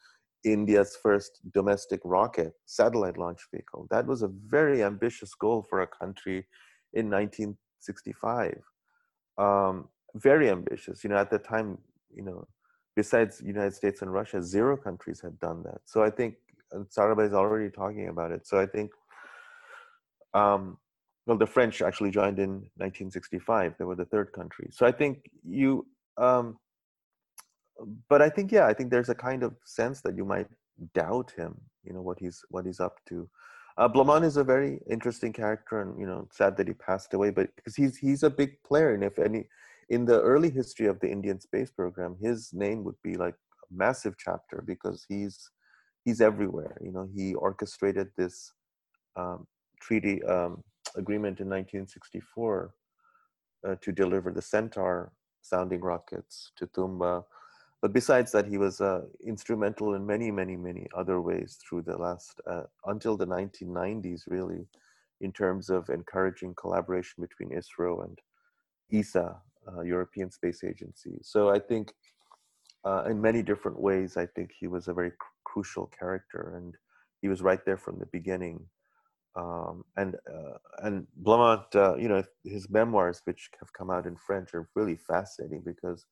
India's 0.45 0.97
first 1.03 1.41
domestic 1.53 2.01
rocket 2.05 2.53
satellite 2.67 3.19
launch 3.19 3.41
vehicle. 3.53 3.87
That 3.91 4.07
was 4.07 4.23
a 4.23 4.29
very 4.29 4.83
ambitious 4.83 5.35
goal 5.35 5.67
for 5.69 5.83
a 5.83 5.87
country 5.87 6.47
in 6.93 7.11
1965. 7.11 8.61
Um, 9.39 9.89
very 10.15 10.51
ambitious. 10.51 11.05
You 11.05 11.11
know, 11.11 11.17
at 11.17 11.31
the 11.31 11.39
time, 11.39 11.79
you 12.15 12.23
know, 12.23 12.47
besides 12.97 13.41
United 13.41 13.75
States 13.75 14.03
and 14.03 14.13
Russia, 14.13 14.43
zero 14.43 14.77
countries 14.77 15.21
had 15.21 15.39
done 15.41 15.63
that. 15.63 15.81
So 15.85 16.03
I 16.03 16.11
think 16.11 16.35
Sarabhai 16.73 17.27
is 17.27 17.35
already 17.35 17.71
talking 17.71 18.09
about 18.09 18.33
it. 18.33 18.47
So 18.47 18.59
I 18.59 18.67
think, 18.67 18.91
um, 20.35 20.79
well, 21.27 21.39
the 21.39 21.47
French 21.47 21.83
actually 21.83 22.11
joined 22.11 22.39
in 22.39 22.51
1965. 22.77 23.75
They 23.79 23.85
were 23.85 23.97
the 23.97 24.05
third 24.05 24.33
country. 24.33 24.69
So 24.71 24.87
I 24.87 24.93
think 24.93 25.31
you, 25.45 25.87
um, 26.17 26.59
but 28.09 28.21
I 28.21 28.29
think 28.29 28.53
yeah, 28.53 28.67
I 28.67 28.75
think 28.75 28.91
there's 28.91 29.09
a 29.09 29.15
kind 29.15 29.43
of 29.43 29.55
sense 29.65 30.01
that 30.03 30.17
you 30.17 30.25
might 30.25 30.49
doubt 30.95 31.33
him. 31.37 31.61
You 31.85 31.93
know 31.95 32.03
what 32.03 32.19
he's 32.19 32.45
what 32.51 32.67
he's 32.67 32.81
up 32.81 32.97
to. 33.09 33.29
Uh, 33.81 33.89
Blamont 33.89 34.27
is 34.27 34.37
a 34.37 34.45
very 34.45 34.79
interesting 34.91 35.33
character, 35.33 35.81
and 35.81 35.99
you 35.99 36.07
know, 36.07 36.29
sad 36.31 36.55
that 36.59 36.69
he 36.69 36.75
passed 36.75 37.15
away. 37.15 37.31
But 37.31 37.49
because 37.57 37.75
he's 37.75 37.97
he's 37.97 38.23
a 38.23 38.29
big 38.29 38.63
player, 38.63 38.93
and 38.93 39.03
if 39.03 39.19
any, 39.19 39.49
in 39.89 40.05
the 40.05 40.21
early 40.21 40.51
history 40.51 40.87
of 40.87 41.01
the 41.01 41.11
Indian 41.11 41.41
space 41.41 41.71
program, 41.71 42.15
his 42.21 42.51
name 42.53 42.85
would 42.85 43.01
be 43.03 43.17
like 43.17 43.33
a 43.35 43.75
massive 43.75 44.17
chapter 44.19 44.63
because 44.67 45.07
he's 45.09 45.49
he's 46.05 46.21
everywhere. 46.21 46.77
You 46.83 46.93
know, 46.93 47.09
he 47.17 47.35
orchestrated 47.35 48.09
this 48.19 48.53
um, 49.17 49.47
treaty 49.81 50.23
um, 50.25 50.63
agreement 50.95 51.41
in 51.41 51.49
1964 51.49 52.75
uh, 53.67 53.77
to 53.81 53.93
deliver 53.93 54.31
the 54.31 54.43
Centaure 54.43 55.13
sounding 55.41 55.81
rockets 55.81 56.53
to 56.59 56.67
Thumba 56.67 57.25
but 57.83 57.93
besides 57.93 58.33
that, 58.33 58.47
he 58.47 58.59
was 58.59 58.81
uh, 58.81 59.03
instrumental 59.27 59.95
in 59.95 60.07
many, 60.07 60.31
many, 60.31 60.57
many 60.57 60.87
other 60.97 61.21
ways 61.21 61.59
through 61.63 61.83
the 61.83 61.97
last, 61.97 62.41
uh, 62.47 62.65
until 62.87 63.17
the 63.17 63.27
1990s, 63.27 64.23
really, 64.27 64.67
in 65.21 65.33
terms 65.33 65.71
of 65.71 65.89
encouraging 65.89 66.55
collaboration 66.55 67.23
between 67.23 67.59
ISRO 67.59 68.05
and 68.05 68.19
ESA, 68.93 69.37
uh, 69.69 69.81
European 69.81 70.31
Space 70.31 70.63
Agency. 70.63 71.19
So 71.23 71.51
I 71.51 71.59
think 71.59 71.93
uh, 72.85 73.05
in 73.09 73.21
many 73.21 73.43
different 73.43 73.79
ways, 73.81 74.17
I 74.17 74.27
think 74.27 74.51
he 74.59 74.67
was 74.67 74.89
a 74.89 74.95
very 74.95 75.11
cr- 75.11 75.27
crucial 75.45 75.87
character 75.87 76.55
and 76.57 76.75
he 77.21 77.29
was 77.29 77.43
right 77.43 77.65
there 77.65 77.77
from 77.77 77.99
the 77.99 78.07
beginning. 78.07 78.61
Um, 79.37 79.85
and 79.97 80.17
uh, 80.29 80.59
and 80.83 81.07
Blamont, 81.17 81.75
uh, 81.75 81.95
you 81.97 82.09
know, 82.09 82.25
his 82.45 82.69
memoirs, 82.69 83.23
which 83.25 83.49
have 83.61 83.73
come 83.73 83.89
out 83.89 84.07
in 84.07 84.17
French, 84.17 84.55
are 84.55 84.69
really 84.75 84.97
fascinating 84.97 85.63
because 85.65 86.05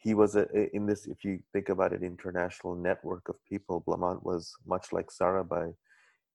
he 0.00 0.14
was 0.14 0.34
a, 0.34 0.46
in 0.74 0.86
this. 0.86 1.06
If 1.06 1.24
you 1.24 1.40
think 1.52 1.68
about 1.68 1.92
it, 1.92 2.02
international 2.02 2.74
network 2.74 3.28
of 3.28 3.36
people, 3.48 3.84
Blamont 3.86 4.24
was 4.24 4.52
much 4.66 4.92
like 4.92 5.08
Sarabhai. 5.08 5.74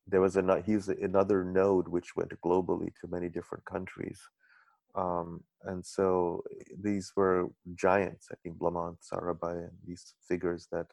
There 0.07 0.21
was 0.21 0.37
a 0.37 0.63
he's 0.65 0.87
another 0.87 1.43
node 1.43 1.87
which 1.87 2.15
went 2.15 2.39
globally 2.41 2.91
to 3.01 3.07
many 3.07 3.27
different 3.27 3.65
countries. 3.65 4.19
Um, 4.93 5.43
and 5.63 5.85
so 5.85 6.43
these 6.81 7.11
were 7.15 7.49
giants, 7.73 8.27
I 8.31 8.35
think 8.41 8.57
Blamont, 8.57 8.97
Sarabhai, 9.01 9.57
and 9.67 9.77
these 9.85 10.13
figures 10.27 10.67
that 10.71 10.85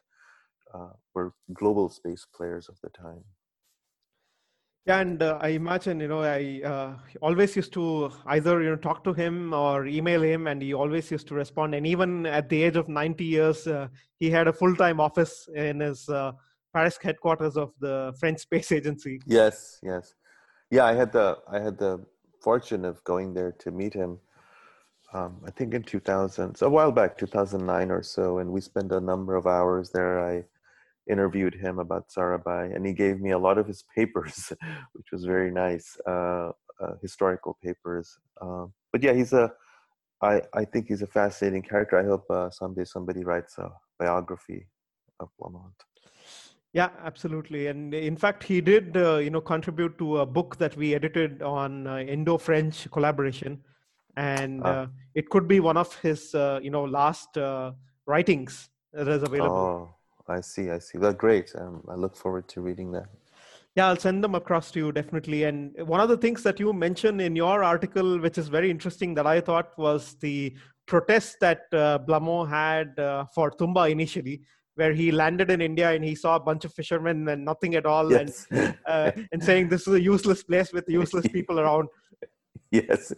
uh, 0.73 0.93
were 1.13 1.33
global 1.53 1.89
space 1.89 2.25
players 2.35 2.67
of 2.67 2.75
the 2.83 2.89
time. 2.89 3.23
Yeah, 4.85 4.99
and 4.99 5.23
uh, 5.23 5.37
I 5.39 5.49
imagine, 5.49 6.01
you 6.01 6.09
know, 6.09 6.23
I 6.23 6.61
uh, 6.65 6.97
always 7.21 7.55
used 7.55 7.71
to 7.73 8.11
either, 8.25 8.61
you 8.61 8.71
know, 8.71 8.75
talk 8.75 9.01
to 9.05 9.13
him 9.13 9.53
or 9.53 9.87
email 9.87 10.21
him, 10.21 10.47
and 10.47 10.61
he 10.61 10.73
always 10.73 11.09
used 11.09 11.25
to 11.27 11.35
respond. 11.35 11.73
And 11.73 11.87
even 11.87 12.25
at 12.25 12.49
the 12.49 12.61
age 12.61 12.75
of 12.75 12.89
90 12.89 13.23
years, 13.23 13.65
uh, 13.65 13.87
he 14.19 14.29
had 14.29 14.49
a 14.49 14.53
full-time 14.53 14.99
office 14.99 15.47
in 15.55 15.79
his 15.79 16.09
uh, 16.09 16.33
Paris 16.73 16.99
headquarters 17.01 17.55
of 17.55 17.71
the 17.79 18.13
French 18.19 18.39
Space 18.47 18.73
Agency. 18.73 19.21
Yes, 19.25 19.79
yes, 19.81 20.15
yeah. 20.69 20.83
I 20.83 20.93
had 20.93 21.13
the 21.13 21.37
I 21.49 21.59
had 21.59 21.77
the 21.77 22.03
fortune 22.41 22.83
of 22.83 23.01
going 23.05 23.33
there 23.33 23.53
to 23.59 23.71
meet 23.71 23.93
him. 23.93 24.19
Um, 25.13 25.41
I 25.45 25.51
think 25.51 25.73
in 25.75 25.83
2000, 25.83 26.55
so 26.55 26.65
a 26.65 26.69
while 26.69 26.91
back, 26.91 27.17
2009 27.17 27.91
or 27.91 28.01
so, 28.01 28.39
and 28.39 28.51
we 28.51 28.59
spent 28.59 28.91
a 28.91 28.99
number 28.99 29.35
of 29.35 29.45
hours 29.47 29.91
there. 29.91 30.19
I 30.19 30.43
interviewed 31.09 31.55
him 31.55 31.79
about 31.79 32.09
Sarabhai, 32.09 32.75
and 32.75 32.85
he 32.85 32.93
gave 32.93 33.19
me 33.19 33.31
a 33.31 33.37
lot 33.37 33.57
of 33.57 33.67
his 33.67 33.83
papers, 33.95 34.53
which 34.93 35.07
was 35.11 35.25
very 35.25 35.51
nice, 35.51 35.97
uh, 36.07 36.51
uh, 36.81 36.93
historical 37.01 37.57
papers. 37.63 38.17
Um, 38.41 38.73
but 38.91 39.03
yeah, 39.03 39.13
he's 39.13 39.33
a, 39.33 39.51
I, 40.21 40.41
I 40.53 40.65
think 40.65 40.87
he's 40.87 41.01
a 41.01 41.07
fascinating 41.07 41.63
character. 41.63 41.97
I 41.97 42.05
hope 42.05 42.25
uh, 42.29 42.49
someday 42.49 42.85
somebody 42.85 43.23
writes 43.23 43.57
a 43.57 43.71
biography 43.99 44.67
of 45.19 45.29
Blamont. 45.39 45.75
Yeah, 46.73 46.89
absolutely. 47.03 47.67
And 47.67 47.93
in 47.93 48.17
fact, 48.17 48.43
he 48.43 48.59
did, 48.59 48.97
uh, 48.97 49.17
you 49.17 49.29
know, 49.29 49.41
contribute 49.41 49.97
to 49.99 50.19
a 50.19 50.25
book 50.25 50.57
that 50.57 50.75
we 50.75 50.95
edited 50.95 51.43
on 51.43 51.85
uh, 51.85 51.97
Indo-French 51.99 52.89
collaboration, 52.89 53.61
and 54.17 54.61
ah. 54.63 54.67
uh, 54.67 54.87
it 55.13 55.29
could 55.29 55.47
be 55.47 55.59
one 55.59 55.77
of 55.77 55.95
his, 56.01 56.33
uh, 56.33 56.59
you 56.63 56.71
know, 56.71 56.83
last 56.83 57.37
uh, 57.37 57.73
writings 58.07 58.69
that 58.91 59.07
is 59.07 59.21
available. 59.21 59.55
Oh, 59.55 59.95
I 60.27 60.41
see. 60.41 60.69
I 60.69 60.79
see. 60.79 60.97
That's 60.97 61.15
great. 61.15 61.53
Um, 61.55 61.83
I 61.89 61.95
look 61.95 62.15
forward 62.15 62.47
to 62.49 62.61
reading 62.61 62.91
that. 62.93 63.07
Yeah, 63.75 63.87
I'll 63.87 63.97
send 63.97 64.23
them 64.23 64.35
across 64.35 64.69
to 64.71 64.79
you 64.79 64.91
definitely. 64.91 65.45
And 65.45 65.75
one 65.87 65.99
of 65.99 66.07
the 66.07 66.17
things 66.17 66.43
that 66.43 66.59
you 66.59 66.71
mentioned 66.73 67.19
in 67.21 67.35
your 67.35 67.63
article, 67.63 68.19
which 68.19 68.37
is 68.37 68.47
very 68.47 68.69
interesting, 68.69 69.15
that 69.15 69.25
I 69.25 69.41
thought 69.41 69.77
was 69.77 70.15
the 70.21 70.55
protest 70.85 71.37
that 71.41 71.61
uh, 71.73 71.97
Blamont 71.99 72.49
had 72.49 72.99
uh, 72.99 73.25
for 73.33 73.49
Thumba 73.51 73.89
initially, 73.89 74.41
where 74.75 74.93
he 74.93 75.11
landed 75.11 75.49
in 75.49 75.59
India 75.59 75.91
and 75.91 76.03
he 76.03 76.13
saw 76.13 76.35
a 76.35 76.39
bunch 76.39 76.65
of 76.65 76.73
fishermen 76.73 77.27
and 77.29 77.43
nothing 77.43 77.73
at 77.73 77.85
all, 77.85 78.11
yes. 78.11 78.45
and 78.51 78.77
uh, 78.85 79.11
and 79.31 79.43
saying 79.43 79.69
this 79.69 79.87
is 79.87 79.93
a 79.95 80.01
useless 80.01 80.43
place 80.43 80.71
with 80.71 80.85
useless 80.87 81.27
people 81.33 81.59
around. 81.59 81.89
Yes, 82.69 83.11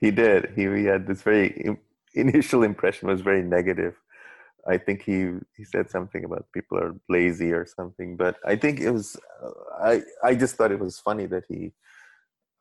he 0.00 0.10
did. 0.10 0.52
He, 0.54 0.62
he 0.66 0.84
had 0.84 1.06
this 1.06 1.22
very 1.22 1.76
initial 2.14 2.62
impression 2.62 3.08
was 3.08 3.20
very 3.20 3.42
negative. 3.42 3.94
I 4.68 4.78
think 4.78 5.02
he 5.02 5.32
he 5.56 5.64
said 5.64 5.90
something 5.90 6.24
about 6.24 6.46
people 6.52 6.78
are 6.78 6.94
lazy 7.08 7.52
or 7.52 7.66
something, 7.66 8.16
but 8.16 8.36
I 8.44 8.56
think 8.56 8.80
it 8.80 8.90
was 8.90 9.16
uh, 9.42 9.50
I 9.80 10.02
I 10.22 10.34
just 10.34 10.56
thought 10.56 10.72
it 10.72 10.80
was 10.80 10.98
funny 10.98 11.26
that 11.26 11.44
he. 11.48 11.72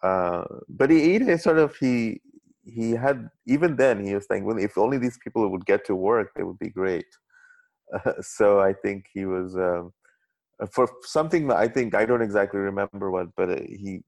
Uh, 0.03 0.43
but 0.70 0.91
he, 0.91 1.18
he 1.18 1.38
sort 1.38 1.58
of 1.58 1.76
he 1.78 2.22
he 2.66 2.91
had 2.91 3.30
even 3.47 3.76
then 3.76 4.03
he 4.03 4.14
was 4.16 4.26
thinking 4.26 4.45
well 4.45 4.58
if 4.58 4.78
only 4.78 4.97
these 4.97 5.18
people 5.24 5.47
would 5.49 5.66
get 5.66 5.86
to 5.86 5.95
work 5.95 6.32
it 6.38 6.43
would 6.43 6.60
be 6.60 6.70
great 6.70 7.06
uh, 7.93 8.14
so 8.22 8.60
i 8.60 8.74
think 8.74 9.06
he 9.14 9.26
was 9.26 9.56
um, 9.56 9.93
for 10.72 10.89
something 11.03 11.51
i 11.51 11.68
think 11.68 11.93
i 11.93 12.06
don't 12.06 12.22
exactly 12.24 12.60
remember 12.60 13.12
what 13.12 13.28
but 13.38 13.49
uh, 13.49 13.62
he 13.68 14.01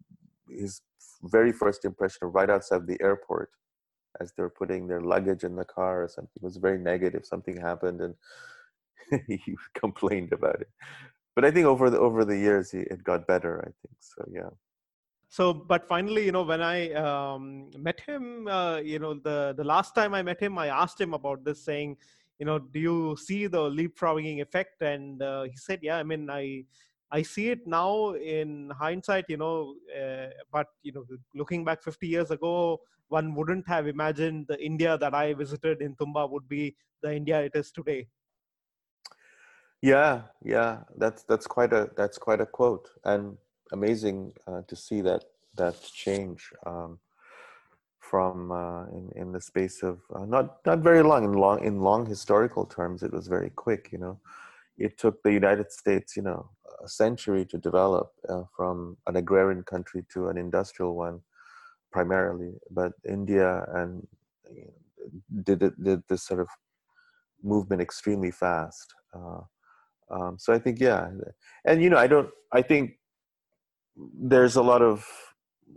his 0.49 0.81
very 1.23 1.51
first 1.51 1.85
impression 1.85 2.27
right 2.29 2.49
outside 2.49 2.87
the 2.87 2.99
airport 3.01 3.49
as 4.19 4.31
they're 4.33 4.49
putting 4.49 4.87
their 4.87 5.01
luggage 5.01 5.43
in 5.43 5.55
the 5.55 5.65
car 5.65 6.03
or 6.03 6.07
something. 6.07 6.31
It 6.35 6.43
was 6.43 6.57
very 6.57 6.77
negative. 6.77 7.25
Something 7.25 7.57
happened 7.57 8.01
and 8.01 8.15
he 9.27 9.39
complained 9.73 10.33
about 10.33 10.61
it. 10.61 10.69
But 11.35 11.45
I 11.45 11.51
think 11.51 11.67
over 11.67 11.89
the 11.89 11.99
over 11.99 12.25
the 12.25 12.37
years 12.37 12.73
it 12.73 13.03
got 13.03 13.27
better. 13.27 13.59
I 13.59 13.69
think 13.81 13.97
so. 13.99 14.25
Yeah. 14.31 14.49
So, 15.29 15.53
but 15.53 15.87
finally, 15.87 16.25
you 16.25 16.31
know, 16.31 16.43
when 16.43 16.61
I 16.61 16.93
um, 16.93 17.69
met 17.77 17.99
him, 17.99 18.47
uh, 18.47 18.77
you 18.77 18.97
know, 18.97 19.13
the 19.13 19.53
the 19.55 19.63
last 19.63 19.93
time 19.93 20.13
I 20.13 20.23
met 20.23 20.39
him, 20.39 20.57
I 20.57 20.67
asked 20.67 20.99
him 20.99 21.13
about 21.13 21.43
this, 21.43 21.63
saying, 21.63 21.97
you 22.39 22.45
know, 22.45 22.59
do 22.59 22.79
you 22.79 23.17
see 23.17 23.47
the 23.47 23.69
leapfrogging 23.69 24.41
effect? 24.41 24.81
And 24.81 25.21
uh, 25.21 25.43
he 25.43 25.55
said, 25.57 25.79
yeah. 25.81 25.97
I 25.97 26.03
mean, 26.03 26.29
I 26.29 26.63
I 27.11 27.21
see 27.21 27.49
it 27.49 27.65
now 27.65 28.13
in 28.13 28.71
hindsight, 28.77 29.25
you 29.29 29.37
know, 29.37 29.75
uh, 29.97 30.27
but 30.51 30.67
you 30.83 30.91
know, 30.91 31.05
looking 31.33 31.63
back 31.63 31.83
50 31.83 32.07
years 32.07 32.31
ago, 32.31 32.81
one 33.07 33.33
wouldn't 33.33 33.67
have 33.67 33.87
imagined 33.87 34.47
the 34.47 34.61
India 34.63 34.97
that 34.97 35.13
I 35.13 35.33
visited 35.33 35.81
in 35.81 35.95
Thumba 35.95 36.29
would 36.29 36.49
be 36.49 36.75
the 37.01 37.15
India 37.15 37.41
it 37.41 37.53
is 37.55 37.71
today. 37.71 38.07
Yeah, 39.81 40.23
yeah, 40.43 40.79
that's 40.97 41.23
that's 41.23 41.45
quite 41.45 41.71
a 41.71 41.89
that's 41.95 42.17
quite 42.17 42.41
a 42.41 42.45
quote, 42.45 42.89
and 43.03 43.37
amazing 43.71 44.33
uh, 44.47 44.61
to 44.67 44.75
see 44.75 45.01
that 45.01 45.23
that 45.55 45.79
change 45.81 46.49
um, 46.65 46.99
from 47.99 48.51
uh, 48.51 48.85
in 48.87 49.11
in 49.15 49.31
the 49.31 49.39
space 49.39 49.83
of 49.83 50.01
uh, 50.15 50.25
not 50.25 50.65
not 50.65 50.79
very 50.79 51.03
long 51.03 51.23
in 51.23 51.33
long 51.33 51.63
in 51.63 51.81
long 51.81 52.07
historical 52.07 52.65
terms. 52.65 53.03
It 53.03 53.13
was 53.13 53.27
very 53.27 53.51
quick, 53.51 53.89
you 53.91 53.99
know. 53.99 54.19
It 54.77 54.97
took 54.97 55.21
the 55.21 55.33
United 55.33 55.71
States, 55.71 56.15
you 56.15 56.23
know, 56.23 56.49
a 56.83 56.87
century 56.87 57.45
to 57.45 57.57
develop 57.57 58.11
uh, 58.29 58.43
from 58.55 58.97
an 59.07 59.15
agrarian 59.15 59.63
country 59.63 60.05
to 60.13 60.27
an 60.27 60.37
industrial 60.37 60.95
one 60.95 61.21
primarily, 61.91 62.53
but 62.71 62.91
India 63.07 63.65
and 63.73 64.05
you 64.53 64.65
know, 64.65 65.43
did 65.43 65.59
did 65.83 66.03
this 66.09 66.23
sort 66.23 66.39
of 66.39 66.47
movement 67.43 67.81
extremely 67.81 68.31
fast. 68.31 68.93
Uh, 69.13 69.41
um, 70.09 70.37
so 70.37 70.53
I 70.53 70.59
think 70.59 70.79
yeah, 70.79 71.09
and 71.65 71.81
you 71.81 71.89
know 71.89 71.97
I 71.97 72.07
don't 72.07 72.29
I 72.53 72.61
think 72.61 72.93
there's 73.95 74.55
a 74.55 74.61
lot 74.61 74.81
of 74.81 75.05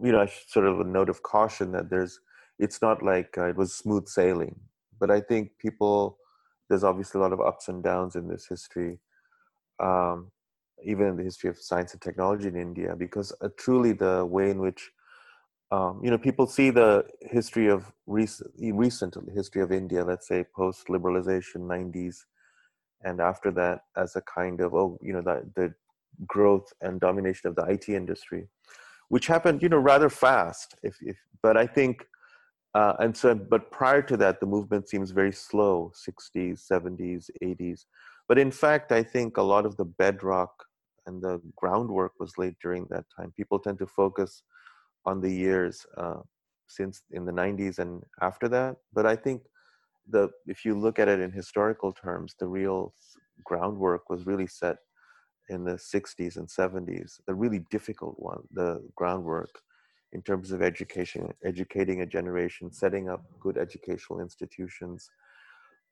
you 0.03 0.13
know 0.13 0.27
sort 0.47 0.67
of 0.67 0.81
a 0.81 0.85
note 0.85 1.09
of 1.09 1.23
caution 1.23 1.73
that 1.73 1.91
there's 1.91 2.21
it's 2.59 2.83
not 2.83 3.03
like 3.03 3.37
uh, 3.39 3.49
it 3.49 3.57
was 3.57 3.75
smooth 3.75 4.07
sailing, 4.07 4.61
but 4.99 5.11
I 5.11 5.21
think 5.21 5.53
people 5.59 6.19
there's 6.69 6.85
obviously 6.85 7.19
a 7.19 7.23
lot 7.23 7.33
of 7.33 7.41
ups 7.41 7.69
and 7.69 7.83
downs 7.83 8.15
in 8.15 8.29
this 8.29 8.47
history. 8.47 9.01
Um, 9.83 10.31
even 10.85 11.07
in 11.07 11.17
the 11.17 11.23
history 11.23 11.51
of 11.51 11.59
science 11.59 11.93
and 11.93 12.03
technology 12.03 12.49
in 12.49 12.57
India, 12.57 12.95
because 12.97 13.33
uh, 13.41 13.49
truly 13.57 13.93
the 13.93 14.25
way 14.25 14.51
in 14.51 14.61
which 14.61 14.91
um, 15.73 16.01
you 16.03 16.11
know, 16.11 16.19
people 16.19 16.47
see 16.47 16.71
the 16.71 17.05
history 17.21 17.69
of 17.69 17.93
recent, 18.07 18.51
recent 18.59 19.17
history 19.33 19.63
of 19.63 19.71
India, 19.71 20.05
let's 20.05 20.27
say 20.27 20.45
post 20.55 20.89
liberalization 20.89 21.59
90s, 21.59 22.17
and 23.05 23.21
after 23.21 23.51
that 23.53 23.83
as 23.97 24.17
a 24.17 24.23
kind 24.23 24.61
of, 24.61 24.75
oh, 24.75 24.99
you 25.01 25.13
know, 25.13 25.23
the, 25.23 25.49
the 25.55 25.75
growth 26.27 26.73
and 26.81 27.01
domination 27.01 27.49
of 27.49 27.55
the 27.55 27.63
IT 27.63 27.89
industry, 27.89 28.49
which 29.09 29.29
happened, 29.29 29.63
you 29.63 29.69
know, 29.69 29.79
rather 29.79 30.11
fast. 30.11 30.75
If, 30.83 30.97
if 31.01 31.17
but 31.41 31.57
I 31.57 31.69
think, 31.69 32.05
uh, 32.75 32.95
and 32.99 33.17
so, 33.17 33.35
but 33.35 33.71
prior 33.71 34.03
to 34.03 34.17
that, 34.17 34.41
the 34.41 34.47
movement 34.47 34.89
seems 34.89 35.13
very 35.13 35.33
slow, 35.33 35.93
60s, 36.09 36.67
70s, 36.71 37.31
80s. 37.43 37.85
But 38.29 38.39
in 38.39 38.51
fact, 38.51 38.91
I 38.91 39.05
think 39.05 39.37
a 39.37 39.43
lot 39.43 39.67
of 39.67 39.77
the 39.77 39.85
bedrock 39.85 40.67
and 41.07 41.23
the 41.23 41.41
groundwork 41.57 42.13
was 42.21 42.37
laid 42.39 42.55
during 42.63 42.87
that 42.91 43.05
time. 43.17 43.33
People 43.37 43.59
tend 43.59 43.79
to 43.79 43.87
focus 43.87 44.43
on 45.07 45.21
the 45.21 45.31
years 45.31 45.87
uh, 45.97 46.21
since 46.71 47.03
in 47.11 47.25
the 47.25 47.33
90s 47.33 47.79
and 47.79 48.03
after 48.23 48.49
that 48.49 48.77
but 48.93 49.05
i 49.05 49.17
think 49.17 49.43
the 50.09 50.31
if 50.47 50.65
you 50.65 50.75
look 50.79 50.99
at 50.99 51.09
it 51.09 51.21
in 51.21 51.31
historical 51.33 51.93
terms 51.93 52.35
the 52.39 52.47
real 52.47 52.95
groundwork 53.45 54.09
was 54.09 54.27
really 54.27 54.47
set 54.47 54.77
in 55.49 55.65
the 55.65 55.73
60s 55.73 56.37
and 56.37 56.49
70s 56.49 57.21
the 57.27 57.35
really 57.35 57.65
difficult 57.71 58.15
one 58.19 58.41
the 58.53 58.81
groundwork 58.95 59.51
in 60.13 60.23
terms 60.23 60.53
of 60.53 60.63
education 60.63 61.29
educating 61.45 62.03
a 62.03 62.07
generation 62.07 62.73
setting 62.73 63.09
up 63.09 63.25
good 63.41 63.59
educational 63.59 64.21
institutions 64.21 65.11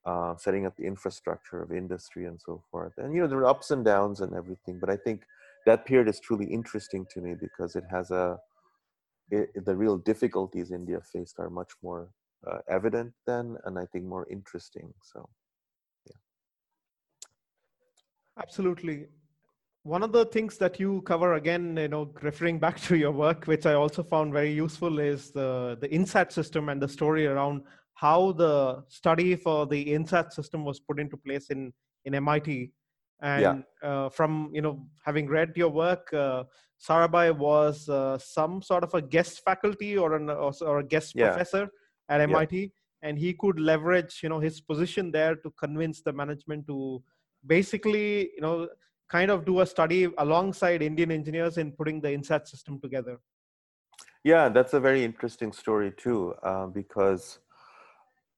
uh, 0.05 0.37
setting 0.37 0.67
up 0.67 0.77
the 0.77 0.85
infrastructure 0.85 1.63
of 1.63 1.73
industry 1.73 2.27
and 2.27 2.41
so 2.41 2.63
forth 2.71 2.93
and 2.99 3.15
you 3.15 3.21
know 3.21 3.27
there 3.27 3.39
are 3.39 3.47
ups 3.47 3.71
and 3.71 3.85
downs 3.85 4.21
and 4.21 4.33
everything 4.35 4.79
but 4.79 4.89
i 4.89 4.97
think 4.97 5.23
that 5.67 5.85
period 5.85 6.09
is 6.09 6.21
truly 6.21 6.47
interesting 6.47 7.07
to 7.11 7.21
me 7.21 7.35
because 7.35 7.77
it 7.77 7.85
has 7.91 8.11
a 8.11 8.39
it, 9.31 9.65
the 9.65 9.77
real 9.77 9.99
difficulties 9.99 10.71
India 10.71 11.01
faced 11.01 11.39
are 11.39 11.51
much 11.51 11.73
more 11.83 12.09
uh, 12.47 12.59
evident 12.69 13.13
then, 13.27 13.57
and 13.65 13.79
I 13.79 13.87
think 13.87 14.05
more 14.05 14.27
interesting. 14.31 14.93
So, 15.03 15.29
yeah. 16.07 16.17
Absolutely. 18.41 19.07
One 19.83 20.03
of 20.03 20.13
the 20.13 20.27
things 20.27 20.59
that 20.59 20.79
you 20.79 21.03
cover 21.03 21.35
again, 21.35 21.77
you 21.77 21.89
know, 21.89 22.11
referring 22.21 22.59
back 22.59 22.81
to 22.83 22.97
your 22.97 23.13
work, 23.13 23.45
which 23.47 23.65
I 23.67 23.75
also 23.75 24.03
found 24.03 24.33
very 24.33 24.53
useful, 24.53 24.99
is 24.99 25.31
the 25.31 25.79
the 25.81 25.89
INSAT 25.89 26.33
system 26.33 26.69
and 26.69 26.81
the 26.81 26.89
story 26.89 27.27
around 27.27 27.63
how 27.99 28.31
the 28.31 28.85
study 28.87 29.35
for 29.35 29.67
the 29.67 29.93
INSAT 29.93 30.33
system 30.33 30.65
was 30.65 30.79
put 30.79 31.01
into 31.01 31.17
place 31.17 31.51
in 31.51 31.73
in 32.05 32.15
MIT. 32.15 32.71
And 33.21 33.43
yeah. 33.43 33.89
uh, 33.89 34.09
from 34.09 34.51
you 34.53 34.63
know 34.63 34.87
having 35.05 35.27
read 35.27 35.57
your 35.57 35.71
work, 35.71 36.13
uh, 36.15 36.45
Sarabhai 36.87 37.37
was 37.37 37.89
uh, 37.89 38.17
some 38.19 38.63
sort 38.63 38.85
of 38.85 38.95
a 38.95 39.03
guest 39.03 39.43
faculty 39.45 39.99
or 39.99 40.15
an 40.15 40.31
or, 40.31 40.53
or 40.61 40.79
a 40.79 40.85
guest 40.85 41.15
yeah. 41.17 41.31
professor 41.31 41.69
at 42.09 42.21
MIT, 42.21 42.57
yeah. 42.61 43.09
and 43.09 43.19
he 43.19 43.33
could 43.35 43.59
leverage 43.59 44.21
you 44.23 44.29
know 44.29 44.39
his 44.39 44.61
position 44.61 45.11
there 45.11 45.35
to 45.35 45.51
convince 45.59 46.01
the 46.01 46.13
management 46.13 46.69
to 46.69 47.03
basically 47.45 48.31
you 48.37 48.41
know 48.41 48.69
kind 49.11 49.33
of 49.33 49.45
do 49.45 49.61
a 49.61 49.67
study 49.67 50.07
alongside 50.19 50.83
Indian 50.83 51.11
engineers 51.11 51.59
in 51.59 51.73
putting 51.73 52.01
the 52.01 52.09
INSAT 52.09 52.47
system 52.47 52.81
together. 52.81 53.19
Yeah, 54.23 54.49
that's 54.49 54.75
a 54.75 54.81
very 54.81 55.03
interesting 55.03 55.53
story 55.53 55.93
too, 55.97 56.35
uh, 56.45 56.67
because 56.67 57.41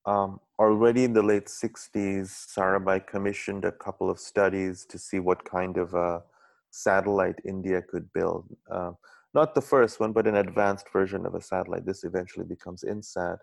um, 0.06 0.40
already 0.58 1.04
in 1.04 1.12
the 1.12 1.22
late 1.22 1.46
60s, 1.46 2.28
Sarabhai 2.54 3.06
commissioned 3.06 3.64
a 3.64 3.72
couple 3.72 4.10
of 4.10 4.18
studies 4.18 4.84
to 4.86 4.98
see 4.98 5.18
what 5.18 5.44
kind 5.44 5.76
of 5.76 5.94
a 5.94 6.22
satellite 6.70 7.40
India 7.44 7.82
could 7.82 8.12
build. 8.12 8.46
Uh, 8.70 8.92
not 9.34 9.54
the 9.54 9.60
first 9.60 10.00
one, 10.00 10.12
but 10.12 10.26
an 10.26 10.36
advanced 10.36 10.86
version 10.92 11.26
of 11.26 11.34
a 11.34 11.40
satellite. 11.40 11.86
This 11.86 12.04
eventually 12.04 12.46
becomes 12.46 12.82
INSAT. 12.82 13.38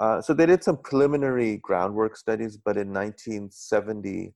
Uh, 0.00 0.22
so 0.22 0.32
they 0.32 0.46
did 0.46 0.62
some 0.62 0.76
preliminary 0.76 1.56
groundwork 1.58 2.16
studies, 2.16 2.56
but 2.56 2.76
in 2.76 2.92
1970, 2.92 4.32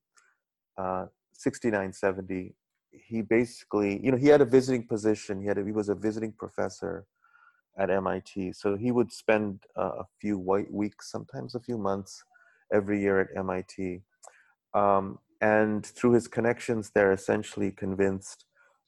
uh, 0.77 1.07
69, 1.33 1.93
70, 1.93 2.55
he 2.91 3.23
basically, 3.23 4.05
you 4.05 4.11
know, 4.11 4.19
he 4.19 4.27
had 4.27 4.41
a 4.41 4.45
visiting 4.45 4.87
position. 4.87 5.41
He 5.41 5.47
had 5.47 5.59
a, 5.59 5.65
he 5.65 5.73
was 5.73 5.89
a 5.89 5.95
visiting 5.95 6.33
professor 6.33 7.07
at 7.79 7.91
MIT. 7.91 8.53
So 8.53 8.77
he 8.77 8.93
would 8.93 9.13
spend 9.13 9.61
uh, 9.77 10.01
a 10.01 10.05
few 10.21 10.39
white 10.39 10.73
weeks, 10.73 11.11
sometimes 11.11 11.55
a 11.55 11.61
few 11.61 11.79
months 11.79 12.23
every 12.73 13.01
year 13.01 13.21
at 13.21 13.29
MIT. 13.37 14.03
Um, 14.75 15.19
and 15.41 15.85
through 15.85 16.13
his 16.13 16.29
connections 16.29 16.91
there, 16.95 17.13
essentially 17.13 17.71
convinced 17.71 18.45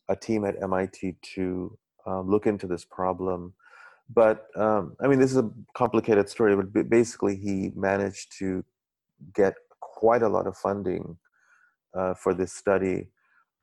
a 0.09 0.17
team 0.17 0.45
at 0.45 0.63
MIT 0.63 1.17
to 1.35 1.77
uh, 2.07 2.21
look 2.21 2.47
into 2.47 2.67
this 2.67 2.85
problem. 2.85 3.55
But 4.09 4.47
um, 4.57 4.97
I 5.01 5.09
mean, 5.09 5.19
this 5.19 5.31
is 5.31 5.39
a 5.39 5.51
complicated 5.75 6.29
story, 6.29 6.55
but 6.55 6.91
basically, 6.91 7.37
he 7.37 7.73
managed 7.75 8.39
to 8.39 8.65
get 9.35 9.55
quite 9.81 10.23
a 10.23 10.29
lot 10.29 10.47
of 10.47 10.57
funding 10.57 11.17
uh, 11.95 12.15
for 12.15 12.35
this 12.35 12.53
study 12.53 13.09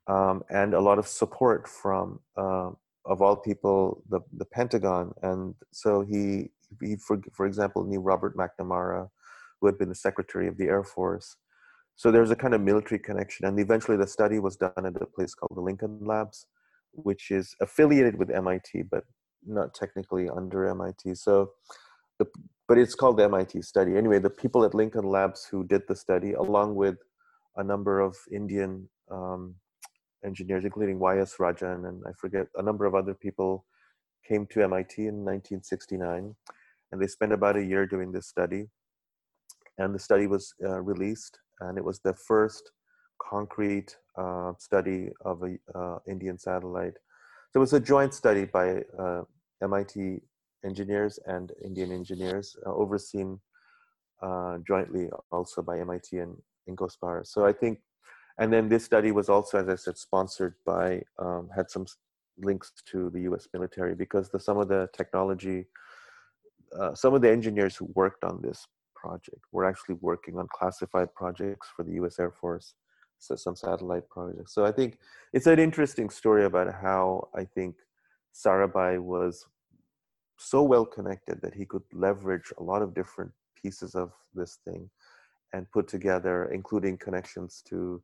um, 0.06 0.42
and 0.50 0.74
a 0.74 0.80
lot 0.80 0.98
of 0.98 1.06
support 1.06 1.68
from 1.68 2.20
uh, 2.36 2.70
of 3.04 3.20
all 3.20 3.36
people, 3.36 4.02
the, 4.08 4.20
the 4.36 4.44
Pentagon. 4.44 5.12
And 5.22 5.54
so 5.72 6.02
he, 6.02 6.50
he 6.80 6.96
for, 6.96 7.20
for 7.32 7.46
example, 7.46 7.84
knew 7.84 8.00
Robert 8.00 8.36
McNamara, 8.36 9.08
who 9.60 9.66
had 9.66 9.78
been 9.78 9.88
the 9.88 9.94
Secretary 9.94 10.48
of 10.48 10.56
the 10.56 10.66
Air 10.66 10.84
Force. 10.84 11.36
So 11.96 12.10
there's 12.10 12.30
a 12.30 12.36
kind 12.36 12.54
of 12.54 12.60
military 12.60 12.98
connection. 12.98 13.46
And 13.46 13.58
eventually 13.58 13.96
the 13.96 14.06
study 14.06 14.38
was 14.38 14.56
done 14.56 14.72
at 14.76 15.00
a 15.00 15.06
place 15.06 15.34
called 15.34 15.56
the 15.56 15.60
Lincoln 15.60 15.98
Labs, 16.02 16.46
which 16.92 17.30
is 17.30 17.54
affiliated 17.60 18.18
with 18.18 18.30
MIT, 18.30 18.82
but 18.90 19.04
not 19.46 19.74
technically 19.74 20.28
under 20.28 20.68
MIT. 20.68 21.14
So, 21.16 21.52
the, 22.18 22.26
but 22.68 22.78
it's 22.78 22.94
called 22.94 23.18
the 23.18 23.24
MIT 23.24 23.62
study. 23.62 23.96
Anyway, 23.96 24.18
the 24.18 24.30
people 24.30 24.64
at 24.64 24.74
Lincoln 24.74 25.04
Labs 25.04 25.46
who 25.50 25.64
did 25.64 25.82
the 25.88 25.96
study, 25.96 26.32
along 26.32 26.74
with 26.74 26.96
a 27.56 27.64
number 27.64 28.00
of 28.00 28.16
Indian 28.30 28.88
um, 29.10 29.56
engineers, 30.24 30.64
including 30.64 30.98
Y.S. 30.98 31.36
Rajan 31.38 31.88
and 31.88 32.02
I 32.06 32.12
forget 32.18 32.46
a 32.56 32.62
number 32.62 32.86
of 32.86 32.94
other 32.94 33.14
people, 33.14 33.64
came 34.26 34.46
to 34.46 34.62
MIT 34.62 34.98
in 34.98 35.24
1969, 35.24 36.34
and 36.92 37.02
they 37.02 37.06
spent 37.06 37.32
about 37.32 37.56
a 37.56 37.64
year 37.64 37.86
doing 37.86 38.12
this 38.12 38.28
study. 38.28 38.68
And 39.78 39.94
the 39.94 39.98
study 39.98 40.26
was 40.26 40.54
uh, 40.64 40.80
released, 40.80 41.38
and 41.60 41.78
it 41.78 41.84
was 41.84 42.00
the 42.00 42.14
first 42.14 42.70
concrete 43.20 43.96
uh, 44.16 44.52
study 44.58 45.08
of 45.24 45.42
a 45.42 45.78
uh, 45.78 45.98
Indian 46.06 46.38
satellite. 46.38 46.94
So 47.50 47.58
it 47.58 47.60
was 47.60 47.72
a 47.72 47.80
joint 47.80 48.14
study 48.14 48.44
by 48.44 48.82
uh, 48.98 49.22
MIT 49.62 50.20
engineers 50.64 51.18
and 51.26 51.52
Indian 51.64 51.92
engineers, 51.92 52.56
uh, 52.66 52.72
overseen 52.72 53.40
uh, 54.22 54.58
jointly 54.66 55.08
also 55.30 55.62
by 55.62 55.80
MIT 55.80 56.18
and 56.18 56.36
INCOSPAR. 56.68 57.26
So 57.26 57.44
I 57.44 57.52
think 57.52 57.80
and 58.38 58.52
then 58.52 58.68
this 58.68 58.84
study 58.84 59.12
was 59.12 59.28
also, 59.28 59.58
as 59.58 59.68
I 59.68 59.76
said, 59.76 59.98
sponsored 59.98 60.54
by, 60.64 61.02
um, 61.18 61.48
had 61.54 61.70
some 61.70 61.86
links 62.38 62.72
to 62.90 63.10
the 63.10 63.20
US 63.22 63.48
military 63.52 63.94
because 63.94 64.30
the, 64.30 64.40
some 64.40 64.58
of 64.58 64.68
the 64.68 64.88
technology, 64.96 65.66
uh, 66.78 66.94
some 66.94 67.14
of 67.14 67.22
the 67.22 67.30
engineers 67.30 67.76
who 67.76 67.90
worked 67.94 68.24
on 68.24 68.40
this 68.42 68.66
project 68.94 69.40
were 69.52 69.64
actually 69.64 69.96
working 70.00 70.38
on 70.38 70.46
classified 70.52 71.12
projects 71.14 71.68
for 71.74 71.82
the 71.82 71.92
US 72.02 72.18
Air 72.18 72.30
Force, 72.30 72.74
so 73.18 73.36
some 73.36 73.56
satellite 73.56 74.08
projects. 74.08 74.54
So 74.54 74.64
I 74.64 74.72
think 74.72 74.98
it's 75.32 75.46
an 75.46 75.58
interesting 75.58 76.08
story 76.08 76.44
about 76.44 76.72
how 76.72 77.28
I 77.34 77.44
think 77.44 77.76
Sarabhai 78.34 79.00
was 79.00 79.46
so 80.38 80.62
well 80.62 80.86
connected 80.86 81.40
that 81.42 81.54
he 81.54 81.64
could 81.64 81.82
leverage 81.92 82.52
a 82.58 82.62
lot 82.62 82.82
of 82.82 82.94
different 82.94 83.32
pieces 83.62 83.94
of 83.94 84.12
this 84.34 84.58
thing 84.64 84.90
and 85.52 85.70
put 85.70 85.86
together, 85.86 86.50
including 86.52 86.96
connections 86.96 87.62
to 87.68 88.02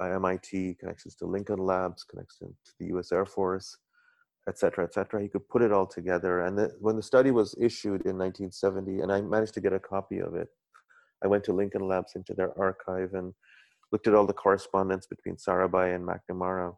MIT, 0.00 0.76
connections 0.80 1.14
to 1.16 1.26
Lincoln 1.26 1.58
Labs, 1.58 2.04
connections 2.04 2.56
to 2.64 2.72
the 2.78 2.86
U.S. 2.86 3.12
Air 3.12 3.26
Force, 3.26 3.76
et 4.48 4.58
cetera, 4.58 4.84
et 4.84 4.94
cetera. 4.94 5.22
He 5.22 5.28
could 5.28 5.48
put 5.48 5.62
it 5.62 5.72
all 5.72 5.86
together. 5.86 6.40
And 6.40 6.58
the, 6.58 6.72
when 6.80 6.96
the 6.96 7.02
study 7.02 7.30
was 7.30 7.54
issued 7.60 8.02
in 8.06 8.18
1970, 8.18 9.00
and 9.00 9.12
I 9.12 9.20
managed 9.20 9.54
to 9.54 9.60
get 9.60 9.72
a 9.72 9.78
copy 9.78 10.18
of 10.18 10.34
it, 10.34 10.48
I 11.22 11.28
went 11.28 11.44
to 11.44 11.52
Lincoln 11.52 11.86
Labs 11.86 12.12
into 12.16 12.34
their 12.34 12.58
archive 12.58 13.14
and 13.14 13.32
looked 13.92 14.08
at 14.08 14.14
all 14.14 14.26
the 14.26 14.32
correspondence 14.32 15.06
between 15.06 15.36
Sarabhai 15.36 15.94
and 15.94 16.08
McNamara. 16.08 16.74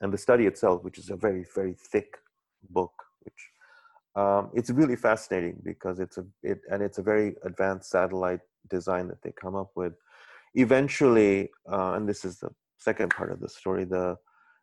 And 0.00 0.12
the 0.12 0.18
study 0.18 0.46
itself, 0.46 0.82
which 0.82 0.98
is 0.98 1.10
a 1.10 1.16
very, 1.16 1.44
very 1.54 1.74
thick 1.92 2.16
book, 2.70 2.92
which 3.20 3.34
um, 4.14 4.50
it's 4.54 4.70
really 4.70 4.96
fascinating 4.96 5.60
because 5.64 5.98
it's 5.98 6.18
a 6.18 6.24
it 6.42 6.60
and 6.70 6.82
it's 6.82 6.98
a 6.98 7.02
very 7.02 7.34
advanced 7.44 7.90
satellite 7.90 8.40
design 8.68 9.08
that 9.08 9.22
they 9.22 9.32
come 9.40 9.54
up 9.54 9.70
with 9.74 9.94
eventually, 10.54 11.50
uh, 11.70 11.92
and 11.94 12.08
this 12.08 12.24
is 12.24 12.38
the 12.38 12.50
second 12.78 13.10
part 13.10 13.32
of 13.32 13.40
the 13.40 13.48
story, 13.48 13.84
the 13.84 14.16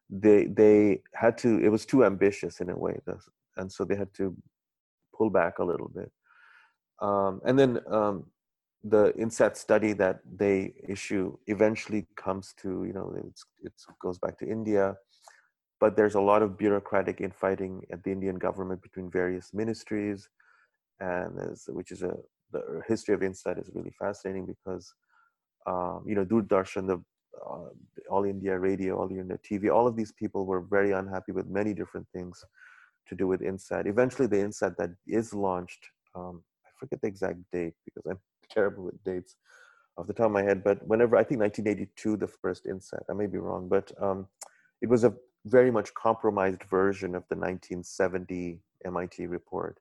they 0.09 0.45
they 0.45 1.01
had 1.13 1.37
to 1.37 1.59
it 1.59 1.69
was 1.69 1.85
too 1.85 2.03
ambitious 2.03 2.61
in 2.61 2.69
a 2.69 2.77
way, 2.77 2.99
and 3.57 3.71
so 3.71 3.83
they 3.85 3.95
had 3.95 4.13
to 4.15 4.35
pull 5.15 5.29
back 5.29 5.59
a 5.59 5.63
little 5.63 5.89
bit. 5.89 6.11
Um, 7.01 7.41
and 7.45 7.57
then 7.57 7.79
um, 7.91 8.25
the 8.83 9.13
INSAT 9.17 9.55
study 9.55 9.93
that 9.93 10.19
they 10.37 10.73
issue 10.87 11.37
eventually 11.47 12.07
comes 12.15 12.53
to 12.61 12.85
you 12.85 12.93
know 12.93 13.13
it's 13.27 13.45
it 13.63 13.73
goes 14.01 14.17
back 14.17 14.37
to 14.39 14.47
India, 14.47 14.95
but 15.79 15.95
there's 15.95 16.15
a 16.15 16.21
lot 16.21 16.41
of 16.41 16.57
bureaucratic 16.57 17.21
infighting 17.21 17.83
at 17.91 18.03
the 18.03 18.11
Indian 18.11 18.37
government 18.37 18.81
between 18.81 19.11
various 19.11 19.53
ministries, 19.53 20.27
and 20.99 21.39
which 21.67 21.91
is 21.91 22.01
a 22.01 22.15
the 22.51 22.81
history 22.87 23.13
of 23.13 23.21
INSAT 23.21 23.61
is 23.61 23.69
really 23.75 23.93
fascinating 23.99 24.45
because 24.45 24.93
um, 25.70 26.03
you 26.05 26.15
know, 26.15 26.26
Doordarshan, 26.26 26.88
the 26.88 26.97
uh, 27.47 27.70
All 28.09 28.26
India 28.26 28.57
Radio, 28.57 28.97
All 28.99 29.09
India 29.09 29.38
TV, 29.49 29.74
all 29.74 29.88
of 29.88 29.95
these 29.95 30.11
people 30.11 30.45
were 30.45 30.61
very 30.61 30.91
unhappy 30.91 31.32
with 31.32 31.47
many 31.47 31.74
different 31.74 32.07
things 32.13 32.43
to 33.07 33.15
do 33.15 33.28
with 33.28 33.41
INSAT. 33.41 33.88
Eventually, 33.88 34.28
the 34.28 34.38
INSAT 34.38 34.76
that 34.78 34.91
is 35.07 35.34
launched, 35.34 35.84
um, 36.15 36.43
I 36.65 36.70
forget 36.80 37.01
the 37.01 37.07
exact 37.07 37.39
date 37.51 37.74
because 37.86 38.05
I'm 38.09 38.20
terrible 38.51 38.84
with 38.86 39.03
dates 39.03 39.36
off 39.97 40.07
the 40.07 40.13
top 40.13 40.28
of 40.28 40.32
my 40.32 40.43
head, 40.43 40.63
but 40.63 40.86
whenever, 40.88 41.17
I 41.17 41.24
think 41.24 41.41
1982, 41.41 42.17
the 42.17 42.28
first 42.28 42.65
INSAT, 42.65 43.03
I 43.09 43.13
may 43.13 43.28
be 43.28 43.38
wrong, 43.38 43.67
but 43.67 43.91
um, 44.01 44.28
it 44.82 44.89
was 44.89 45.03
a 45.03 45.13
very 45.45 45.72
much 45.72 45.93
compromised 45.93 46.63
version 46.63 47.15
of 47.15 47.24
the 47.30 47.36
1970 47.36 48.59
MIT 48.86 49.28
report. 49.28 49.78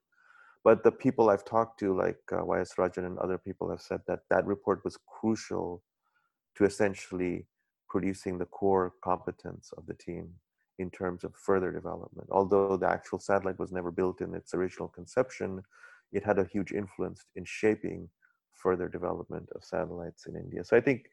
But 0.63 0.83
the 0.83 0.91
people 0.91 1.29
I've 1.29 1.45
talked 1.45 1.79
to, 1.79 1.95
like 1.95 2.19
uh, 2.31 2.43
Y.S. 2.43 2.73
Rajan 2.77 3.05
and 3.05 3.17
other 3.19 3.37
people, 3.37 3.69
have 3.69 3.81
said 3.81 4.01
that 4.07 4.21
that 4.29 4.45
report 4.45 4.83
was 4.83 4.97
crucial 5.07 5.83
to 6.55 6.65
essentially 6.65 7.45
producing 7.89 8.37
the 8.37 8.45
core 8.45 8.93
competence 9.03 9.71
of 9.77 9.85
the 9.85 9.93
team 9.93 10.29
in 10.77 10.89
terms 10.89 11.23
of 11.23 11.35
further 11.35 11.71
development. 11.71 12.27
Although 12.31 12.77
the 12.77 12.89
actual 12.89 13.19
satellite 13.19 13.59
was 13.59 13.71
never 13.71 13.91
built 13.91 14.21
in 14.21 14.33
its 14.33 14.53
original 14.53 14.87
conception, 14.87 15.63
it 16.11 16.23
had 16.23 16.39
a 16.39 16.45
huge 16.45 16.71
influence 16.71 17.25
in 17.35 17.45
shaping 17.45 18.09
further 18.53 18.87
development 18.87 19.49
of 19.55 19.63
satellites 19.63 20.25
in 20.25 20.35
India. 20.35 20.63
So 20.63 20.75
I 20.75 20.81
think 20.81 21.05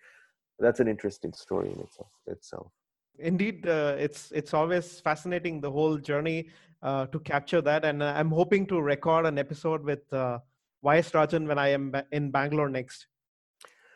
that's 0.59 0.80
an 0.80 0.88
interesting 0.88 1.32
story 1.32 1.68
in 1.68 1.80
itself. 1.80 2.11
itself. 2.26 2.72
Indeed, 3.19 3.67
uh, 3.67 3.97
it's 3.99 4.33
it's 4.33 4.55
always 4.55 5.01
fascinating 5.01 5.61
the 5.61 5.71
whole 5.71 5.97
journey 5.99 6.49
uh, 6.83 7.07
to 7.07 7.19
capture 7.21 7.61
that. 7.62 7.85
And 7.85 8.03
uh, 8.03 8.14
I'm 8.17 8.31
hoping 8.31 8.67
to 8.67 8.81
record 8.81 9.27
an 9.27 9.39
episode 9.39 9.83
with 9.83 10.12
uh. 10.12 10.39
Rajan 10.85 11.49
when 11.49 11.59
I 11.59 11.69
am 11.69 11.93
in 12.12 12.31
Bangalore 12.31 12.69
next. 12.69 13.07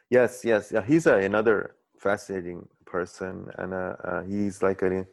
Yes, 0.09 0.43
yes, 0.45 0.73
yeah, 0.73 0.83
he's 0.83 1.07
a, 1.07 1.18
another 1.18 1.77
fascinating 2.01 2.68
person, 2.85 3.49
and 3.59 3.73
uh, 3.73 3.95
uh, 4.03 4.23
he's 4.25 4.61
like 4.61 4.83
a, 4.83 5.07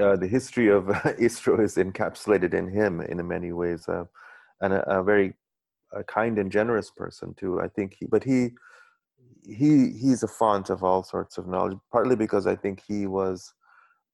uh, 0.00 0.14
the 0.16 0.28
history 0.28 0.68
of 0.68 0.84
ISRO 1.18 1.60
is 1.60 1.76
encapsulated 1.76 2.54
in 2.54 2.68
him 2.68 3.00
in 3.00 3.26
many 3.26 3.50
ways, 3.52 3.88
and 3.88 4.72
a, 4.72 4.98
a 4.98 5.02
very 5.02 5.34
a 5.92 6.04
kind 6.04 6.38
and 6.38 6.52
generous 6.52 6.90
person 6.90 7.34
too. 7.34 7.60
I 7.60 7.68
think 7.68 7.96
he, 7.98 8.06
but 8.06 8.22
he 8.22 8.50
he 9.46 9.90
he's 9.90 10.22
a 10.22 10.28
font 10.28 10.70
of 10.70 10.82
all 10.82 11.02
sorts 11.02 11.38
of 11.38 11.46
knowledge. 11.46 11.78
Partly 11.92 12.16
because 12.16 12.46
I 12.46 12.56
think 12.56 12.82
he 12.86 13.06
was 13.06 13.52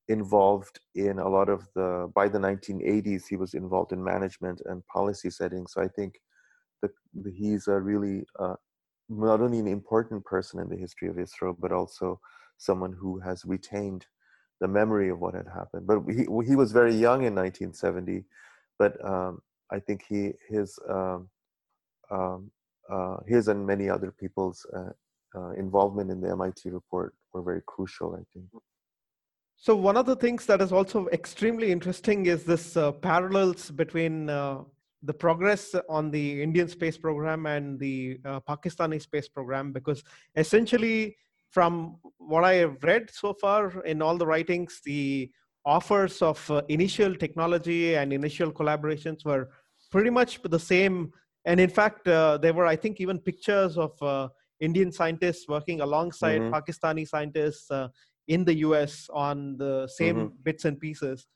involved 0.09 0.80
in 0.95 1.18
a 1.18 1.28
lot 1.28 1.49
of 1.49 1.66
the 1.74 2.11
by 2.14 2.28
the 2.28 2.39
1980s 2.39 3.22
he 3.28 3.37
was 3.37 3.55
involved 3.55 3.93
in 3.93 4.03
management 4.03 4.61
and 4.66 4.87
policy 4.87 5.30
setting. 5.30 5.66
So 5.66 5.83
I 5.83 5.89
think 5.89 6.14
that 6.83 6.91
he's 7.35 7.68
a 7.68 7.80
really 7.80 8.24
uh, 8.39 8.57
not 9.09 9.41
only 9.41 9.59
an 9.59 9.68
important 9.68 10.24
person 10.24 10.61
in 10.61 10.68
the 10.68 10.76
history 10.76 11.09
of 11.09 11.16
ISRO, 11.16 11.57
but 11.59 11.72
also 11.72 12.20
someone 12.59 12.93
who 12.93 13.18
has 13.20 13.45
retained 13.45 14.07
the 14.61 14.68
memory 14.68 15.09
of 15.09 15.18
what 15.18 15.35
had 15.35 15.49
happened. 15.49 15.87
But 15.87 16.03
he 16.09 16.26
he 16.47 16.57
was 16.57 16.72
very 16.72 16.95
young 16.95 17.24
in 17.24 17.35
1970, 17.35 18.24
but 18.78 19.03
um, 19.05 19.41
I 19.70 19.80
think 19.80 20.05
he 20.09 20.33
his 20.49 20.78
um, 20.89 21.28
um, 22.11 22.51
uh, 22.91 23.16
his 23.26 23.49
and 23.49 23.66
many 23.66 23.89
other 23.89 24.11
people's 24.11 24.66
uh, 24.76 24.91
uh, 25.35 25.51
involvement 25.51 26.11
in 26.11 26.20
the 26.20 26.30
MIT 26.30 26.70
report 26.70 27.14
were 27.33 27.43
very 27.43 27.62
crucial. 27.66 28.14
I 28.14 28.22
think. 28.33 28.47
So 29.57 29.76
one 29.76 29.97
of 29.97 30.07
the 30.07 30.16
things 30.16 30.45
that 30.47 30.61
is 30.61 30.72
also 30.72 31.07
extremely 31.12 31.70
interesting 31.70 32.26
is 32.26 32.43
this 32.43 32.76
uh, 32.76 32.91
parallels 32.91 33.70
between 33.70 34.28
uh, 34.28 34.62
the 35.05 35.14
progress 35.14 35.74
on 35.89 36.11
the 36.11 36.43
Indian 36.43 36.68
space 36.68 36.99
program 36.99 37.47
and 37.47 37.78
the 37.78 38.18
uh, 38.24 38.41
Pakistani 38.41 39.01
space 39.01 39.28
program, 39.28 39.72
because 39.72 40.03
essentially, 40.37 41.16
from 41.51 41.99
what 42.18 42.45
I 42.45 42.55
have 42.55 42.83
read 42.83 43.11
so 43.12 43.35
far 43.35 43.80
in 43.85 44.03
all 44.03 44.16
the 44.16 44.26
writings, 44.26 44.80
the 44.85 45.30
offers 45.64 46.22
of 46.22 46.51
uh, 46.51 46.62
initial 46.68 47.14
technology 47.14 47.95
and 47.95 48.12
initial 48.12 48.51
collaborations 48.51 49.24
were 49.24 49.51
pretty 49.93 50.11
much 50.11 50.41
the 50.43 50.59
same. 50.59 51.12
And 51.45 51.61
in 51.61 51.70
fact, 51.70 52.09
uh, 52.09 52.39
there 52.39 52.55
were, 52.55 52.66
I 52.66 52.76
think, 52.76 53.01
even 53.01 53.18
pictures 53.18 53.78
of 53.78 53.93
Indian 54.69 54.91
scientists 54.99 55.49
working 55.49 55.81
alongside 55.81 56.41
mm-hmm. 56.41 56.55
Pakistani 56.55 57.07
scientists 57.07 57.71
uh, 57.71 57.89
in 58.29 58.45
the 58.45 58.57
US 58.67 59.09
on 59.13 59.57
the 59.59 59.75
same 59.99 60.17
mm-hmm. 60.17 60.43
bits 60.45 60.65
and 60.65 60.79
pieces 60.79 61.27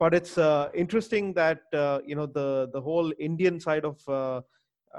but 0.00 0.14
it's 0.14 0.38
uh, 0.38 0.70
interesting 0.74 1.34
that 1.34 1.60
uh, 1.74 2.00
you 2.04 2.16
know 2.16 2.26
the 2.26 2.70
the 2.72 2.80
whole 2.80 3.12
Indian 3.20 3.60
side 3.60 3.84
of 3.84 4.00
uh, 4.08 4.40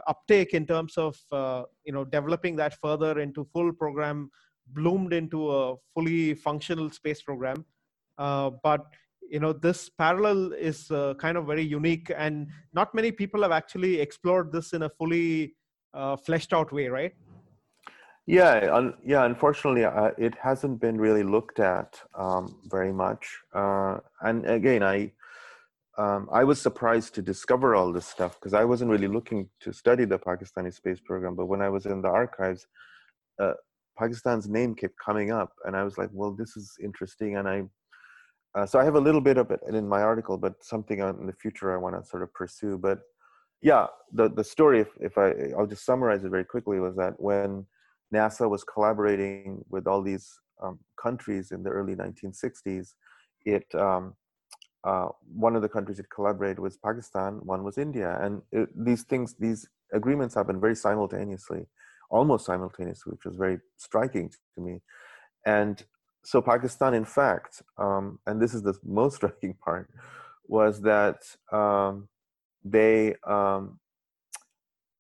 uptake 0.08 0.54
in 0.54 0.66
terms 0.66 0.96
of 0.96 1.18
uh, 1.32 1.64
you 1.84 1.92
know 1.92 2.06
developing 2.06 2.56
that 2.56 2.76
further 2.80 3.20
into 3.20 3.44
full 3.44 3.74
program 3.74 4.30
bloomed 4.68 5.12
into 5.12 5.52
a 5.52 5.76
fully 5.94 6.36
functional 6.36 6.90
space 6.92 7.22
program. 7.22 7.66
Uh, 8.20 8.52
but 8.64 8.86
you 9.28 9.40
know 9.40 9.52
this 9.52 9.90
parallel 9.90 10.54
is 10.54 10.92
uh, 10.92 11.16
kind 11.16 11.36
of 11.36 11.48
very 11.48 11.64
unique, 11.64 12.12
and 12.16 12.48
not 12.72 12.94
many 12.94 13.12
people 13.12 13.42
have 13.42 13.52
actually 13.52 14.00
explored 14.00 14.52
this 14.52 14.72
in 14.74 14.84
a 14.84 14.90
fully 14.90 15.56
fleshed 16.24 16.54
out 16.54 16.72
way, 16.72 16.88
right? 16.88 17.14
Yeah, 18.28 18.70
un, 18.72 18.94
yeah. 19.04 19.26
Unfortunately, 19.26 19.84
uh, 19.84 20.12
it 20.18 20.36
hasn't 20.42 20.80
been 20.80 21.00
really 21.00 21.24
looked 21.24 21.60
at 21.60 22.00
um, 22.16 22.60
very 22.66 22.94
much. 22.94 23.28
Uh, 23.54 23.98
and 24.22 24.46
again, 24.46 24.84
I 24.84 25.12
um, 25.98 26.30
I 26.32 26.44
was 26.44 26.62
surprised 26.62 27.16
to 27.16 27.22
discover 27.22 27.76
all 27.76 27.92
this 27.92 28.06
stuff 28.08 28.40
because 28.40 28.54
I 28.54 28.64
wasn't 28.64 28.92
really 28.92 29.08
looking 29.08 29.50
to 29.62 29.74
study 29.74 30.06
the 30.06 30.20
Pakistani 30.20 30.74
space 30.74 31.00
program. 31.00 31.36
But 31.36 31.48
when 31.48 31.62
I 31.62 31.70
was 31.70 31.86
in 31.86 32.02
the 32.02 32.08
archives, 32.10 32.68
uh, 33.40 33.54
Pakistan's 33.98 34.48
name 34.48 34.76
kept 34.76 34.96
coming 35.04 35.32
up, 35.32 35.52
and 35.66 35.76
I 35.76 35.84
was 35.84 35.98
like, 35.98 36.10
"Well, 36.14 36.32
this 36.32 36.56
is 36.56 36.78
interesting." 36.82 37.38
And 37.38 37.48
I 37.50 37.64
uh, 38.54 38.66
so 38.66 38.80
I 38.80 38.84
have 38.84 38.96
a 38.96 39.00
little 39.00 39.22
bit 39.22 39.38
of 39.38 39.50
it 39.52 39.62
in 39.68 39.88
my 39.88 40.02
article, 40.02 40.38
but 40.38 40.64
something 40.64 41.00
in 41.00 41.26
the 41.26 41.34
future 41.34 41.74
I 41.74 41.78
want 41.78 41.96
to 42.02 42.08
sort 42.08 42.24
of 42.24 42.34
pursue. 42.34 42.78
But 42.78 43.00
yeah, 43.62 43.88
the 44.14 44.30
the 44.30 44.44
story, 44.44 44.80
if, 44.82 44.90
if 45.00 45.18
I 45.18 45.34
I'll 45.58 45.68
just 45.68 45.86
summarize 45.86 46.24
it 46.24 46.30
very 46.30 46.46
quickly, 46.46 46.80
was 46.80 46.96
that 46.98 47.20
when 47.20 47.66
NASA 48.14 48.50
was 48.50 48.64
collaborating 48.64 49.64
with 49.70 49.88
all 49.88 50.02
these 50.02 50.30
um, 50.62 50.80
countries 51.02 51.52
in 51.52 51.64
the 51.64 51.70
early 51.70 51.96
1960s. 51.96 52.94
It 53.46 53.66
um, 53.76 54.16
uh, 54.84 55.10
one 55.36 55.56
of 55.56 55.62
the 55.62 55.70
countries 55.70 56.00
it 56.00 56.10
collaborated 56.14 56.60
with 56.60 56.74
was 56.74 56.78
Pakistan, 56.78 57.40
one 57.44 57.64
was 57.64 57.78
India, 57.78 58.18
and 58.22 58.42
it, 58.52 58.70
these 58.76 59.04
things, 59.04 59.36
these 59.38 59.68
agreements 59.94 60.34
happened 60.34 60.60
very 60.60 60.76
simultaneously, 60.76 61.68
almost 62.10 62.46
simultaneously, 62.46 63.12
which 63.12 63.26
was 63.26 63.36
very 63.36 63.60
striking 63.78 64.32
to 64.56 64.62
me. 64.62 64.82
And 65.46 65.84
so 66.24 66.42
Pakistan, 66.42 66.94
in 66.94 67.06
fact, 67.06 67.62
um, 67.78 68.20
and 68.26 68.42
this 68.42 68.54
is 68.54 68.64
the 68.64 68.74
most 68.84 69.18
striking 69.18 69.54
part, 69.54 69.90
was 70.48 70.82
that 70.82 71.24
um, 71.52 72.08
they 72.64 73.16
um, 73.28 73.80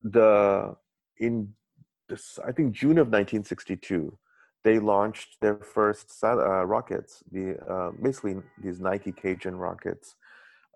the 0.04 0.76
in 1.18 1.54
this, 2.12 2.40
I 2.46 2.52
think 2.52 2.74
June 2.74 2.98
of 2.98 3.08
1962, 3.08 4.18
they 4.64 4.78
launched 4.78 5.38
their 5.42 5.58
first 5.58 6.14
uh, 6.24 6.66
rockets, 6.66 7.24
the 7.32 7.58
uh, 7.68 7.92
basically 8.02 8.36
these 8.64 8.80
Nike 8.80 9.12
Cajun 9.12 9.56
rockets, 9.56 10.16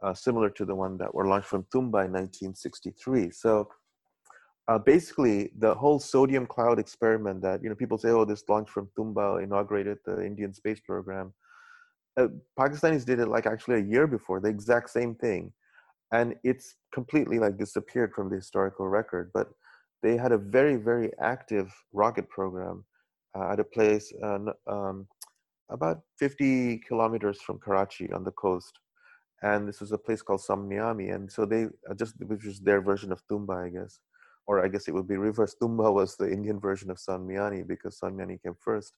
uh, 0.01 0.13
similar 0.13 0.49
to 0.51 0.65
the 0.65 0.73
one 0.73 0.97
that 0.97 1.13
were 1.13 1.27
launched 1.27 1.47
from 1.47 1.63
Thumba 1.63 2.05
in 2.05 2.11
1963. 2.13 3.29
So 3.31 3.69
uh, 4.67 4.79
basically, 4.79 5.51
the 5.59 5.75
whole 5.75 5.99
sodium 5.99 6.47
cloud 6.47 6.79
experiment 6.79 7.41
that 7.43 7.61
you 7.61 7.69
know 7.69 7.75
people 7.75 7.99
say, 7.99 8.09
oh, 8.09 8.25
this 8.25 8.43
launch 8.49 8.69
from 8.69 8.89
Thumba 8.97 9.43
inaugurated 9.43 9.99
the 10.05 10.25
Indian 10.25 10.53
space 10.53 10.79
program. 10.79 11.33
Uh, 12.17 12.27
Pakistanis 12.57 13.05
did 13.05 13.19
it 13.19 13.27
like 13.27 13.45
actually 13.45 13.75
a 13.81 13.83
year 13.83 14.07
before, 14.07 14.39
the 14.39 14.49
exact 14.49 14.89
same 14.89 15.13
thing, 15.15 15.51
and 16.11 16.35
it's 16.43 16.75
completely 16.93 17.37
like 17.37 17.57
disappeared 17.57 18.13
from 18.13 18.29
the 18.29 18.37
historical 18.37 18.87
record. 18.87 19.29
But 19.33 19.49
they 20.05 20.15
had 20.15 20.31
a 20.31 20.37
very 20.37 20.75
very 20.75 21.09
active 21.19 21.67
rocket 21.91 22.29
program 22.29 22.85
uh, 23.35 23.51
at 23.51 23.59
a 23.59 23.63
place 23.63 24.13
uh, 24.23 24.39
um, 24.67 25.07
about 25.69 26.01
50 26.19 26.77
kilometers 26.87 27.41
from 27.41 27.57
Karachi 27.57 28.11
on 28.13 28.23
the 28.23 28.31
coast, 28.31 28.73
and 29.41 29.67
this 29.67 29.81
was 29.81 29.91
a 29.91 29.97
place 29.97 30.21
called 30.21 30.41
Sonmiani, 30.41 31.15
and 31.15 31.31
so 31.31 31.43
they 31.43 31.63
uh, 31.89 31.95
just 31.95 32.13
which 32.31 32.45
was 32.45 32.59
their 32.59 32.81
version 32.81 33.11
of 33.11 33.19
Thumba, 33.27 33.65
I 33.65 33.69
guess, 33.69 33.99
or 34.45 34.63
I 34.63 34.67
guess 34.67 34.87
it 34.87 34.93
would 34.93 35.07
be 35.07 35.17
reverse. 35.17 35.55
Thumba 35.59 35.91
was 35.91 36.15
the 36.15 36.29
Indian 36.37 36.59
version 36.59 36.91
of 36.91 36.97
Sonmiani 36.97 37.67
because 37.67 37.99
Sonmiani 37.99 38.41
came 38.43 38.55
first. 38.59 38.93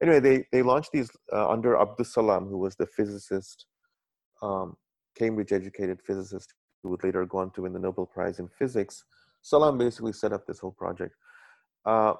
Anyway, 0.00 0.20
they 0.20 0.44
they 0.52 0.62
launched 0.62 0.92
these 0.92 1.10
uh, 1.32 1.48
under 1.50 1.74
Abdus 1.74 2.12
Salam, 2.12 2.46
who 2.46 2.58
was 2.58 2.76
the 2.76 2.86
physicist, 2.86 3.66
um, 4.42 4.76
Cambridge-educated 5.18 5.98
physicist 6.06 6.54
who 6.82 6.90
would 6.90 7.02
later 7.02 7.26
go 7.26 7.38
on 7.38 7.50
to 7.50 7.62
win 7.62 7.72
the 7.72 7.84
Nobel 7.86 8.06
Prize 8.06 8.38
in 8.38 8.48
physics 8.60 9.04
Salam 9.46 9.78
basically 9.78 10.12
set 10.12 10.32
up 10.32 10.44
this 10.44 10.58
whole 10.58 10.72
project. 10.72 11.14
Uh, 11.84 12.14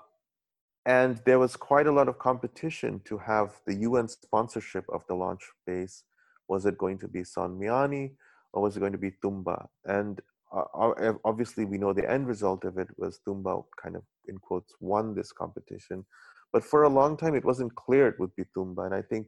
and 0.84 1.20
there 1.26 1.40
was 1.40 1.56
quite 1.56 1.88
a 1.88 1.92
lot 1.92 2.06
of 2.08 2.20
competition 2.20 3.00
to 3.04 3.18
have 3.18 3.58
the 3.66 3.74
UN 3.88 4.06
sponsorship 4.06 4.84
of 4.88 5.02
the 5.08 5.14
launch 5.14 5.42
base. 5.66 6.04
Was 6.46 6.66
it 6.66 6.78
going 6.78 6.98
to 7.00 7.08
be 7.08 7.22
Sonmiani 7.22 8.12
or 8.52 8.62
was 8.62 8.76
it 8.76 8.80
going 8.80 8.92
to 8.92 9.06
be 9.06 9.10
Thumba? 9.10 9.66
And 9.86 10.20
uh, 10.56 11.14
obviously, 11.24 11.64
we 11.64 11.78
know 11.78 11.92
the 11.92 12.08
end 12.08 12.28
result 12.28 12.64
of 12.64 12.78
it 12.78 12.86
was 12.96 13.18
Thumba 13.26 13.64
kind 13.82 13.96
of, 13.96 14.04
in 14.28 14.38
quotes, 14.38 14.74
won 14.78 15.12
this 15.12 15.32
competition. 15.32 16.04
But 16.52 16.62
for 16.62 16.84
a 16.84 16.88
long 16.88 17.16
time, 17.16 17.34
it 17.34 17.44
wasn't 17.44 17.74
clear 17.74 18.06
it 18.06 18.20
would 18.20 18.36
be 18.36 18.44
Thumba. 18.56 18.86
And 18.86 18.94
I 18.94 19.02
think 19.02 19.26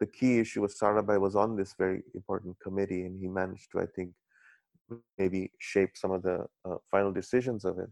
the 0.00 0.06
key 0.06 0.38
issue 0.38 0.60
was 0.60 0.78
Sarabhai 0.78 1.18
was 1.18 1.34
on 1.34 1.56
this 1.56 1.74
very 1.78 2.02
important 2.14 2.60
committee, 2.62 3.06
and 3.06 3.18
he 3.18 3.26
managed 3.26 3.72
to, 3.72 3.80
I 3.80 3.86
think, 3.96 4.10
maybe 5.18 5.50
shape 5.58 5.90
some 5.94 6.10
of 6.10 6.22
the 6.22 6.46
uh, 6.64 6.76
final 6.90 7.12
decisions 7.12 7.64
of 7.64 7.78
it. 7.78 7.90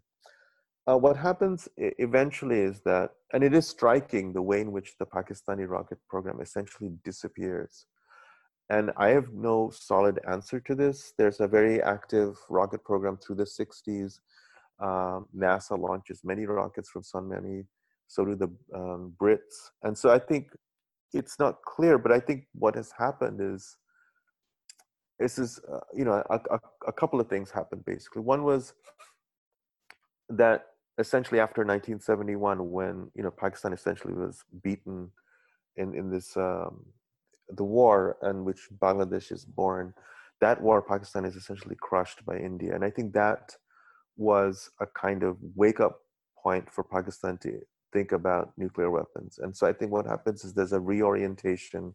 Uh, 0.89 0.97
what 0.97 1.17
happens 1.17 1.69
eventually 1.77 2.61
is 2.61 2.81
that, 2.85 3.11
and 3.33 3.43
it 3.43 3.53
is 3.53 3.67
striking 3.67 4.33
the 4.33 4.43
way 4.43 4.61
in 4.61 4.71
which 4.71 4.95
the 4.99 5.07
Pakistani 5.07 5.69
rocket 5.69 5.99
program 6.09 6.41
essentially 6.41 6.93
disappears. 7.05 7.87
And 8.71 8.93
I 8.97 9.09
have 9.09 9.33
no 9.33 9.71
solid 9.71 10.21
answer 10.29 10.61
to 10.61 10.75
this. 10.75 11.13
There's 11.19 11.41
a 11.41 11.49
very 11.49 11.83
active 11.83 12.37
rocket 12.49 12.85
program 12.85 13.17
through 13.17 13.37
the 13.37 13.45
60s. 13.45 14.21
Um, 14.79 15.27
NASA 15.37 15.79
launches 15.79 16.21
many 16.23 16.47
rockets 16.47 16.91
from 16.91 17.03
Sonmiani, 17.03 17.65
so 18.07 18.25
do 18.25 18.35
the 18.35 18.51
um, 18.75 19.15
Brits. 19.21 19.71
And 19.83 19.97
so 19.97 20.11
I 20.11 20.19
think 20.19 20.49
it's 21.13 21.39
not 21.39 21.63
clear, 21.63 21.99
but 21.99 22.13
I 22.13 22.21
think 22.21 22.47
what 22.55 22.75
has 22.75 22.93
happened 22.97 23.41
is 23.41 23.77
this 25.19 25.39
is 25.39 25.61
uh, 25.73 25.81
you 25.95 26.05
know 26.05 26.23
a, 26.31 26.41
a, 26.51 26.61
a, 26.89 26.93
couple 26.93 27.21
of 27.21 27.29
things 27.29 27.51
happened 27.51 27.85
basically. 27.85 28.23
One 28.23 28.45
was 28.45 28.75
that 30.29 30.67
essentially 30.99 31.41
after 31.41 31.62
1971 31.62 32.71
when 32.71 33.11
you 33.14 33.23
know 33.23 33.31
pakistan 33.31 33.73
essentially 33.73 34.14
was 34.14 34.45
beaten 34.62 35.11
in 35.77 35.95
in 35.95 36.11
this 36.11 36.37
um, 36.37 36.85
the 37.51 37.64
war 37.64 38.17
in 38.23 38.45
which 38.45 38.69
bangladesh 38.79 39.31
is 39.31 39.45
born 39.45 39.95
that 40.41 40.61
war 40.61 40.83
pakistan 40.83 41.25
is 41.25 41.37
essentially 41.37 41.77
crushed 41.81 42.25
by 42.25 42.37
india. 42.37 42.75
And 42.75 42.85
i 42.85 42.91
think 42.91 43.12
that 43.12 43.55
was 44.17 44.71
a 44.81 44.87
kind 44.87 45.23
of 45.23 45.37
wake 45.55 45.81
up 45.81 46.01
point 46.43 46.71
for 46.71 46.83
pakistan 46.83 47.39
to 47.39 47.61
think 47.93 48.12
about 48.12 48.53
nuclear 48.57 48.91
weapons. 48.91 49.39
And 49.39 49.57
so 49.57 49.67
i 49.67 49.73
think 49.73 49.93
what 49.93 50.07
happens 50.07 50.45
is 50.45 50.55
there's 50.55 50.73
a 50.73 50.81
reorientation 50.81 51.95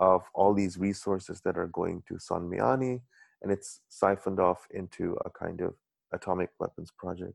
of 0.00 0.22
all 0.34 0.52
these 0.54 0.78
resources 0.78 1.40
that 1.44 1.56
are 1.56 1.68
going 1.68 2.02
to 2.08 2.14
Sonmiani, 2.14 3.00
and 3.42 3.52
it's 3.52 3.80
siphoned 3.88 4.40
off 4.40 4.66
into 4.72 5.16
a 5.24 5.30
kind 5.30 5.60
of 5.60 5.74
atomic 6.12 6.50
weapons 6.58 6.90
project. 6.98 7.34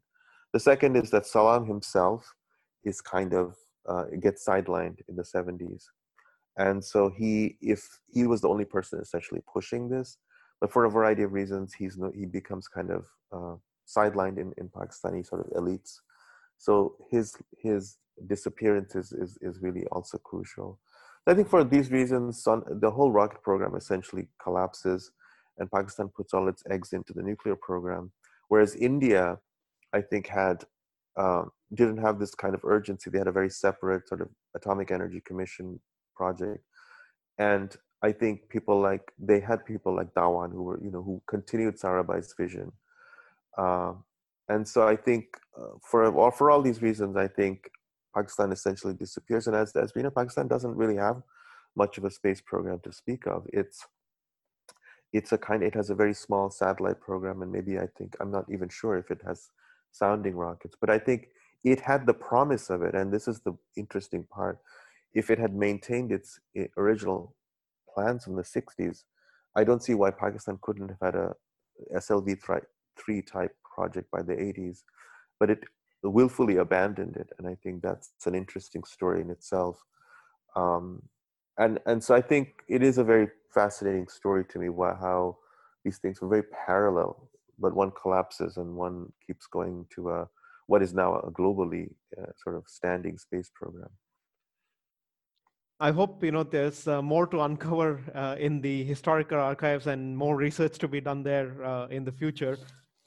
The 0.52 0.60
second 0.60 0.98
is 0.98 1.10
that 1.12 1.26
Salam 1.26 1.66
himself 1.66 2.34
is 2.84 3.00
kind 3.02 3.34
of 3.34 3.56
uh, 3.88 4.06
gets 4.20 4.46
sidelined 4.46 5.00
in 5.08 5.16
the 5.16 5.24
70s, 5.24 5.84
and 6.58 6.84
so 6.84 7.10
he, 7.16 7.58
if 7.62 7.88
he 8.12 8.26
was 8.26 8.42
the 8.42 8.50
only 8.50 8.66
person 8.66 9.00
essentially 9.00 9.42
pushing 9.52 9.90
this, 9.90 10.18
but 10.62 10.72
for 10.72 10.86
a 10.86 10.90
variety 10.90 11.24
of 11.24 11.34
reasons, 11.34 11.74
he's 11.74 11.98
no, 11.98 12.12
he 12.16 12.26
becomes 12.26 12.68
kind 12.68 12.90
of 12.92 13.06
uh, 13.32 13.56
sidelined 13.88 14.38
in, 14.38 14.54
in 14.58 14.70
Pakistani 14.70 15.26
sort 15.26 15.46
of 15.46 15.52
elites. 15.54 15.98
So 16.58 16.96
his 17.12 17.36
his 17.58 17.98
disappearance 18.28 18.96
is, 18.96 19.12
is, 19.12 19.38
is 19.42 19.62
really 19.62 19.86
also 19.92 20.18
crucial. 20.18 20.80
I 21.28 21.34
think 21.34 21.50
for 21.50 21.64
these 21.64 21.92
reasons, 21.92 22.44
the 22.44 22.92
whole 22.92 23.12
rocket 23.12 23.42
program 23.42 23.76
essentially 23.76 24.28
collapses, 24.42 25.12
and 25.58 25.72
Pakistan 25.72 26.10
puts 26.10 26.34
all 26.34 26.48
its 26.48 26.64
eggs 26.70 26.94
into 26.94 27.14
the 27.14 27.24
nuclear 27.24 27.56
program. 27.56 28.12
Whereas 28.50 28.76
India, 28.76 29.40
I 29.94 30.02
think, 30.02 30.28
had 30.28 30.64
uh, 31.18 31.44
didn't 31.74 31.98
have 31.98 32.20
this 32.20 32.36
kind 32.36 32.54
of 32.54 32.62
urgency. 32.64 33.10
They 33.10 33.18
had 33.18 33.28
a 33.28 33.32
very 33.32 33.50
separate 33.50 34.08
sort 34.08 34.22
of 34.22 34.30
atomic 34.56 34.92
energy 34.92 35.22
commission 35.26 35.80
project, 36.16 36.64
and 37.40 37.76
I 38.04 38.12
think 38.12 38.50
people 38.50 38.80
like 38.80 39.12
they 39.18 39.40
had 39.40 39.66
people 39.66 39.96
like 39.96 40.14
Dhawan 40.14 40.52
who 40.52 40.64
were 40.64 40.80
you 40.84 40.92
know 40.92 41.02
who 41.02 41.24
continued 41.28 41.80
Sarabhai's 41.80 42.36
vision. 42.38 42.72
Uh, 43.58 43.94
and 44.50 44.68
so 44.68 44.88
I 44.88 44.96
think 44.96 45.26
uh, 45.58 45.78
for 45.82 46.32
for 46.32 46.52
all 46.52 46.62
these 46.62 46.82
reasons, 46.82 47.18
I 47.18 47.28
think 47.28 47.70
Pakistan 48.16 48.52
essentially 48.52 48.94
disappears. 48.94 49.48
And 49.48 49.56
as, 49.56 49.76
as 49.76 49.94
we 49.94 50.02
know, 50.02 50.10
Pakistan 50.10 50.48
doesn't 50.48 50.76
really 50.76 50.96
have 50.96 51.22
much 51.76 51.98
of 51.98 52.06
a 52.06 52.12
space 52.12 52.42
program 52.42 52.80
to 52.84 52.92
speak 52.92 53.28
of. 53.28 53.46
It's 53.52 53.86
it's 55.16 55.32
a 55.32 55.38
kind 55.38 55.64
it 55.64 55.74
has 55.74 55.90
a 55.90 55.96
very 55.96 56.14
small 56.14 56.50
satellite 56.50 57.00
program 57.00 57.42
and 57.42 57.52
maybe 57.52 57.80
i 57.80 57.88
think 57.98 58.16
i'm 58.20 58.32
not 58.32 58.46
even 58.52 58.68
sure 58.68 58.98
if 58.98 59.12
it 59.12 59.22
has 59.26 59.50
sounding 59.92 60.36
rockets 60.36 60.76
but 60.82 60.90
i 60.90 61.00
think 61.00 61.30
it 61.64 61.80
had 61.80 62.06
the 62.06 62.14
promise 62.14 62.70
of 62.70 62.82
it 62.82 62.94
and 62.94 63.14
this 63.14 63.28
is 63.28 63.40
the 63.42 63.54
interesting 63.78 64.24
part 64.24 64.60
if 65.14 65.30
it 65.30 65.40
had 65.40 65.56
maintained 65.56 66.12
its 66.12 66.40
original 66.78 67.34
plans 67.94 68.26
from 68.26 68.36
the 68.36 68.44
60s 68.44 69.04
i 69.56 69.64
don't 69.64 69.84
see 69.84 69.94
why 69.94 70.12
pakistan 70.12 70.60
couldn't 70.62 70.90
have 70.90 71.02
had 71.02 71.16
a 71.16 71.34
slv3 71.96 73.26
type 73.26 73.56
project 73.76 74.12
by 74.12 74.22
the 74.22 74.34
80s 74.34 74.84
but 75.40 75.50
it 75.50 75.64
willfully 76.04 76.58
abandoned 76.58 77.16
it 77.16 77.30
and 77.38 77.48
i 77.48 77.56
think 77.64 77.82
that's 77.82 78.12
an 78.26 78.36
interesting 78.36 78.84
story 78.84 79.22
in 79.22 79.30
itself 79.30 79.84
um, 80.56 81.02
and 81.58 81.80
and 81.86 82.04
so 82.04 82.14
i 82.16 82.22
think 82.22 82.64
it 82.68 82.84
is 82.84 82.98
a 82.98 83.04
very 83.04 83.28
fascinating 83.54 84.08
story 84.08 84.44
to 84.46 84.60
me 84.60 84.70
what, 84.70 84.98
how 85.00 85.38
these 85.84 85.98
things 85.98 86.22
were 86.22 86.30
very 86.30 86.44
parallel 86.66 87.30
but 87.58 87.76
one 87.76 87.92
collapses 87.92 88.58
and 88.58 88.76
one 88.76 89.12
keeps 89.26 89.48
going 89.48 89.86
to 89.94 90.10
a 90.10 90.28
what 90.68 90.82
is 90.82 90.94
now 90.94 91.16
a 91.20 91.32
globally 91.32 91.90
uh, 92.20 92.32
sort 92.44 92.56
of 92.56 92.64
standing 92.68 93.18
space 93.18 93.52
program 93.54 93.90
I 95.80 95.92
hope 95.92 96.24
you 96.24 96.32
know 96.32 96.44
there's 96.44 96.88
uh, 96.88 97.02
more 97.02 97.28
to 97.28 97.42
uncover 97.42 98.00
uh, 98.16 98.38
in 98.40 98.62
the 98.62 98.84
historical 98.86 99.38
archives 99.40 99.88
and 99.88 100.18
more 100.18 100.38
research 100.38 100.78
to 100.80 100.88
be 100.88 101.02
done 101.02 101.22
there 101.22 101.64
uh, 101.66 101.88
in 101.88 102.06
the 102.06 102.14
future. 102.14 102.58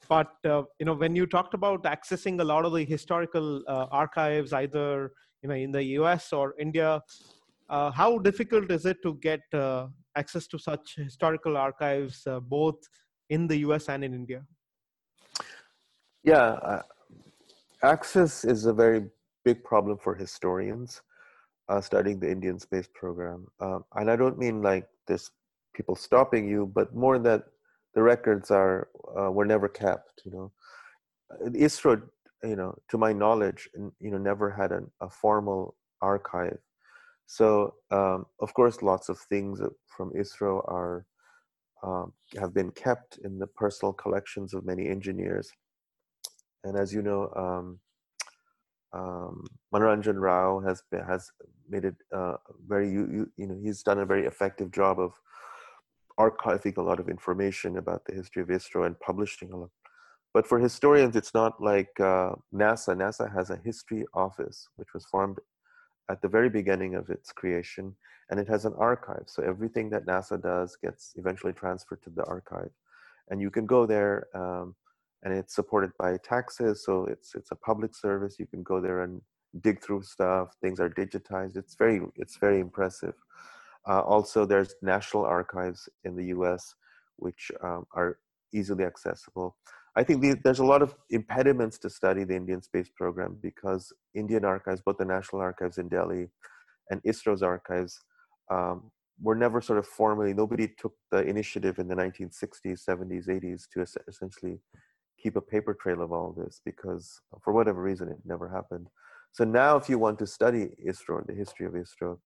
But 0.08 0.32
uh, 0.44 0.62
you 0.78 0.86
know, 0.86 0.94
when 0.94 1.14
you 1.14 1.26
talked 1.26 1.54
about 1.54 1.82
accessing 1.84 2.40
a 2.40 2.44
lot 2.44 2.64
of 2.64 2.72
the 2.72 2.84
historical 2.84 3.62
uh, 3.68 3.86
archives, 3.90 4.52
either 4.52 5.12
you 5.42 5.48
know 5.48 5.54
in 5.54 5.70
the 5.70 5.82
U.S. 6.00 6.32
or 6.32 6.54
India, 6.58 7.02
uh, 7.68 7.90
how 7.90 8.18
difficult 8.18 8.70
is 8.70 8.86
it 8.86 9.02
to 9.02 9.14
get 9.16 9.40
uh, 9.52 9.88
access 10.16 10.46
to 10.48 10.58
such 10.58 10.94
historical 10.96 11.56
archives, 11.56 12.26
uh, 12.26 12.40
both 12.40 12.76
in 13.28 13.46
the 13.46 13.58
U.S. 13.58 13.88
and 13.90 14.02
in 14.02 14.14
India? 14.14 14.42
Yeah, 16.24 16.52
uh, 16.70 16.82
access 17.82 18.44
is 18.44 18.64
a 18.64 18.72
very 18.72 19.04
big 19.44 19.62
problem 19.62 19.98
for 19.98 20.14
historians 20.14 21.02
studying 21.82 22.18
the 22.18 22.30
Indian 22.30 22.58
space 22.58 22.88
program, 22.94 23.46
um, 23.60 23.84
and 23.94 24.10
I 24.10 24.16
don't 24.16 24.38
mean 24.38 24.62
like 24.62 24.88
there's 25.06 25.30
people 25.74 25.94
stopping 25.94 26.48
you, 26.48 26.64
but 26.74 26.94
more 26.94 27.18
that 27.18 27.44
the 27.98 28.02
records 28.04 28.48
are 28.52 28.86
uh, 29.18 29.28
were 29.32 29.44
never 29.44 29.68
kept. 29.68 30.22
You 30.24 30.30
know, 30.30 30.52
ISRO, 31.48 32.00
you 32.44 32.54
know, 32.54 32.72
to 32.90 32.96
my 32.96 33.12
knowledge, 33.12 33.68
you 33.74 34.10
know, 34.12 34.18
never 34.18 34.52
had 34.52 34.70
an, 34.70 34.88
a 35.00 35.10
formal 35.10 35.74
archive. 36.00 36.60
So 37.26 37.74
um, 37.90 38.26
of 38.40 38.54
course, 38.54 38.82
lots 38.82 39.08
of 39.08 39.18
things 39.18 39.60
from 39.96 40.12
ISRO 40.12 40.54
are 40.78 41.06
um, 41.82 42.12
have 42.40 42.54
been 42.54 42.70
kept 42.70 43.18
in 43.24 43.40
the 43.40 43.48
personal 43.48 43.92
collections 43.92 44.54
of 44.54 44.64
many 44.64 44.88
engineers. 44.88 45.50
And 46.62 46.78
as 46.78 46.94
you 46.94 47.02
know, 47.02 47.22
um, 47.44 47.80
um, 48.92 49.44
Rao 49.72 50.60
has 50.60 50.84
has 50.92 51.32
made 51.68 51.84
it 51.84 51.96
uh, 52.14 52.36
very 52.64 52.88
you, 52.88 53.28
you 53.36 53.46
know 53.48 53.58
he's 53.60 53.82
done 53.82 53.98
a 53.98 54.06
very 54.06 54.24
effective 54.24 54.70
job 54.70 55.00
of 55.00 55.14
archiving 56.18 56.76
a 56.76 56.82
lot 56.82 57.00
of 57.00 57.08
information 57.08 57.78
about 57.78 58.04
the 58.04 58.14
history 58.14 58.42
of 58.42 58.48
ISRO 58.48 58.86
and 58.86 58.98
publishing 59.00 59.52
a 59.52 59.56
lot. 59.56 59.70
But 60.34 60.46
for 60.46 60.58
historians, 60.58 61.16
it's 61.16 61.34
not 61.34 61.60
like 61.62 61.88
uh, 62.00 62.32
NASA. 62.54 62.94
NASA 62.94 63.32
has 63.34 63.50
a 63.50 63.60
history 63.64 64.04
office, 64.14 64.68
which 64.76 64.92
was 64.92 65.04
formed 65.06 65.38
at 66.10 66.20
the 66.22 66.28
very 66.28 66.50
beginning 66.50 66.94
of 66.94 67.08
its 67.10 67.32
creation, 67.32 67.94
and 68.30 68.38
it 68.38 68.48
has 68.48 68.64
an 68.64 68.74
archive. 68.78 69.24
So 69.26 69.42
everything 69.42 69.90
that 69.90 70.06
NASA 70.06 70.40
does 70.40 70.76
gets 70.82 71.12
eventually 71.16 71.52
transferred 71.52 72.02
to 72.02 72.10
the 72.10 72.24
archive, 72.24 72.70
and 73.30 73.40
you 73.40 73.50
can 73.50 73.66
go 73.66 73.86
there, 73.86 74.26
um, 74.34 74.74
and 75.22 75.32
it's 75.34 75.54
supported 75.54 75.92
by 75.98 76.18
taxes. 76.18 76.84
So 76.84 77.06
it's 77.06 77.34
it's 77.34 77.50
a 77.50 77.56
public 77.56 77.94
service. 77.94 78.36
You 78.38 78.46
can 78.46 78.62
go 78.62 78.80
there 78.80 79.02
and 79.02 79.20
dig 79.62 79.82
through 79.82 80.02
stuff. 80.02 80.54
Things 80.60 80.78
are 80.78 80.90
digitized. 80.90 81.56
It's 81.56 81.74
very 81.74 82.00
it's 82.16 82.36
very 82.36 82.60
impressive. 82.60 83.14
Uh, 83.88 84.00
also, 84.00 84.44
there's 84.44 84.74
national 84.82 85.24
archives 85.24 85.88
in 86.04 86.14
the 86.14 86.26
US, 86.26 86.74
which 87.16 87.50
um, 87.62 87.86
are 87.94 88.18
easily 88.52 88.84
accessible. 88.84 89.56
I 89.96 90.04
think 90.04 90.20
the, 90.20 90.36
there's 90.44 90.58
a 90.58 90.64
lot 90.64 90.82
of 90.82 90.94
impediments 91.10 91.78
to 91.78 91.90
study 91.90 92.24
the 92.24 92.36
Indian 92.36 92.62
space 92.62 92.90
program 92.94 93.38
because 93.42 93.92
Indian 94.14 94.44
archives, 94.44 94.82
both 94.84 94.98
the 94.98 95.04
National 95.04 95.40
Archives 95.40 95.78
in 95.78 95.88
Delhi 95.88 96.28
and 96.90 97.02
ISRO's 97.02 97.42
archives, 97.42 97.98
um, 98.50 98.90
were 99.20 99.34
never 99.34 99.60
sort 99.60 99.78
of 99.78 99.86
formally, 99.86 100.32
nobody 100.32 100.68
took 100.78 100.94
the 101.10 101.22
initiative 101.22 101.78
in 101.78 101.88
the 101.88 101.94
1960s, 101.94 102.84
70s, 102.88 103.28
80s 103.28 103.62
to 103.72 103.84
essentially 104.06 104.60
keep 105.20 105.34
a 105.34 105.40
paper 105.40 105.74
trail 105.74 106.00
of 106.00 106.12
all 106.12 106.32
this 106.32 106.60
because 106.64 107.20
for 107.42 107.52
whatever 107.52 107.82
reason 107.82 108.08
it 108.08 108.18
never 108.24 108.48
happened. 108.48 108.86
So 109.32 109.44
now 109.44 109.76
if 109.76 109.88
you 109.88 109.98
want 109.98 110.18
to 110.20 110.26
study 110.26 110.68
ISRO, 110.86 111.26
the 111.26 111.34
history 111.34 111.66
of 111.66 111.72
ISRO, 111.72 112.18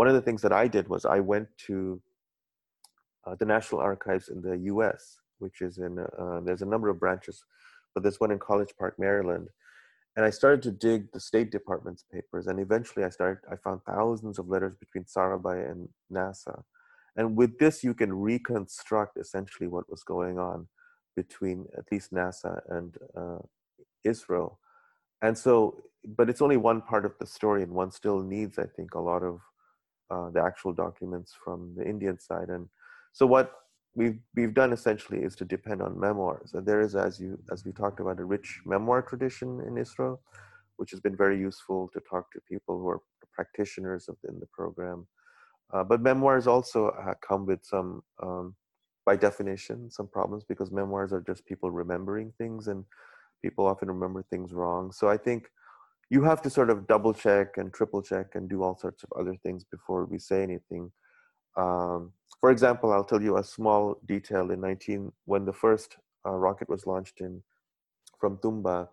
one 0.00 0.08
of 0.08 0.14
the 0.14 0.22
things 0.22 0.40
that 0.40 0.54
I 0.64 0.66
did 0.66 0.88
was 0.88 1.04
I 1.04 1.20
went 1.20 1.48
to 1.66 2.00
uh, 3.26 3.34
the 3.38 3.44
National 3.44 3.82
Archives 3.82 4.30
in 4.30 4.40
the 4.40 4.56
U.S., 4.72 5.18
which 5.40 5.60
is 5.60 5.76
in 5.76 5.98
uh, 5.98 6.40
there's 6.42 6.62
a 6.62 6.72
number 6.72 6.88
of 6.88 6.98
branches, 6.98 7.44
but 7.92 8.02
there's 8.02 8.18
one 8.18 8.30
in 8.30 8.38
College 8.38 8.72
Park, 8.78 8.94
Maryland, 8.98 9.48
and 10.16 10.24
I 10.24 10.30
started 10.30 10.62
to 10.62 10.70
dig 10.70 11.12
the 11.12 11.20
State 11.20 11.50
Department's 11.50 12.02
papers, 12.10 12.46
and 12.46 12.58
eventually 12.58 13.04
I 13.04 13.10
started 13.10 13.42
I 13.52 13.56
found 13.56 13.82
thousands 13.82 14.38
of 14.38 14.48
letters 14.48 14.74
between 14.80 15.04
Sarabhai 15.04 15.70
and 15.70 15.86
NASA, 16.10 16.62
and 17.16 17.36
with 17.36 17.58
this 17.58 17.84
you 17.84 17.92
can 17.92 18.10
reconstruct 18.14 19.18
essentially 19.18 19.68
what 19.68 19.90
was 19.90 20.02
going 20.02 20.38
on 20.38 20.66
between 21.14 21.66
at 21.76 21.84
least 21.92 22.10
NASA 22.10 22.54
and 22.70 22.96
uh, 23.14 23.42
ISRO, 24.06 24.56
and 25.20 25.36
so 25.36 25.52
but 26.16 26.30
it's 26.30 26.40
only 26.40 26.56
one 26.56 26.80
part 26.80 27.04
of 27.04 27.12
the 27.20 27.26
story, 27.26 27.62
and 27.62 27.72
one 27.82 27.90
still 27.90 28.20
needs 28.22 28.58
I 28.58 28.64
think 28.64 28.94
a 28.94 29.06
lot 29.12 29.22
of 29.22 29.40
uh, 30.10 30.30
the 30.30 30.42
actual 30.42 30.72
documents 30.72 31.34
from 31.44 31.74
the 31.76 31.84
Indian 31.84 32.18
side. 32.18 32.48
And 32.48 32.68
so 33.12 33.26
what 33.26 33.52
we've 33.94 34.18
we've 34.36 34.54
done 34.54 34.72
essentially 34.72 35.20
is 35.22 35.34
to 35.36 35.44
depend 35.44 35.82
on 35.82 35.98
memoirs. 35.98 36.52
And 36.54 36.66
there 36.66 36.80
is, 36.80 36.94
as 36.94 37.20
you 37.20 37.38
as 37.52 37.64
we 37.64 37.72
talked 37.72 38.00
about, 38.00 38.20
a 38.20 38.24
rich 38.24 38.60
memoir 38.64 39.02
tradition 39.02 39.60
in 39.66 39.74
ISRO, 39.74 40.18
which 40.76 40.90
has 40.90 41.00
been 41.00 41.16
very 41.16 41.38
useful 41.38 41.90
to 41.92 42.00
talk 42.00 42.30
to 42.32 42.40
people 42.48 42.78
who 42.78 42.88
are 42.88 43.00
practitioners 43.32 44.08
of 44.08 44.16
in 44.28 44.38
the 44.40 44.46
program. 44.46 45.06
Uh, 45.72 45.84
but 45.84 46.00
memoirs 46.00 46.46
also 46.46 46.88
uh, 46.88 47.14
come 47.26 47.46
with 47.46 47.64
some, 47.64 48.02
um, 48.22 48.54
by 49.06 49.14
definition, 49.16 49.90
some 49.90 50.08
problems 50.08 50.44
because 50.44 50.72
memoirs 50.72 51.12
are 51.12 51.20
just 51.20 51.46
people 51.46 51.70
remembering 51.70 52.32
things, 52.38 52.68
and 52.68 52.84
people 53.42 53.66
often 53.66 53.88
remember 53.88 54.22
things 54.24 54.52
wrong. 54.52 54.90
So 54.92 55.08
I 55.08 55.16
think 55.16 55.48
you 56.10 56.24
have 56.24 56.42
to 56.42 56.50
sort 56.50 56.70
of 56.70 56.88
double 56.88 57.14
check 57.14 57.56
and 57.56 57.72
triple 57.72 58.02
check 58.02 58.34
and 58.34 58.48
do 58.50 58.62
all 58.62 58.76
sorts 58.76 59.04
of 59.04 59.10
other 59.18 59.36
things 59.44 59.64
before 59.64 60.04
we 60.06 60.18
say 60.18 60.42
anything. 60.42 60.90
Um, 61.56 62.12
for 62.40 62.50
example, 62.50 62.92
I'll 62.92 63.04
tell 63.04 63.22
you 63.22 63.36
a 63.36 63.44
small 63.44 64.00
detail. 64.06 64.50
In 64.50 64.60
19, 64.60 65.12
when 65.26 65.44
the 65.44 65.52
first 65.52 65.96
uh, 66.26 66.32
rocket 66.32 66.68
was 66.68 66.86
launched 66.86 67.20
in 67.20 67.42
from 68.18 68.38
Thumba, 68.38 68.88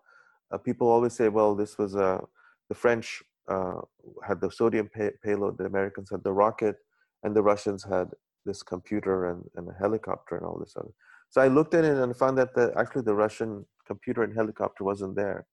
uh, 0.52 0.58
people 0.58 0.88
always 0.88 1.12
say, 1.12 1.28
"Well, 1.28 1.54
this 1.54 1.76
was 1.76 1.94
a 1.94 2.04
uh, 2.04 2.20
the 2.68 2.74
French 2.74 3.22
uh, 3.48 3.80
had 4.26 4.40
the 4.40 4.50
sodium 4.50 4.88
pay- 4.88 5.16
payload, 5.24 5.58
the 5.58 5.64
Americans 5.64 6.10
had 6.10 6.22
the 6.22 6.32
rocket, 6.32 6.76
and 7.22 7.34
the 7.34 7.42
Russians 7.42 7.82
had 7.82 8.10
this 8.44 8.62
computer 8.62 9.30
and, 9.30 9.42
and 9.56 9.68
a 9.68 9.74
helicopter 9.78 10.36
and 10.36 10.46
all 10.46 10.58
this 10.58 10.74
other." 10.76 10.92
So 11.30 11.40
I 11.40 11.48
looked 11.48 11.74
at 11.74 11.84
it 11.84 11.96
and 11.96 12.16
found 12.16 12.38
that 12.38 12.54
the, 12.54 12.72
actually 12.76 13.02
the 13.02 13.14
Russian 13.14 13.66
computer 13.86 14.22
and 14.22 14.34
helicopter 14.34 14.84
wasn't 14.84 15.16
there. 15.16 15.46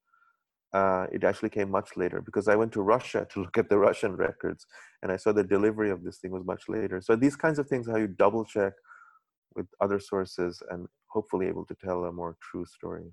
Uh, 0.76 1.06
it 1.18 1.24
actually 1.24 1.54
came 1.58 1.70
much 1.80 1.90
later 1.96 2.20
because 2.28 2.48
I 2.50 2.56
went 2.62 2.72
to 2.74 2.82
Russia 2.82 3.22
to 3.32 3.42
look 3.44 3.58
at 3.58 3.70
the 3.70 3.78
Russian 3.88 4.14
records 4.28 4.62
and 5.02 5.10
I 5.14 5.18
saw 5.24 5.32
the 5.32 5.50
delivery 5.56 5.90
of 5.96 6.04
this 6.04 6.18
thing 6.18 6.32
was 6.38 6.46
much 6.54 6.64
later. 6.68 6.98
So 7.08 7.16
these 7.16 7.38
kinds 7.44 7.60
of 7.60 7.66
things, 7.70 7.88
how 7.88 8.00
you 8.04 8.10
double 8.26 8.44
check 8.44 8.74
with 9.56 9.68
other 9.80 10.00
sources 10.12 10.62
and 10.72 10.88
hopefully 11.08 11.48
able 11.48 11.66
to 11.72 11.76
tell 11.86 12.00
a 12.06 12.12
more 12.12 12.36
true 12.48 12.66
story. 12.66 13.08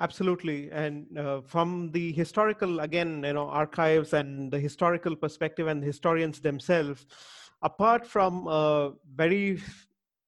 Absolutely, 0.00 0.70
and 0.72 1.16
uh, 1.16 1.42
from 1.42 1.90
the 1.92 2.12
historical, 2.12 2.80
again, 2.80 3.22
you 3.24 3.34
know, 3.34 3.48
archives 3.48 4.14
and 4.14 4.50
the 4.50 4.58
historical 4.58 5.14
perspective 5.14 5.68
and 5.68 5.80
the 5.82 5.86
historians 5.86 6.40
themselves, 6.40 7.06
apart 7.62 8.06
from 8.14 8.48
a 8.48 8.92
very 9.14 9.60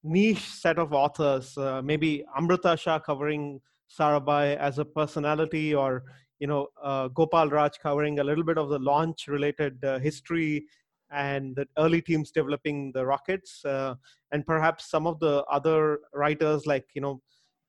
niche 0.05 0.47
set 0.64 0.78
of 0.78 0.92
authors, 0.92 1.59
uh, 1.59 1.80
maybe 1.82 2.24
Amrita 2.36 2.76
Shah 2.76 3.01
covering 3.01 3.61
Sarabhai 3.90 4.57
as 4.57 4.78
a 4.78 4.84
personality, 4.84 5.74
or 5.74 6.05
you 6.45 6.49
know, 6.49 6.68
uh, 6.82 7.09
Gopal 7.09 7.49
Raj 7.49 7.78
covering 7.78 8.18
a 8.18 8.24
little 8.24 8.45
bit 8.45 8.59
of 8.59 8.68
the 8.68 8.78
launch-related 8.78 9.82
uh, 9.82 9.99
history 9.99 10.66
and 11.11 11.57
the 11.57 11.66
early 11.78 12.03
teams 12.03 12.30
developing 12.30 12.92
the 12.92 13.07
rockets, 13.07 13.64
uh, 13.64 13.95
and 14.30 14.45
perhaps 14.45 14.90
some 14.90 15.07
of 15.07 15.18
the 15.20 15.42
other 15.45 16.01
writers 16.12 16.66
like 16.66 16.84
you 16.95 17.01
know 17.01 17.22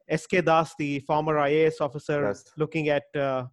S.K. 0.09 0.41
Das, 0.41 0.73
the 0.77 0.99
former 1.11 1.35
IAS 1.35 1.79
officer, 1.79 2.21
yes. 2.27 2.43
looking 2.57 2.89
at 2.89 3.03
uh, 3.15 3.45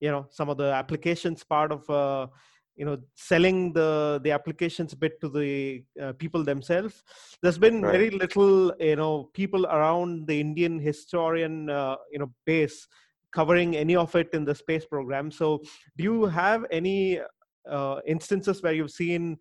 you 0.00 0.10
know 0.10 0.26
some 0.30 0.48
of 0.48 0.56
the 0.56 0.72
applications 0.72 1.44
part 1.44 1.72
of 1.72 1.90
uh, 1.90 2.26
you 2.74 2.86
know 2.86 2.96
selling 3.16 3.74
the 3.74 4.18
the 4.24 4.30
applications 4.30 4.94
bit 4.94 5.20
to 5.20 5.28
the 5.28 5.84
uh, 6.02 6.14
people 6.14 6.42
themselves. 6.42 7.04
There's 7.42 7.58
been 7.58 7.82
right. 7.82 7.92
very 7.92 8.10
little 8.22 8.72
you 8.80 8.96
know 8.96 9.28
people 9.34 9.66
around 9.66 10.26
the 10.26 10.40
Indian 10.40 10.78
historian 10.78 11.68
uh, 11.68 11.96
you 12.10 12.20
know 12.20 12.32
base 12.46 12.88
covering 13.32 13.76
any 13.76 13.96
of 13.96 14.14
it 14.14 14.30
in 14.32 14.44
the 14.44 14.54
space 14.54 14.84
program. 14.84 15.30
So, 15.30 15.62
do 15.96 16.04
you 16.04 16.24
have 16.26 16.64
any 16.70 17.20
uh, 17.68 18.00
instances 18.06 18.62
where 18.62 18.72
you've 18.72 18.90
seen 18.90 19.38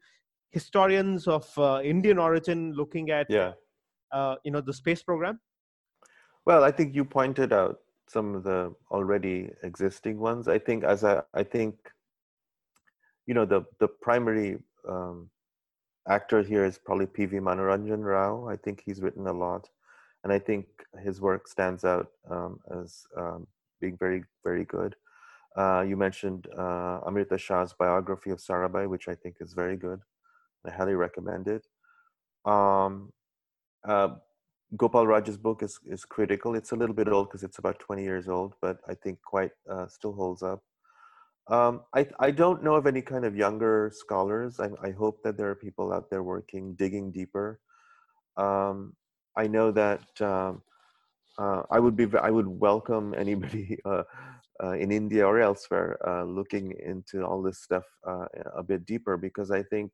historians 0.51 1.27
of 1.27 1.47
uh, 1.57 1.81
Indian 1.83 2.17
origin 2.17 2.73
looking 2.73 3.11
at 3.11 3.27
yeah. 3.29 3.53
you 4.43 4.51
know 4.51 4.61
the 4.61 4.73
space 4.73 5.03
program? 5.03 5.39
Well, 6.45 6.63
I 6.63 6.71
think 6.71 6.95
you 6.95 7.05
pointed 7.05 7.53
out 7.53 7.79
some 8.07 8.35
of 8.35 8.43
the 8.43 8.73
already 8.91 9.51
existing 9.63 10.19
ones. 10.19 10.47
I 10.47 10.57
think 10.57 10.83
as 10.83 11.03
I, 11.03 11.21
I 11.33 11.43
think, 11.43 11.75
you 13.27 13.33
know, 13.33 13.45
the 13.45 13.65
the 13.79 13.87
primary 13.87 14.57
um, 14.87 15.29
actor 16.07 16.41
here 16.41 16.65
is 16.65 16.77
probably 16.77 17.05
P.V. 17.05 17.37
Manoranjan 17.37 18.03
Rao. 18.03 18.47
I 18.47 18.55
think 18.55 18.81
he's 18.83 19.01
written 19.01 19.27
a 19.27 19.33
lot, 19.33 19.69
and 20.23 20.33
I 20.33 20.39
think 20.39 20.65
his 21.03 21.21
work 21.21 21.47
stands 21.47 21.85
out 21.85 22.07
um, 22.29 22.59
as 22.81 23.05
um, 23.15 23.47
being 23.79 23.97
very 23.97 24.23
very 24.43 24.65
good. 24.65 24.95
Uh, 25.55 25.81
you 25.81 25.97
mentioned 25.97 26.47
uh, 26.57 26.99
Amrita 27.05 27.37
Shah's 27.37 27.73
biography 27.73 28.29
of 28.29 28.39
Sarabhai, 28.39 28.87
which 28.87 29.07
I 29.07 29.15
think 29.15 29.37
is 29.39 29.53
very 29.53 29.77
good. 29.77 29.99
I 30.65 30.71
highly 30.71 30.93
recommend 30.93 31.47
it. 31.47 31.65
Um, 32.45 33.11
uh, 33.87 34.09
Gopal 34.77 35.07
Raj's 35.07 35.37
book 35.37 35.63
is, 35.63 35.79
is 35.85 36.05
critical. 36.05 36.55
It's 36.55 36.71
a 36.71 36.75
little 36.75 36.95
bit 36.95 37.07
old 37.07 37.27
because 37.27 37.43
it's 37.43 37.57
about 37.57 37.79
20 37.79 38.03
years 38.03 38.27
old, 38.27 38.53
but 38.61 38.77
I 38.87 38.93
think 38.93 39.19
quite 39.23 39.51
uh, 39.69 39.87
still 39.87 40.13
holds 40.13 40.43
up. 40.43 40.63
Um, 41.47 41.81
I, 41.95 42.07
I 42.19 42.29
don't 42.29 42.63
know 42.63 42.75
of 42.75 42.85
any 42.85 43.01
kind 43.01 43.25
of 43.25 43.35
younger 43.35 43.91
scholars. 43.93 44.59
I, 44.59 44.69
I 44.83 44.91
hope 44.91 45.23
that 45.23 45.35
there 45.37 45.49
are 45.49 45.55
people 45.55 45.91
out 45.91 46.11
there 46.11 46.21
working, 46.21 46.75
digging 46.75 47.11
deeper. 47.11 47.59
Um, 48.37 48.95
I 49.35 49.47
know 49.47 49.71
that 49.71 50.21
um, 50.21 50.61
uh, 51.39 51.63
I 51.71 51.79
would 51.79 51.95
be 51.95 52.05
I 52.21 52.29
would 52.29 52.47
welcome 52.47 53.15
anybody 53.17 53.79
uh, 53.85 54.03
uh, 54.61 54.73
in 54.73 54.91
India 54.91 55.25
or 55.25 55.39
elsewhere 55.39 55.97
uh, 56.05 56.23
looking 56.23 56.73
into 56.85 57.23
all 57.23 57.41
this 57.41 57.59
stuff 57.59 57.85
uh, 58.05 58.25
a 58.55 58.61
bit 58.61 58.85
deeper 58.85 59.15
because 59.15 59.49
I 59.49 59.63
think 59.63 59.91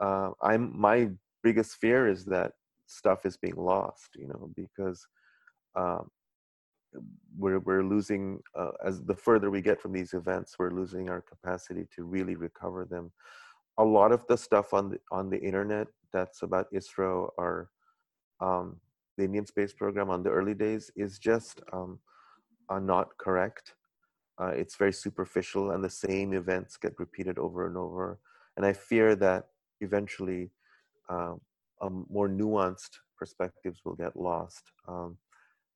uh, 0.00 0.30
I'm 0.40 0.78
my 0.78 1.10
biggest 1.42 1.76
fear 1.76 2.08
is 2.08 2.24
that 2.26 2.52
stuff 2.86 3.26
is 3.26 3.36
being 3.36 3.56
lost 3.56 4.10
you 4.14 4.28
know 4.28 4.50
because 4.54 5.04
um, 5.74 6.08
we're 7.36 7.58
we're 7.58 7.82
losing 7.82 8.40
as 8.84 9.02
the 9.02 9.14
further 9.14 9.50
we 9.50 9.60
get 9.60 9.80
from 9.80 9.92
these 9.92 10.14
events 10.14 10.56
we're 10.58 10.70
losing 10.70 11.10
our 11.10 11.20
capacity 11.20 11.86
to 11.94 12.04
really 12.04 12.36
recover 12.36 12.84
them. 12.84 13.10
A 13.78 13.84
lot 13.84 14.10
of 14.10 14.26
the 14.28 14.36
stuff 14.36 14.72
on 14.72 14.90
the 14.90 14.98
on 15.10 15.28
the 15.28 15.40
internet 15.40 15.88
that's 16.12 16.42
about 16.42 16.72
isro 16.72 17.28
are 17.36 17.68
um, 18.40 18.80
the 19.18 19.24
indian 19.24 19.46
space 19.46 19.72
program 19.72 20.08
on 20.08 20.22
the 20.22 20.30
early 20.30 20.54
days 20.54 20.90
is 20.96 21.18
just 21.18 21.60
um, 21.72 21.98
uh, 22.70 22.78
not 22.78 23.08
correct 23.18 23.74
uh, 24.40 24.52
it's 24.54 24.76
very 24.76 24.92
superficial 24.92 25.72
and 25.72 25.84
the 25.84 25.90
same 25.90 26.32
events 26.32 26.76
get 26.76 26.98
repeated 26.98 27.38
over 27.38 27.66
and 27.66 27.76
over 27.76 28.18
and 28.56 28.64
i 28.64 28.72
fear 28.72 29.14
that 29.14 29.44
eventually 29.80 30.50
um, 31.10 31.40
more 32.10 32.28
nuanced 32.28 32.98
perspectives 33.18 33.80
will 33.84 33.94
get 33.94 34.16
lost. 34.16 34.62
Um, 34.86 35.18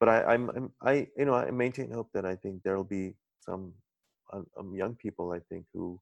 but 0.01 0.09
I, 0.09 0.25
I'm, 0.25 0.51
I'm, 0.51 0.73
i 0.83 1.07
you 1.17 1.25
know, 1.25 1.35
I 1.35 1.51
maintain 1.51 1.91
hope 1.91 2.11
that 2.15 2.25
I 2.25 2.37
think 2.37 2.63
there 2.63 2.77
will 2.77 2.85
be 2.85 3.15
some 3.41 3.73
um, 4.33 4.47
um, 4.59 4.75
young 4.75 4.95
people, 4.95 5.33
I 5.33 5.41
think, 5.49 5.67
who, 5.73 6.01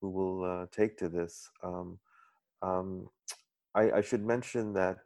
who 0.00 0.10
will 0.10 0.44
uh, 0.44 0.66
take 0.72 0.96
to 0.98 1.08
this. 1.08 1.48
Um, 1.62 1.98
I, 3.74 3.90
I, 3.96 4.00
should 4.00 4.24
mention 4.24 4.72
that 4.72 4.98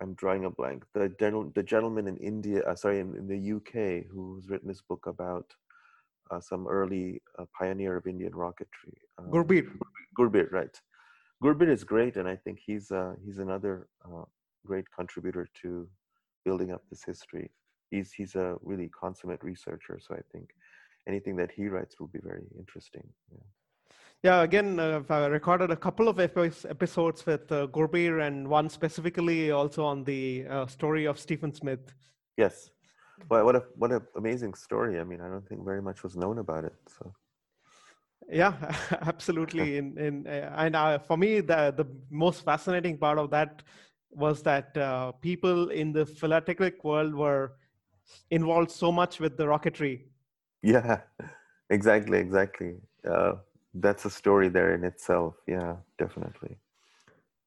I'm 0.00 0.14
drawing 0.14 0.44
a 0.44 0.50
blank. 0.50 0.84
The, 0.94 1.08
gentle, 1.20 1.50
the 1.54 1.62
gentleman 1.62 2.06
in 2.06 2.16
India, 2.18 2.62
uh, 2.62 2.74
sorry, 2.74 3.00
in, 3.00 3.14
in, 3.16 3.26
the 3.26 3.52
UK, 3.56 4.06
who's 4.10 4.48
written 4.48 4.68
this 4.68 4.82
book 4.82 5.06
about 5.06 5.54
uh, 6.30 6.40
some 6.40 6.66
early 6.66 7.22
uh, 7.38 7.46
pioneer 7.58 7.96
of 7.96 8.06
Indian 8.06 8.32
rocketry. 8.32 8.94
Gurbir. 9.30 9.66
Gurbir, 10.18 10.50
right. 10.52 10.80
Gurbir 11.42 11.68
is 11.68 11.84
great, 11.84 12.16
and 12.16 12.28
I 12.28 12.36
think 12.36 12.58
he's 12.64 12.90
uh, 12.90 13.14
he's 13.24 13.38
another 13.38 13.88
uh, 14.04 14.24
great 14.66 14.86
contributor 14.90 15.48
to 15.62 15.88
building 16.44 16.72
up 16.72 16.82
this 16.90 17.04
history. 17.04 17.50
He's 17.90 18.12
he's 18.12 18.34
a 18.34 18.56
really 18.62 18.88
consummate 18.88 19.42
researcher, 19.42 19.98
so 20.00 20.14
I 20.14 20.20
think 20.32 20.50
anything 21.06 21.36
that 21.36 21.50
he 21.50 21.68
writes 21.68 22.00
will 22.00 22.08
be 22.08 22.20
very 22.22 22.46
interesting. 22.58 23.06
Yeah. 23.30 23.38
Yeah, 24.26 24.42
again, 24.42 24.80
uh, 24.80 25.02
I've 25.08 25.30
recorded 25.30 25.70
a 25.70 25.76
couple 25.76 26.08
of 26.08 26.18
episodes 26.18 27.24
with 27.24 27.52
uh, 27.52 27.68
Gurbir 27.68 28.26
and 28.26 28.48
one 28.48 28.68
specifically 28.68 29.52
also 29.52 29.84
on 29.84 30.02
the 30.02 30.44
uh, 30.50 30.66
story 30.66 31.04
of 31.06 31.16
Stephen 31.16 31.52
Smith. 31.52 31.94
Yes. 32.36 32.70
Well, 33.30 33.44
what 33.44 33.54
a 33.54 33.62
what 33.76 33.92
an 33.92 34.00
amazing 34.16 34.54
story. 34.54 34.98
I 34.98 35.04
mean, 35.04 35.20
I 35.20 35.28
don't 35.28 35.48
think 35.48 35.64
very 35.64 35.80
much 35.80 36.02
was 36.02 36.16
known 36.16 36.38
about 36.38 36.64
it. 36.64 36.74
So 36.88 37.14
yeah 38.28 38.54
absolutely 39.12 39.76
in, 39.80 39.96
in 39.96 40.26
uh, 40.26 40.52
and 40.56 40.74
uh, 40.74 40.98
for 40.98 41.16
me 41.16 41.40
the 41.40 41.72
the 41.76 41.86
most 42.10 42.44
fascinating 42.44 42.98
part 42.98 43.18
of 43.18 43.30
that 43.30 43.62
was 44.10 44.42
that 44.42 44.76
uh, 44.76 45.12
people 45.12 45.68
in 45.70 45.92
the 45.92 46.04
philatelic 46.04 46.82
world 46.82 47.14
were 47.14 47.52
involved 48.30 48.72
so 48.72 48.90
much 48.90 49.20
with 49.20 49.36
the 49.36 49.44
rocketry 49.44 50.06
yeah 50.64 51.02
exactly 51.70 52.18
exactly 52.18 52.74
uh, 53.08 53.34
that's 53.80 54.04
a 54.04 54.10
story 54.10 54.48
there 54.48 54.74
in 54.74 54.84
itself. 54.84 55.34
Yeah 55.46 55.76
definitely. 55.98 56.58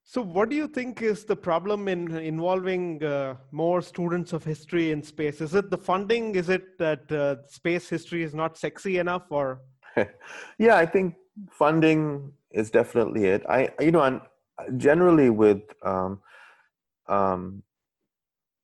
So 0.03 0.23
what 0.23 0.49
do 0.49 0.55
you 0.55 0.67
think 0.67 1.03
is 1.03 1.23
the 1.23 1.35
problem 1.35 1.87
in 1.87 2.15
involving 2.17 3.03
uh, 3.03 3.35
more 3.51 3.79
students 3.79 4.33
of 4.33 4.43
history 4.43 4.91
in 4.91 5.03
space? 5.03 5.39
Is 5.39 5.53
it 5.53 5.69
the 5.69 5.77
funding? 5.77 6.33
Is 6.33 6.49
it 6.49 6.79
that 6.79 7.11
uh, 7.11 7.45
space 7.47 7.87
history 7.87 8.23
is 8.23 8.33
not 8.33 8.57
sexy 8.57 8.97
enough 8.97 9.27
or? 9.29 9.61
Yeah, 10.57 10.77
I 10.77 10.87
think 10.87 11.13
funding 11.51 12.33
is 12.49 12.71
definitely 12.71 13.25
it. 13.25 13.43
I, 13.47 13.69
you 13.79 13.91
know, 13.91 14.01
and 14.01 14.21
generally 14.77 15.29
with, 15.29 15.61
um, 15.83 16.21
um, 17.07 17.61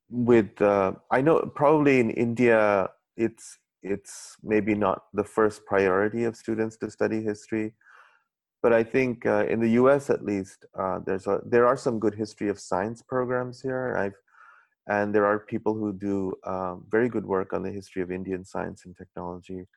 with, 0.10 0.60
uh, 0.60 0.94
I 1.12 1.22
know 1.22 1.52
probably 1.54 2.00
in 2.00 2.10
India, 2.10 2.90
it's, 3.16 3.60
it's 3.86 4.36
maybe 4.44 4.76
not 4.76 5.04
the 5.14 5.24
first 5.24 5.66
priority 5.66 6.24
of 6.24 6.36
students 6.36 6.78
to 6.78 6.90
study 6.90 7.22
history, 7.22 7.74
but 8.64 8.74
I 8.74 8.84
think 8.84 9.26
uh, 9.26 9.46
in 9.48 9.60
the 9.60 9.70
U.S. 9.82 10.10
at 10.10 10.26
least, 10.26 10.66
uh, 10.78 11.00
there's 11.06 11.28
a, 11.28 11.40
there 11.46 11.68
are 11.68 11.78
some 11.78 12.00
good 12.00 12.16
history 12.16 12.50
of 12.50 12.60
science 12.60 13.02
programs 13.02 13.62
here. 13.62 13.96
I've, 13.96 14.16
and 14.88 15.14
there 15.14 15.26
are 15.26 15.40
people 15.40 15.76
who 15.76 15.94
do 15.94 16.34
um, 16.46 16.86
very 16.90 17.10
good 17.10 17.26
work 17.26 17.54
on 17.54 17.62
the 17.62 17.72
history 17.72 18.02
of 18.02 18.12
Indian 18.12 18.44
science 18.44 18.86
and 18.86 18.98
technology. 18.98 19.68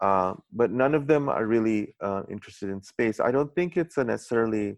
Uh, 0.00 0.34
but 0.52 0.70
none 0.70 0.94
of 0.94 1.06
them 1.06 1.28
are 1.28 1.46
really 1.46 1.94
uh, 2.00 2.22
interested 2.30 2.70
in 2.70 2.82
space. 2.82 3.20
I 3.20 3.30
don't 3.30 3.52
think 3.54 3.76
it's 3.76 3.96
a 3.96 4.04
necessarily, 4.04 4.76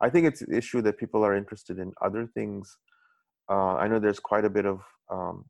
I 0.00 0.10
think 0.10 0.26
it's 0.26 0.42
an 0.42 0.54
issue 0.54 0.80
that 0.82 0.98
people 0.98 1.24
are 1.24 1.36
interested 1.36 1.78
in 1.78 1.92
other 2.02 2.26
things. 2.26 2.76
Uh, 3.48 3.74
I 3.74 3.88
know 3.88 3.98
there's 3.98 4.20
quite 4.20 4.44
a 4.44 4.50
bit 4.50 4.66
of 4.66 4.80
um, 5.10 5.44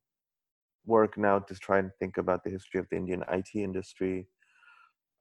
work 0.97 1.12
now 1.16 1.36
to 1.38 1.55
try 1.66 1.78
and 1.82 1.91
think 2.01 2.14
about 2.18 2.41
the 2.45 2.51
history 2.51 2.78
of 2.80 2.86
the 2.91 2.97
Indian 3.03 3.22
IT 3.38 3.51
industry. 3.55 4.16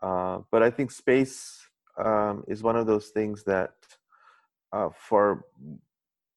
Uh, 0.08 0.40
but 0.52 0.62
I 0.68 0.70
think 0.76 0.92
space 0.92 1.38
um, 2.08 2.44
is 2.48 2.64
one 2.70 2.78
of 2.82 2.88
those 2.88 3.08
things 3.18 3.44
that 3.44 3.74
uh, 4.74 4.90
for, 5.08 5.46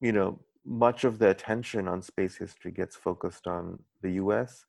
you 0.01 0.13
know, 0.17 0.39
much 0.65 1.03
of 1.03 1.19
the 1.19 1.29
attention 1.29 1.87
on 1.87 2.01
space 2.01 2.35
history 2.37 2.71
gets 2.71 2.95
focused 2.95 3.47
on 3.47 3.79
the 4.01 4.11
US 4.23 4.65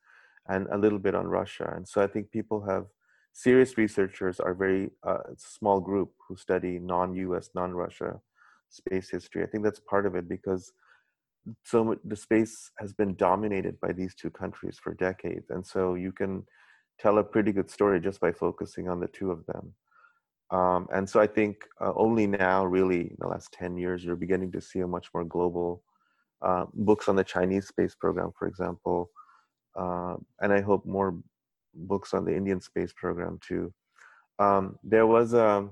and 0.47 0.67
a 0.71 0.77
little 0.77 0.99
bit 0.99 1.15
on 1.15 1.27
Russia. 1.27 1.67
And 1.75 1.87
so 1.87 2.01
I 2.01 2.07
think 2.07 2.31
people 2.31 2.59
have 2.65 2.85
serious 3.33 3.77
researchers 3.77 4.39
are 4.39 4.53
very 4.53 4.91
uh, 5.03 5.23
small 5.37 5.79
group 5.79 6.11
who 6.27 6.35
study 6.35 6.79
non-US, 6.79 7.49
non-Russia 7.55 8.19
space 8.69 9.09
history. 9.09 9.43
I 9.43 9.47
think 9.47 9.63
that's 9.63 9.79
part 9.79 10.05
of 10.05 10.15
it 10.15 10.27
because 10.27 10.73
so 11.63 11.95
the 12.03 12.15
space 12.15 12.71
has 12.79 12.93
been 12.93 13.15
dominated 13.15 13.79
by 13.79 13.91
these 13.91 14.15
two 14.15 14.29
countries 14.29 14.79
for 14.81 14.93
decades, 14.93 15.49
and 15.49 15.65
so 15.65 15.95
you 15.95 16.11
can 16.11 16.43
tell 16.99 17.17
a 17.17 17.23
pretty 17.23 17.51
good 17.51 17.69
story 17.69 17.99
just 17.99 18.19
by 18.19 18.31
focusing 18.31 18.89
on 18.89 18.99
the 18.99 19.07
two 19.07 19.31
of 19.31 19.45
them. 19.45 19.73
Um, 20.51 20.87
and 20.93 21.09
so 21.09 21.19
I 21.19 21.27
think 21.27 21.57
uh, 21.81 21.93
only 21.95 22.27
now, 22.27 22.65
really, 22.65 23.01
in 23.01 23.17
the 23.19 23.27
last 23.27 23.51
10 23.53 23.77
years, 23.77 24.03
you're 24.03 24.15
beginning 24.15 24.51
to 24.53 24.61
see 24.61 24.79
a 24.79 24.87
much 24.87 25.07
more 25.13 25.23
global 25.23 25.83
uh, 26.41 26.65
books 26.73 27.09
on 27.09 27.15
the 27.15 27.23
Chinese 27.23 27.67
space 27.67 27.95
program, 27.95 28.31
for 28.37 28.47
example. 28.47 29.09
Uh, 29.75 30.15
and 30.41 30.53
I 30.53 30.61
hope 30.61 30.85
more 30.85 31.17
books 31.73 32.13
on 32.13 32.25
the 32.25 32.35
Indian 32.35 32.61
space 32.61 32.93
program 32.95 33.39
too. 33.45 33.73
Um, 34.39 34.77
there 34.83 35.07
was 35.07 35.33
a, 35.33 35.47
um, 35.47 35.71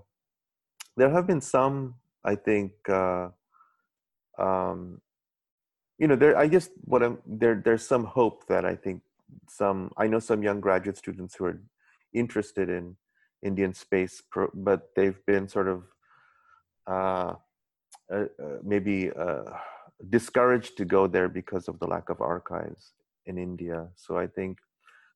there 0.98 1.10
have 1.10 1.28
been 1.28 1.42
some, 1.42 1.96
I 2.26 2.36
think, 2.36 2.72
uh, 2.90 3.30
um, 4.38 5.02
you 5.98 6.08
know, 6.08 6.16
there. 6.16 6.38
I 6.38 6.48
guess 6.48 6.70
what 6.86 7.04
I'm 7.04 7.20
there. 7.26 7.62
There's 7.64 7.88
some 7.88 8.06
hope 8.06 8.48
that 8.48 8.66
I 8.66 8.76
think 8.76 9.02
some. 9.50 9.92
I 9.98 10.08
know 10.08 10.20
some 10.20 10.44
young 10.44 10.60
graduate 10.60 10.98
students 10.98 11.36
who 11.36 11.46
are 11.46 11.62
interested 12.14 12.70
in 12.70 12.96
Indian 13.42 13.74
space, 13.74 14.22
pro, 14.32 14.50
but 14.54 14.90
they've 14.96 15.24
been 15.26 15.48
sort 15.48 15.68
of 15.68 15.84
uh, 16.88 17.34
uh, 18.12 18.26
uh, 18.44 18.58
maybe 18.64 19.12
uh, 19.12 19.44
discouraged 20.10 20.78
to 20.78 20.86
go 20.86 21.08
there 21.08 21.30
because 21.30 21.68
of 21.68 21.80
the 21.80 21.88
lack 21.88 22.10
of 22.10 22.22
archives 22.22 22.94
in 23.26 23.38
India. 23.38 23.88
So 23.96 24.18
I 24.18 24.28
think 24.28 24.58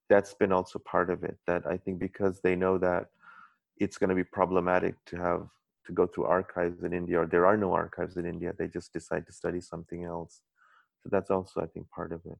that's 0.10 0.34
been 0.34 0.52
also 0.52 0.80
part 0.80 1.10
of 1.10 1.24
it. 1.24 1.38
That 1.48 1.66
I 1.68 1.78
think 1.78 2.00
because 2.00 2.40
they 2.42 2.56
know 2.56 2.78
that 2.78 3.08
it's 3.78 3.98
going 3.98 4.10
to 4.10 4.16
be 4.16 4.24
problematic 4.24 4.96
to 5.06 5.18
have 5.18 5.48
to 5.86 5.92
go 5.94 6.06
through 6.06 6.26
archives 6.26 6.84
in 6.84 6.94
India, 6.94 7.20
or 7.22 7.26
there 7.26 7.46
are 7.46 7.58
no 7.58 7.74
archives 7.74 8.18
in 8.18 8.26
India, 8.26 8.54
they 8.58 8.68
just 8.68 8.94
decide 8.94 9.26
to 9.26 9.34
study 9.34 9.62
something 9.62 10.04
else. 10.04 10.42
So 11.08 11.16
that's 11.16 11.32
also, 11.32 11.62
I 11.62 11.68
think, 11.68 11.90
part 11.90 12.12
of 12.12 12.22
it. 12.26 12.38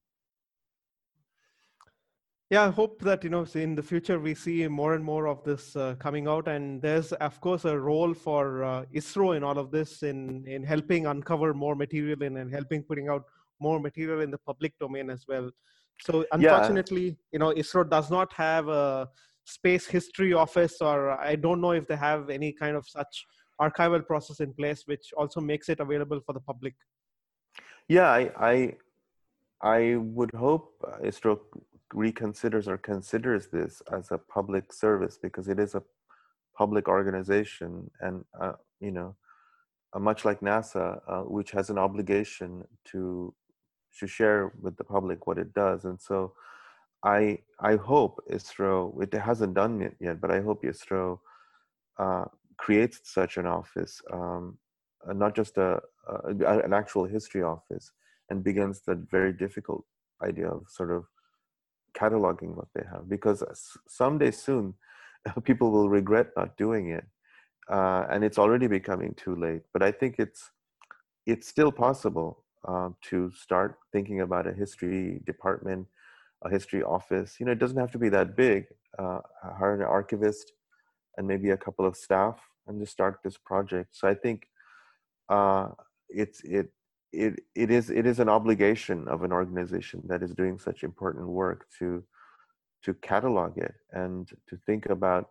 Yeah 2.50 2.64
i 2.64 2.70
hope 2.70 3.02
that 3.02 3.26
you 3.26 3.30
know 3.30 3.46
in 3.56 3.76
the 3.76 3.84
future 3.84 4.20
we 4.22 4.34
see 4.34 4.66
more 4.70 4.94
and 4.94 5.04
more 5.04 5.28
of 5.28 5.44
this 5.44 5.76
uh, 5.76 5.96
coming 6.00 6.30
out 6.30 6.48
and 6.48 6.82
there's 6.82 7.12
of 7.12 7.42
course 7.42 7.66
a 7.66 7.78
role 7.78 8.14
for 8.14 8.64
uh, 8.64 8.86
isro 8.96 9.36
in 9.36 9.44
all 9.44 9.58
of 9.58 9.70
this 9.70 10.02
in 10.02 10.48
in 10.48 10.64
helping 10.64 11.08
uncover 11.08 11.54
more 11.54 11.76
material 11.76 12.24
and, 12.24 12.38
and 12.38 12.50
helping 12.50 12.84
putting 12.84 13.10
out 13.10 13.26
more 13.60 13.82
material 13.82 14.22
in 14.22 14.32
the 14.32 14.38
public 14.38 14.74
domain 14.80 15.10
as 15.10 15.26
well. 15.28 15.52
So 16.00 16.26
unfortunately 16.32 17.08
yeah. 17.08 17.34
you 17.34 17.40
know 17.40 17.52
isro 17.54 17.90
does 17.90 18.10
not 18.10 18.32
have 18.32 18.70
a 18.70 19.10
space 19.44 19.86
history 19.86 20.32
office 20.32 20.82
or 20.82 21.12
i 21.32 21.36
don't 21.36 21.60
know 21.60 21.72
if 21.72 21.86
they 21.86 21.98
have 21.98 22.30
any 22.30 22.54
kind 22.54 22.78
of 22.78 22.88
such 22.88 23.26
archival 23.60 24.06
process 24.06 24.40
in 24.40 24.54
place 24.54 24.84
which 24.86 25.12
also 25.18 25.42
makes 25.42 25.68
it 25.68 25.82
available 25.82 26.22
for 26.26 26.32
the 26.32 26.46
public 26.52 26.76
yeah 27.88 28.10
i 28.10 28.32
i, 28.52 28.74
I 29.62 29.96
would 29.96 30.34
hope 30.34 30.74
isro 31.04 31.40
reconsiders 31.94 32.68
or 32.68 32.78
considers 32.78 33.48
this 33.48 33.82
as 33.92 34.12
a 34.12 34.18
public 34.18 34.74
service 34.74 35.18
because 35.22 35.48
it 35.48 35.60
is 35.60 35.74
a 35.76 35.84
public 36.58 36.88
organization 36.88 37.90
and 38.02 38.26
uh, 38.40 38.54
you 38.80 38.92
know 38.92 39.16
uh, 39.94 40.00
much 40.00 40.26
like 40.26 40.42
nasa 40.42 41.00
uh, 41.08 41.22
which 41.22 41.52
has 41.52 41.70
an 41.70 41.78
obligation 41.78 42.64
to 42.92 43.34
to 44.00 44.08
share 44.08 44.52
with 44.62 44.76
the 44.78 44.84
public 44.84 45.26
what 45.26 45.40
it 45.40 45.54
does. 45.54 45.86
And 45.86 46.00
so 46.00 46.34
i 47.04 47.38
i 47.60 47.76
hope 47.76 48.20
isro 48.32 49.02
it 49.02 49.14
hasn't 49.14 49.54
done 49.54 49.82
it 49.82 49.96
yet 50.00 50.20
but 50.20 50.32
i 50.32 50.42
hope 50.42 50.64
isro 50.64 51.20
uh, 52.00 52.26
creates 52.58 53.02
such 53.04 53.38
an 53.38 53.46
office 53.46 54.02
um, 54.12 54.58
uh, 55.08 55.14
not 55.14 55.36
just 55.36 55.58
a, 55.58 55.82
an 56.28 56.74
actual 56.74 57.06
history 57.06 57.44
office 57.44 57.92
and 58.30 58.44
begins 58.44 58.82
the 58.82 58.96
very 58.96 59.34
difficult 59.34 59.86
idea 60.24 60.48
of 60.48 60.64
sort 60.70 60.92
of 60.92 61.06
cataloging 61.94 62.56
what 62.56 62.68
they 62.76 62.84
have. 62.92 63.10
Because 63.10 63.44
someday 63.88 64.32
soon 64.32 64.74
people 65.44 65.72
will 65.72 65.90
regret 65.90 66.28
not 66.36 66.58
doing 66.58 66.90
it 66.90 67.06
uh, 67.70 68.06
and 68.10 68.24
it's 68.24 68.38
already 68.38 68.68
becoming 68.68 69.14
too 69.16 69.36
late. 69.36 69.62
But 69.74 69.84
i 69.84 69.92
think 69.92 70.16
it's 70.20 70.52
it's 71.26 71.48
still 71.48 71.72
possible 71.72 72.46
uh, 72.68 72.90
to 73.10 73.32
start 73.32 73.78
thinking 73.92 74.22
about 74.22 74.48
a 74.48 74.54
history 74.54 75.22
department 75.26 75.88
a 76.44 76.50
history 76.50 76.84
office. 76.84 77.40
You 77.40 77.46
know 77.46 77.52
it 77.52 77.60
doesn't 77.60 77.80
have 77.80 77.92
to 77.92 77.98
be 77.98 78.10
that 78.10 78.36
big. 78.36 78.68
Uh, 78.98 79.20
hire 79.44 79.76
an 79.76 79.82
archivist 79.82 80.54
and 81.18 81.28
maybe 81.28 81.50
a 81.50 81.58
couple 81.58 81.86
of 81.86 81.96
staff 81.96 82.40
and 82.68 82.80
just 82.80 82.92
start 82.92 83.20
this 83.24 83.38
project. 83.38 83.90
So 83.96 84.08
i 84.08 84.14
think 84.14 84.48
uh, 85.30 85.70
it's 86.10 86.42
it 86.44 86.72
it 87.12 87.40
it 87.56 87.72
is 87.72 87.90
it 87.90 88.06
is 88.06 88.20
an 88.20 88.30
obligation 88.30 89.08
of 89.08 89.24
an 89.24 89.32
organization 89.32 90.02
that 90.08 90.24
is 90.24 90.34
doing 90.34 90.58
such 90.60 90.84
important 90.84 91.28
work 91.28 91.66
to 91.80 92.04
to 92.84 92.94
catalog 92.96 93.58
it 93.58 93.76
and 93.92 94.30
to 94.48 94.58
think 94.66 94.86
about 94.88 95.30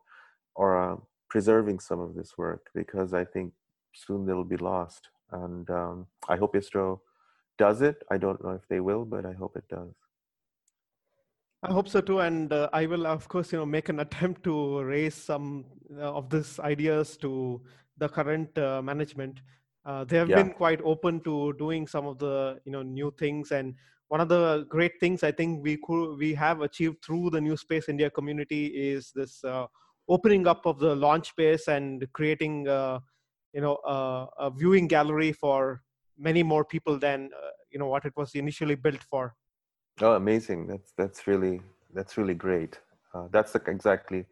or 0.55 0.77
uh, 0.77 0.97
preserving 1.29 1.79
some 1.81 2.01
of 2.01 2.15
this 2.15 2.37
work 2.39 2.69
because 2.75 3.13
I 3.13 3.25
think 3.25 3.53
soon 3.95 4.27
they'll 4.27 4.45
be 4.45 4.57
lost. 4.57 5.09
And 5.33 5.69
um, 5.71 6.07
I 6.29 6.37
hope 6.37 6.55
ISRO 6.55 7.01
does 7.59 7.83
it. 7.83 8.03
I 8.11 8.17
don't 8.17 8.43
know 8.45 8.51
if 8.51 8.67
they 8.69 8.81
will, 8.81 9.05
but 9.05 9.27
I 9.27 9.33
hope 9.33 9.57
it 9.57 9.69
does. 9.69 9.93
I 11.63 11.73
hope 11.73 11.89
so 11.89 12.01
too, 12.01 12.21
and 12.21 12.53
uh, 12.53 12.69
I 12.73 12.87
will, 12.87 13.07
of 13.07 13.27
course, 13.29 13.53
you 13.53 13.59
know, 13.59 13.67
make 13.67 13.89
an 13.89 14.01
attempt 14.07 14.45
to 14.45 14.83
raise 14.83 15.15
some 15.15 15.65
uh, 15.99 16.15
of 16.15 16.31
these 16.31 16.61
ideas 16.61 17.17
to 17.19 17.61
the 17.99 18.09
current 18.09 18.57
uh, 18.59 18.83
management 18.83 19.41
uh, 19.87 20.05
they 20.05 20.19
have 20.19 20.29
yeah. 20.29 20.37
been 20.37 20.51
quite 20.51 20.81
open 20.85 21.21
to 21.21 21.55
doing 21.55 21.87
some 21.87 22.07
of 22.07 22.19
the 22.19 22.59
you 22.65 22.73
know 22.73 22.83
new 22.83 23.11
things 23.19 23.53
and 23.53 23.75
one 24.09 24.21
of 24.21 24.29
the 24.29 24.67
great 24.69 24.93
things 25.01 25.23
i 25.23 25.33
think 25.33 25.63
we 25.63 25.77
could 25.87 26.17
we 26.17 26.35
have 26.35 26.61
achieved 26.61 26.97
through 27.05 27.31
the 27.31 27.41
new 27.41 27.57
space 27.57 27.89
india 27.89 28.11
community 28.11 28.67
is 28.67 29.13
this 29.15 29.43
uh, 29.45 29.67
opening 30.09 30.47
up 30.47 30.67
of 30.67 30.79
the 30.79 30.95
launch 30.95 31.29
space 31.31 31.69
and 31.69 32.07
creating 32.13 32.69
uh, 32.69 32.99
you 33.53 33.61
know 33.61 33.77
uh, 33.95 34.27
a 34.39 34.51
viewing 34.51 34.87
gallery 34.87 35.33
for 35.33 35.83
many 36.19 36.43
more 36.43 36.65
people 36.65 36.99
than 36.99 37.31
uh, 37.37 37.51
you 37.71 37.79
know 37.79 37.87
what 37.87 38.05
it 38.05 38.13
was 38.17 38.35
initially 38.35 38.75
built 38.75 39.03
for. 39.11 39.35
Oh 40.01 40.13
amazing. 40.13 40.67
That's 40.67 40.93
that's 40.97 41.27
really 41.27 41.61
that's 41.95 42.17
really 42.17 42.35
great. 42.35 42.79
Uh, 43.15 43.29
that's 43.31 43.53
the, 43.53 43.63
exactly 43.67 44.27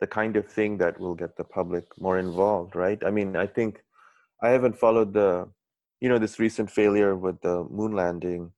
the 0.00 0.06
kind 0.06 0.36
of 0.36 0.46
thing 0.46 0.76
that 0.76 1.00
will 1.00 1.14
get 1.14 1.36
the 1.36 1.44
public 1.44 1.84
more 1.98 2.18
involved 2.18 2.76
right? 2.76 3.02
I 3.02 3.10
mean 3.10 3.34
i 3.34 3.46
think 3.46 3.82
I 4.42 4.50
haven't 4.50 4.78
followed 4.78 5.12
the, 5.14 5.48
you 6.00 6.08
know, 6.08 6.18
this 6.18 6.38
recent 6.38 6.70
failure 6.70 7.16
with 7.16 7.40
the 7.40 7.64
moon 7.70 7.92
landing. 7.92 8.52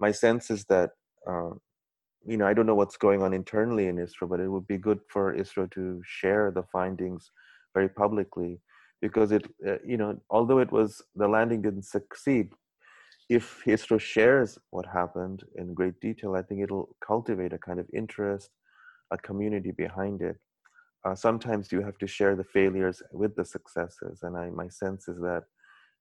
My 0.00 0.12
sense 0.12 0.50
is 0.50 0.64
that, 0.64 0.90
uh, 1.28 1.50
you 2.26 2.36
know, 2.36 2.46
I 2.46 2.54
don't 2.54 2.66
know 2.66 2.74
what's 2.74 2.96
going 2.96 3.22
on 3.22 3.32
internally 3.32 3.86
in 3.86 3.96
ISRO, 3.96 4.28
but 4.28 4.40
it 4.40 4.48
would 4.48 4.66
be 4.66 4.78
good 4.78 5.00
for 5.08 5.34
ISRO 5.34 5.70
to 5.72 6.02
share 6.04 6.50
the 6.50 6.64
findings 6.72 7.30
very 7.74 7.88
publicly 7.88 8.60
because 9.00 9.32
it, 9.32 9.46
uh, 9.66 9.76
you 9.86 9.96
know, 9.96 10.18
although 10.30 10.58
it 10.58 10.72
was 10.72 11.00
the 11.14 11.28
landing 11.28 11.62
didn't 11.62 11.84
succeed, 11.84 12.48
if 13.28 13.62
ISRO 13.64 14.00
shares 14.00 14.58
what 14.70 14.86
happened 14.86 15.44
in 15.56 15.72
great 15.72 15.98
detail, 16.00 16.34
I 16.34 16.42
think 16.42 16.62
it'll 16.62 16.96
cultivate 17.06 17.52
a 17.52 17.58
kind 17.58 17.78
of 17.78 17.86
interest, 17.94 18.50
a 19.12 19.16
community 19.16 19.70
behind 19.70 20.20
it 20.22 20.36
uh, 21.04 21.14
sometimes 21.14 21.72
you 21.72 21.82
have 21.82 21.98
to 21.98 22.06
share 22.06 22.36
the 22.36 22.44
failures 22.44 23.02
with 23.12 23.34
the 23.36 23.44
successes. 23.44 24.20
And 24.22 24.36
I, 24.36 24.50
my 24.50 24.68
sense 24.68 25.08
is 25.08 25.18
that 25.20 25.44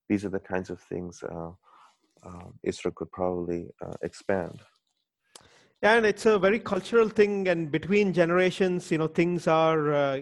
these 0.08 0.26
are 0.26 0.30
the 0.30 0.40
kinds 0.40 0.70
of 0.70 0.80
things 0.82 1.24
uh, 1.24 1.52
uh, 2.24 2.92
could 2.96 3.12
probably 3.12 3.68
uh, 3.82 3.94
expand. 4.02 4.60
Yeah, 5.82 5.94
and 5.94 6.06
it's 6.06 6.26
a 6.26 6.38
very 6.38 6.60
cultural 6.60 7.08
thing, 7.08 7.48
and 7.48 7.72
between 7.72 8.12
generations, 8.12 8.92
you 8.92 8.98
know, 8.98 9.08
things 9.08 9.48
are 9.48 9.94
uh, 9.94 10.22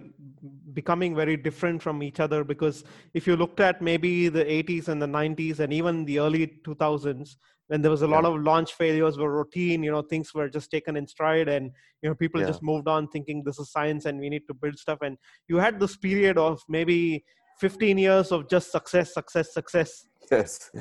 becoming 0.74 1.16
very 1.16 1.36
different 1.36 1.82
from 1.82 2.04
each 2.04 2.20
other. 2.20 2.44
Because 2.44 2.84
if 3.16 3.26
you 3.26 3.36
looked 3.36 3.60
at 3.60 3.82
maybe 3.82 4.30
the 4.30 4.44
80s 4.46 4.88
and 4.88 5.02
the 5.02 5.08
90s, 5.08 5.60
and 5.60 5.74
even 5.74 6.06
the 6.06 6.20
early 6.20 6.60
2000s, 6.64 7.38
when 7.68 7.82
there 7.82 7.92
was 7.92 8.02
a 8.02 8.08
lot 8.08 8.26
of 8.26 8.42
launch 8.42 8.74
failures 8.74 9.18
were 9.18 9.32
routine 9.32 9.84
you 9.84 9.92
know 9.92 10.02
things 10.02 10.34
were 10.34 10.50
just 10.50 10.72
taken 10.72 10.96
in 10.96 11.08
stride 11.08 11.48
and 11.48 11.72
you 12.02 12.10
know 12.10 12.16
people 12.16 12.42
yeah. 12.42 12.48
just 12.48 12.64
moved 12.64 12.88
on 12.88 13.08
thinking 13.10 13.44
this 13.44 13.60
is 13.60 13.72
science 13.72 14.06
and 14.06 14.20
we 14.20 14.30
need 14.30 14.44
to 14.48 14.54
build 14.54 14.78
stuff 14.78 15.00
and 15.02 15.18
you 15.48 15.58
had 15.58 15.80
this 15.80 15.96
period 15.98 16.38
of 16.38 16.62
maybe 16.68 17.24
15 17.60 17.98
years 17.98 18.32
of 18.32 18.50
just 18.50 18.72
success 18.72 19.14
success 19.14 19.54
success 19.54 20.06
yes 20.32 20.72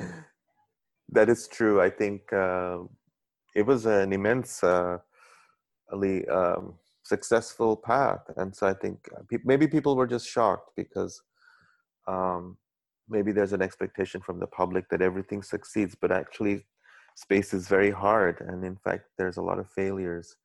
that 1.09 1.29
is 1.29 1.47
true 1.47 1.81
i 1.81 1.89
think 1.89 2.21
uh, 2.33 2.77
it 3.59 3.65
was 3.65 3.85
an 3.85 4.13
immense 4.13 4.63
uh, 4.63 4.97
um, 6.39 6.63
successful 7.03 7.75
path 7.75 8.23
and 8.37 8.55
so 8.55 8.67
i 8.67 8.73
think 8.73 8.97
uh, 9.15 9.37
maybe 9.43 9.67
people 9.67 9.95
were 9.95 10.07
just 10.15 10.27
shocked 10.27 10.69
because 10.75 11.21
um, 12.07 12.57
maybe 13.09 13.31
there's 13.31 13.53
an 13.53 13.61
expectation 13.61 14.21
from 14.21 14.39
the 14.39 14.47
public 14.47 14.89
that 14.89 15.01
everything 15.01 15.41
succeeds, 15.41 15.95
but 15.95 16.11
actually, 16.11 16.65
space 17.15 17.53
is 17.53 17.67
very 17.67 17.91
hard, 17.91 18.41
and 18.41 18.63
in 18.63 18.77
fact, 18.77 19.05
there's 19.17 19.37
a 19.37 19.41
lot 19.41 19.59
of 19.59 19.69
failures. 19.69 20.35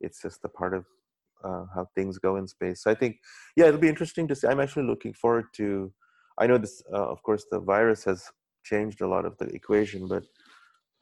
It's 0.00 0.22
just 0.22 0.44
a 0.44 0.48
part 0.48 0.74
of 0.74 0.84
uh, 1.44 1.64
how 1.74 1.88
things 1.94 2.18
go 2.18 2.36
in 2.36 2.46
space. 2.46 2.82
So 2.84 2.90
I 2.90 2.94
think, 2.94 3.16
yeah, 3.56 3.66
it'll 3.66 3.80
be 3.80 3.88
interesting 3.88 4.28
to 4.28 4.34
see. 4.34 4.46
I'm 4.46 4.60
actually 4.60 4.86
looking 4.86 5.14
forward 5.14 5.46
to. 5.54 5.92
I 6.38 6.46
know 6.46 6.58
this, 6.58 6.82
uh, 6.92 7.08
of 7.08 7.22
course, 7.22 7.46
the 7.50 7.60
virus 7.60 8.04
has 8.04 8.24
changed 8.64 9.00
a 9.00 9.08
lot 9.08 9.24
of 9.24 9.36
the 9.38 9.46
equation, 9.46 10.06
but 10.06 10.24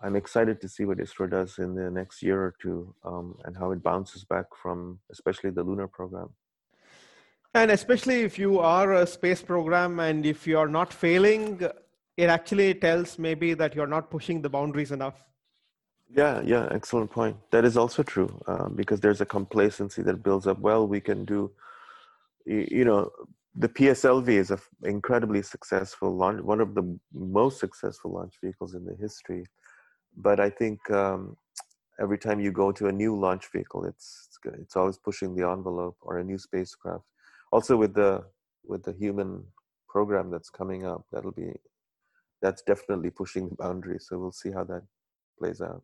I'm 0.01 0.15
excited 0.15 0.61
to 0.61 0.69
see 0.69 0.85
what 0.85 0.99
ISRO 0.99 1.29
does 1.29 1.59
in 1.59 1.75
the 1.75 1.91
next 1.91 2.23
year 2.23 2.41
or 2.41 2.55
two 2.63 2.95
um, 3.05 3.37
and 3.45 3.57
how 3.57 3.73
it 3.73 3.83
bounces 3.83 4.25
back 4.25 4.47
from, 4.63 5.01
especially 5.11 5.51
the 5.51 5.65
lunar 5.65 5.89
program. 5.89 6.31
And 7.55 7.71
especially 7.71 8.23
if 8.23 8.39
you 8.39 8.61
are 8.61 8.93
a 8.93 9.07
space 9.07 9.43
program 9.43 9.99
and 9.99 10.25
if 10.25 10.47
you 10.47 10.59
are 10.59 10.69
not 10.69 10.93
failing, 10.93 11.61
it 12.17 12.29
actually 12.29 12.75
tells 12.75 13.19
maybe 13.19 13.55
that 13.55 13.75
you're 13.75 13.89
not 13.89 14.11
pushing 14.11 14.41
the 14.41 14.49
boundaries 14.49 14.93
enough. 14.93 15.25
Yeah, 16.11 16.41
yeah, 16.43 16.69
excellent 16.71 17.11
point. 17.11 17.37
That 17.51 17.65
is 17.65 17.77
also 17.77 18.03
true 18.03 18.41
um, 18.47 18.75
because 18.77 19.01
there's 19.01 19.21
a 19.21 19.27
complacency 19.27 20.03
that 20.03 20.23
builds 20.23 20.47
up. 20.47 20.59
Well, 20.61 20.87
we 20.87 21.01
can 21.01 21.25
do, 21.25 21.51
you, 22.47 22.67
you 22.71 22.85
know, 22.85 23.11
the 23.55 23.69
PSLV 23.69 24.29
is 24.29 24.51
an 24.51 24.59
incredibly 24.85 25.43
successful 25.43 26.15
launch, 26.15 26.41
one 26.43 26.61
of 26.61 26.75
the 26.75 26.99
most 27.13 27.59
successful 27.59 28.13
launch 28.13 28.35
vehicles 28.43 28.75
in 28.75 28.85
the 28.85 28.95
history. 28.95 29.45
But 30.19 30.41
I 30.41 30.51
think 30.51 30.79
um, 30.91 31.37
every 32.01 32.19
time 32.19 32.41
you 32.41 32.53
go 32.53 32.73
to 32.73 32.89
a 32.89 32.93
new 32.93 33.19
launch 33.19 33.47
vehicle, 33.53 33.85
it's 33.85 34.29
it's 34.29 34.61
it's 34.61 34.77
always 34.77 34.99
pushing 34.99 35.35
the 35.35 35.49
envelope 35.49 35.97
or 36.01 36.19
a 36.19 36.25
new 36.25 36.39
spacecraft. 36.39 37.05
Also 37.53 37.77
with 37.77 37.95
the 37.95 38.25
with 38.67 38.83
the 38.83 38.93
human 38.93 39.45
program 39.89 40.31
that's 40.31 40.51
coming 40.51 40.85
up, 40.85 41.07
that'll 41.13 41.33
be 41.33 41.53
that's 42.43 42.63
definitely 42.63 43.11
pushing 43.11 43.49
the 43.49 43.55
boundaries. 43.55 44.07
So 44.09 44.19
we'll 44.19 44.33
see 44.33 44.51
how 44.51 44.65
that 44.65 44.83
plays 45.39 45.61
out. 45.61 45.83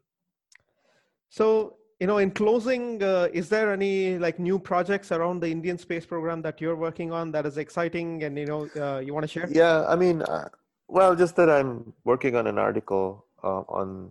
So 1.30 1.76
you 2.00 2.08
know 2.08 2.18
in 2.18 2.30
closing 2.32 3.02
uh, 3.02 3.28
is 3.32 3.48
there 3.48 3.72
any 3.72 4.18
like 4.18 4.38
new 4.38 4.58
projects 4.58 5.12
around 5.12 5.40
the 5.40 5.48
indian 5.48 5.78
space 5.78 6.04
program 6.04 6.42
that 6.42 6.60
you're 6.60 6.74
working 6.76 7.12
on 7.12 7.30
that 7.30 7.46
is 7.46 7.56
exciting 7.56 8.24
and 8.24 8.36
you 8.36 8.46
know 8.46 8.68
uh, 8.76 8.98
you 8.98 9.14
want 9.14 9.22
to 9.22 9.28
share 9.28 9.48
yeah 9.48 9.86
i 9.86 9.94
mean 9.94 10.20
uh, 10.22 10.48
well 10.88 11.14
just 11.14 11.36
that 11.36 11.48
i'm 11.48 11.92
working 12.04 12.34
on 12.34 12.48
an 12.48 12.58
article 12.58 13.24
uh, 13.44 13.62
on 13.68 14.10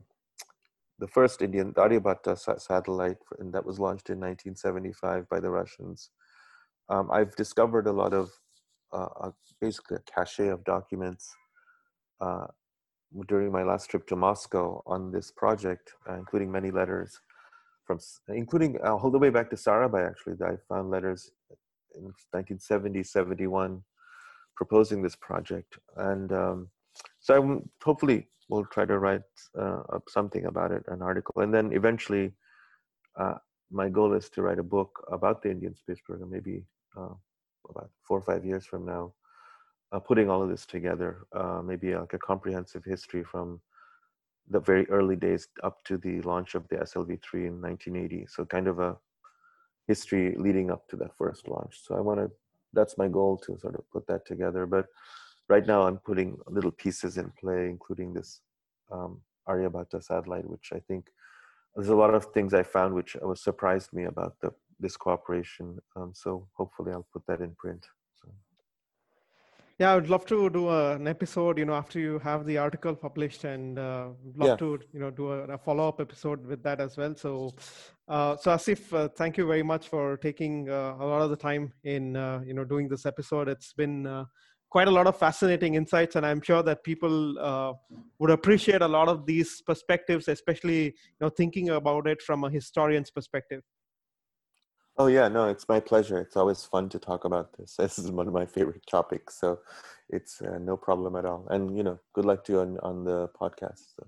the 0.99 1.07
first 1.07 1.41
indian 1.41 1.73
aryabhata 1.73 2.37
satellite 2.59 3.17
and 3.39 3.53
that 3.53 3.65
was 3.65 3.79
launched 3.79 4.09
in 4.09 4.19
1975 4.19 5.27
by 5.29 5.39
the 5.39 5.49
russians 5.49 6.09
um, 6.89 7.09
i've 7.11 7.35
discovered 7.35 7.87
a 7.87 7.91
lot 7.91 8.13
of 8.13 8.31
uh, 8.91 9.31
basically 9.59 9.97
a 9.97 10.11
cache 10.11 10.39
of 10.39 10.63
documents 10.63 11.33
uh, 12.21 12.45
during 13.27 13.51
my 13.51 13.63
last 13.63 13.89
trip 13.89 14.05
to 14.07 14.15
moscow 14.15 14.81
on 14.85 15.11
this 15.11 15.31
project 15.31 15.93
including 16.07 16.51
many 16.51 16.71
letters 16.71 17.19
from 17.85 17.99
including 18.29 18.77
uh, 18.83 18.95
all 18.95 19.11
the 19.11 19.19
way 19.19 19.29
back 19.29 19.49
to 19.49 19.55
Sarabhai. 19.55 20.07
Actually, 20.07 20.35
that 20.35 20.49
I 20.49 20.57
found 20.69 20.89
letters 20.89 21.31
in 21.95 22.03
1970, 22.31 23.03
71, 23.03 23.83
proposing 24.55 25.01
this 25.01 25.15
project, 25.15 25.77
and 25.97 26.31
um, 26.31 26.69
so 27.19 27.41
I'm, 27.41 27.69
hopefully 27.83 28.27
we'll 28.53 28.65
try 28.65 28.85
to 28.85 28.99
write 28.99 29.29
uh, 29.57 29.81
up 29.95 30.03
something 30.07 30.45
about 30.45 30.71
it, 30.71 30.83
an 30.87 31.01
article, 31.01 31.41
and 31.41 31.51
then 31.53 31.73
eventually, 31.73 32.31
uh, 33.19 33.35
my 33.71 33.89
goal 33.89 34.13
is 34.13 34.29
to 34.29 34.43
write 34.43 34.59
a 34.59 34.69
book 34.75 35.03
about 35.11 35.41
the 35.41 35.49
Indian 35.49 35.75
space 35.75 35.99
program, 36.05 36.29
maybe 36.29 36.63
uh, 36.95 37.15
about 37.69 37.89
four 38.07 38.19
or 38.19 38.21
five 38.21 38.45
years 38.45 38.65
from 38.65 38.85
now. 38.85 39.13
Uh, 39.91 39.99
putting 39.99 40.27
all 40.29 40.41
of 40.41 40.49
this 40.49 40.65
together, 40.65 41.11
uh, 41.35 41.61
maybe 41.63 41.95
like 41.95 42.13
a 42.13 42.17
comprehensive 42.19 42.83
history 42.83 43.23
from 43.23 43.59
the 44.49 44.59
very 44.59 44.89
early 44.89 45.15
days 45.15 45.47
up 45.63 45.83
to 45.85 45.97
the 45.97 46.21
launch 46.21 46.55
of 46.55 46.67
the 46.69 46.77
SLV3 46.77 47.33
in 47.33 47.61
1980. 47.61 48.25
So 48.27 48.43
kind 48.45 48.67
of 48.67 48.79
a 48.79 48.97
history 49.87 50.35
leading 50.37 50.71
up 50.71 50.87
to 50.89 50.95
that 50.97 51.15
first 51.17 51.47
launch. 51.47 51.79
So 51.83 51.95
I 51.95 52.01
want 52.01 52.19
to, 52.19 52.31
that's 52.73 52.97
my 52.97 53.07
goal 53.07 53.37
to 53.45 53.57
sort 53.59 53.75
of 53.75 53.83
put 53.91 54.07
that 54.07 54.25
together. 54.25 54.65
But 54.65 54.87
right 55.49 55.65
now 55.65 55.83
I'm 55.83 55.97
putting 55.97 56.37
little 56.47 56.71
pieces 56.71 57.17
in 57.17 57.31
play, 57.39 57.69
including 57.69 58.13
this 58.13 58.41
um, 58.91 59.21
Aryabhata 59.47 60.03
satellite, 60.03 60.49
which 60.49 60.71
I 60.73 60.79
think 60.87 61.07
there's 61.75 61.89
a 61.89 61.95
lot 61.95 62.13
of 62.13 62.25
things 62.33 62.53
I 62.53 62.63
found 62.63 62.93
which 62.93 63.15
was 63.21 63.41
surprised 63.41 63.93
me 63.93 64.05
about 64.05 64.39
the 64.41 64.51
this 64.79 64.97
cooperation. 64.97 65.79
Um, 65.95 66.11
so 66.13 66.47
hopefully 66.53 66.91
I'll 66.91 67.07
put 67.13 67.25
that 67.27 67.41
in 67.41 67.55
print. 67.55 67.85
So. 68.21 68.29
Yeah, 69.79 69.91
I 69.91 69.95
would 69.95 70.09
love 70.09 70.25
to 70.27 70.49
do 70.49 70.69
a, 70.69 70.95
an 70.95 71.07
episode, 71.07 71.57
you 71.57 71.65
know, 71.65 71.73
after 71.73 71.99
you 71.99 72.19
have 72.19 72.45
the 72.45 72.57
article 72.57 72.95
published, 72.95 73.43
and 73.43 73.79
uh, 73.79 74.09
love 74.35 74.49
yeah. 74.49 74.55
to, 74.57 74.79
you 74.93 74.99
know, 74.99 75.09
do 75.09 75.31
a, 75.31 75.43
a 75.45 75.57
follow-up 75.57 75.99
episode 75.99 76.45
with 76.45 76.61
that 76.63 76.79
as 76.79 76.97
well. 76.97 77.15
So, 77.15 77.55
uh, 78.07 78.35
so 78.35 78.51
Asif, 78.51 78.93
uh, 78.93 79.07
thank 79.09 79.37
you 79.37 79.47
very 79.47 79.63
much 79.63 79.87
for 79.87 80.17
taking 80.17 80.69
uh, 80.69 80.95
a 80.99 81.05
lot 81.05 81.21
of 81.21 81.29
the 81.31 81.35
time 81.35 81.73
in, 81.83 82.15
uh, 82.15 82.41
you 82.45 82.53
know, 82.53 82.63
doing 82.63 82.87
this 82.87 83.05
episode. 83.05 83.47
It's 83.47 83.73
been 83.73 84.05
uh, 84.05 84.25
quite 84.73 84.87
a 84.87 84.91
lot 84.99 85.05
of 85.05 85.15
fascinating 85.15 85.75
insights, 85.75 86.15
and 86.15 86.25
I'm 86.25 86.41
sure 86.41 86.63
that 86.63 86.83
people 86.83 87.15
would 88.17 88.31
appreciate 88.31 88.81
a 88.81 88.87
lot 88.87 89.07
of 89.07 89.27
these 89.27 89.61
perspectives, 89.61 90.27
especially, 90.27 90.85
you 90.85 91.21
know, 91.21 91.29
thinking 91.29 91.69
about 91.69 92.07
it 92.07 92.23
from 92.23 92.43
a 92.43 92.49
historian's 92.49 93.11
perspective. 93.11 93.61
Oh 94.97 95.05
yeah, 95.17 95.27
no, 95.27 95.47
it's 95.47 95.69
my 95.69 95.79
pleasure. 95.79 96.17
It's 96.17 96.35
always 96.35 96.63
fun 96.63 96.89
to 96.89 96.97
talk 96.97 97.23
about 97.23 97.55
this. 97.57 97.75
This 97.83 97.99
is 97.99 98.09
one 98.09 98.27
of 98.27 98.33
my 98.33 98.47
favorite 98.47 98.85
topics, 98.89 99.39
so 99.39 99.59
it's 100.09 100.41
uh, 100.41 100.57
no 100.57 100.75
problem 100.75 101.15
at 101.15 101.25
all. 101.25 101.47
And 101.51 101.77
you 101.77 101.83
know, 101.83 101.99
good 102.15 102.25
luck 102.25 102.43
to 102.45 102.53
you 102.53 102.59
on 102.65 102.79
on 102.89 103.03
the 103.09 103.19
podcast. 103.41 103.83
So. 103.95 104.07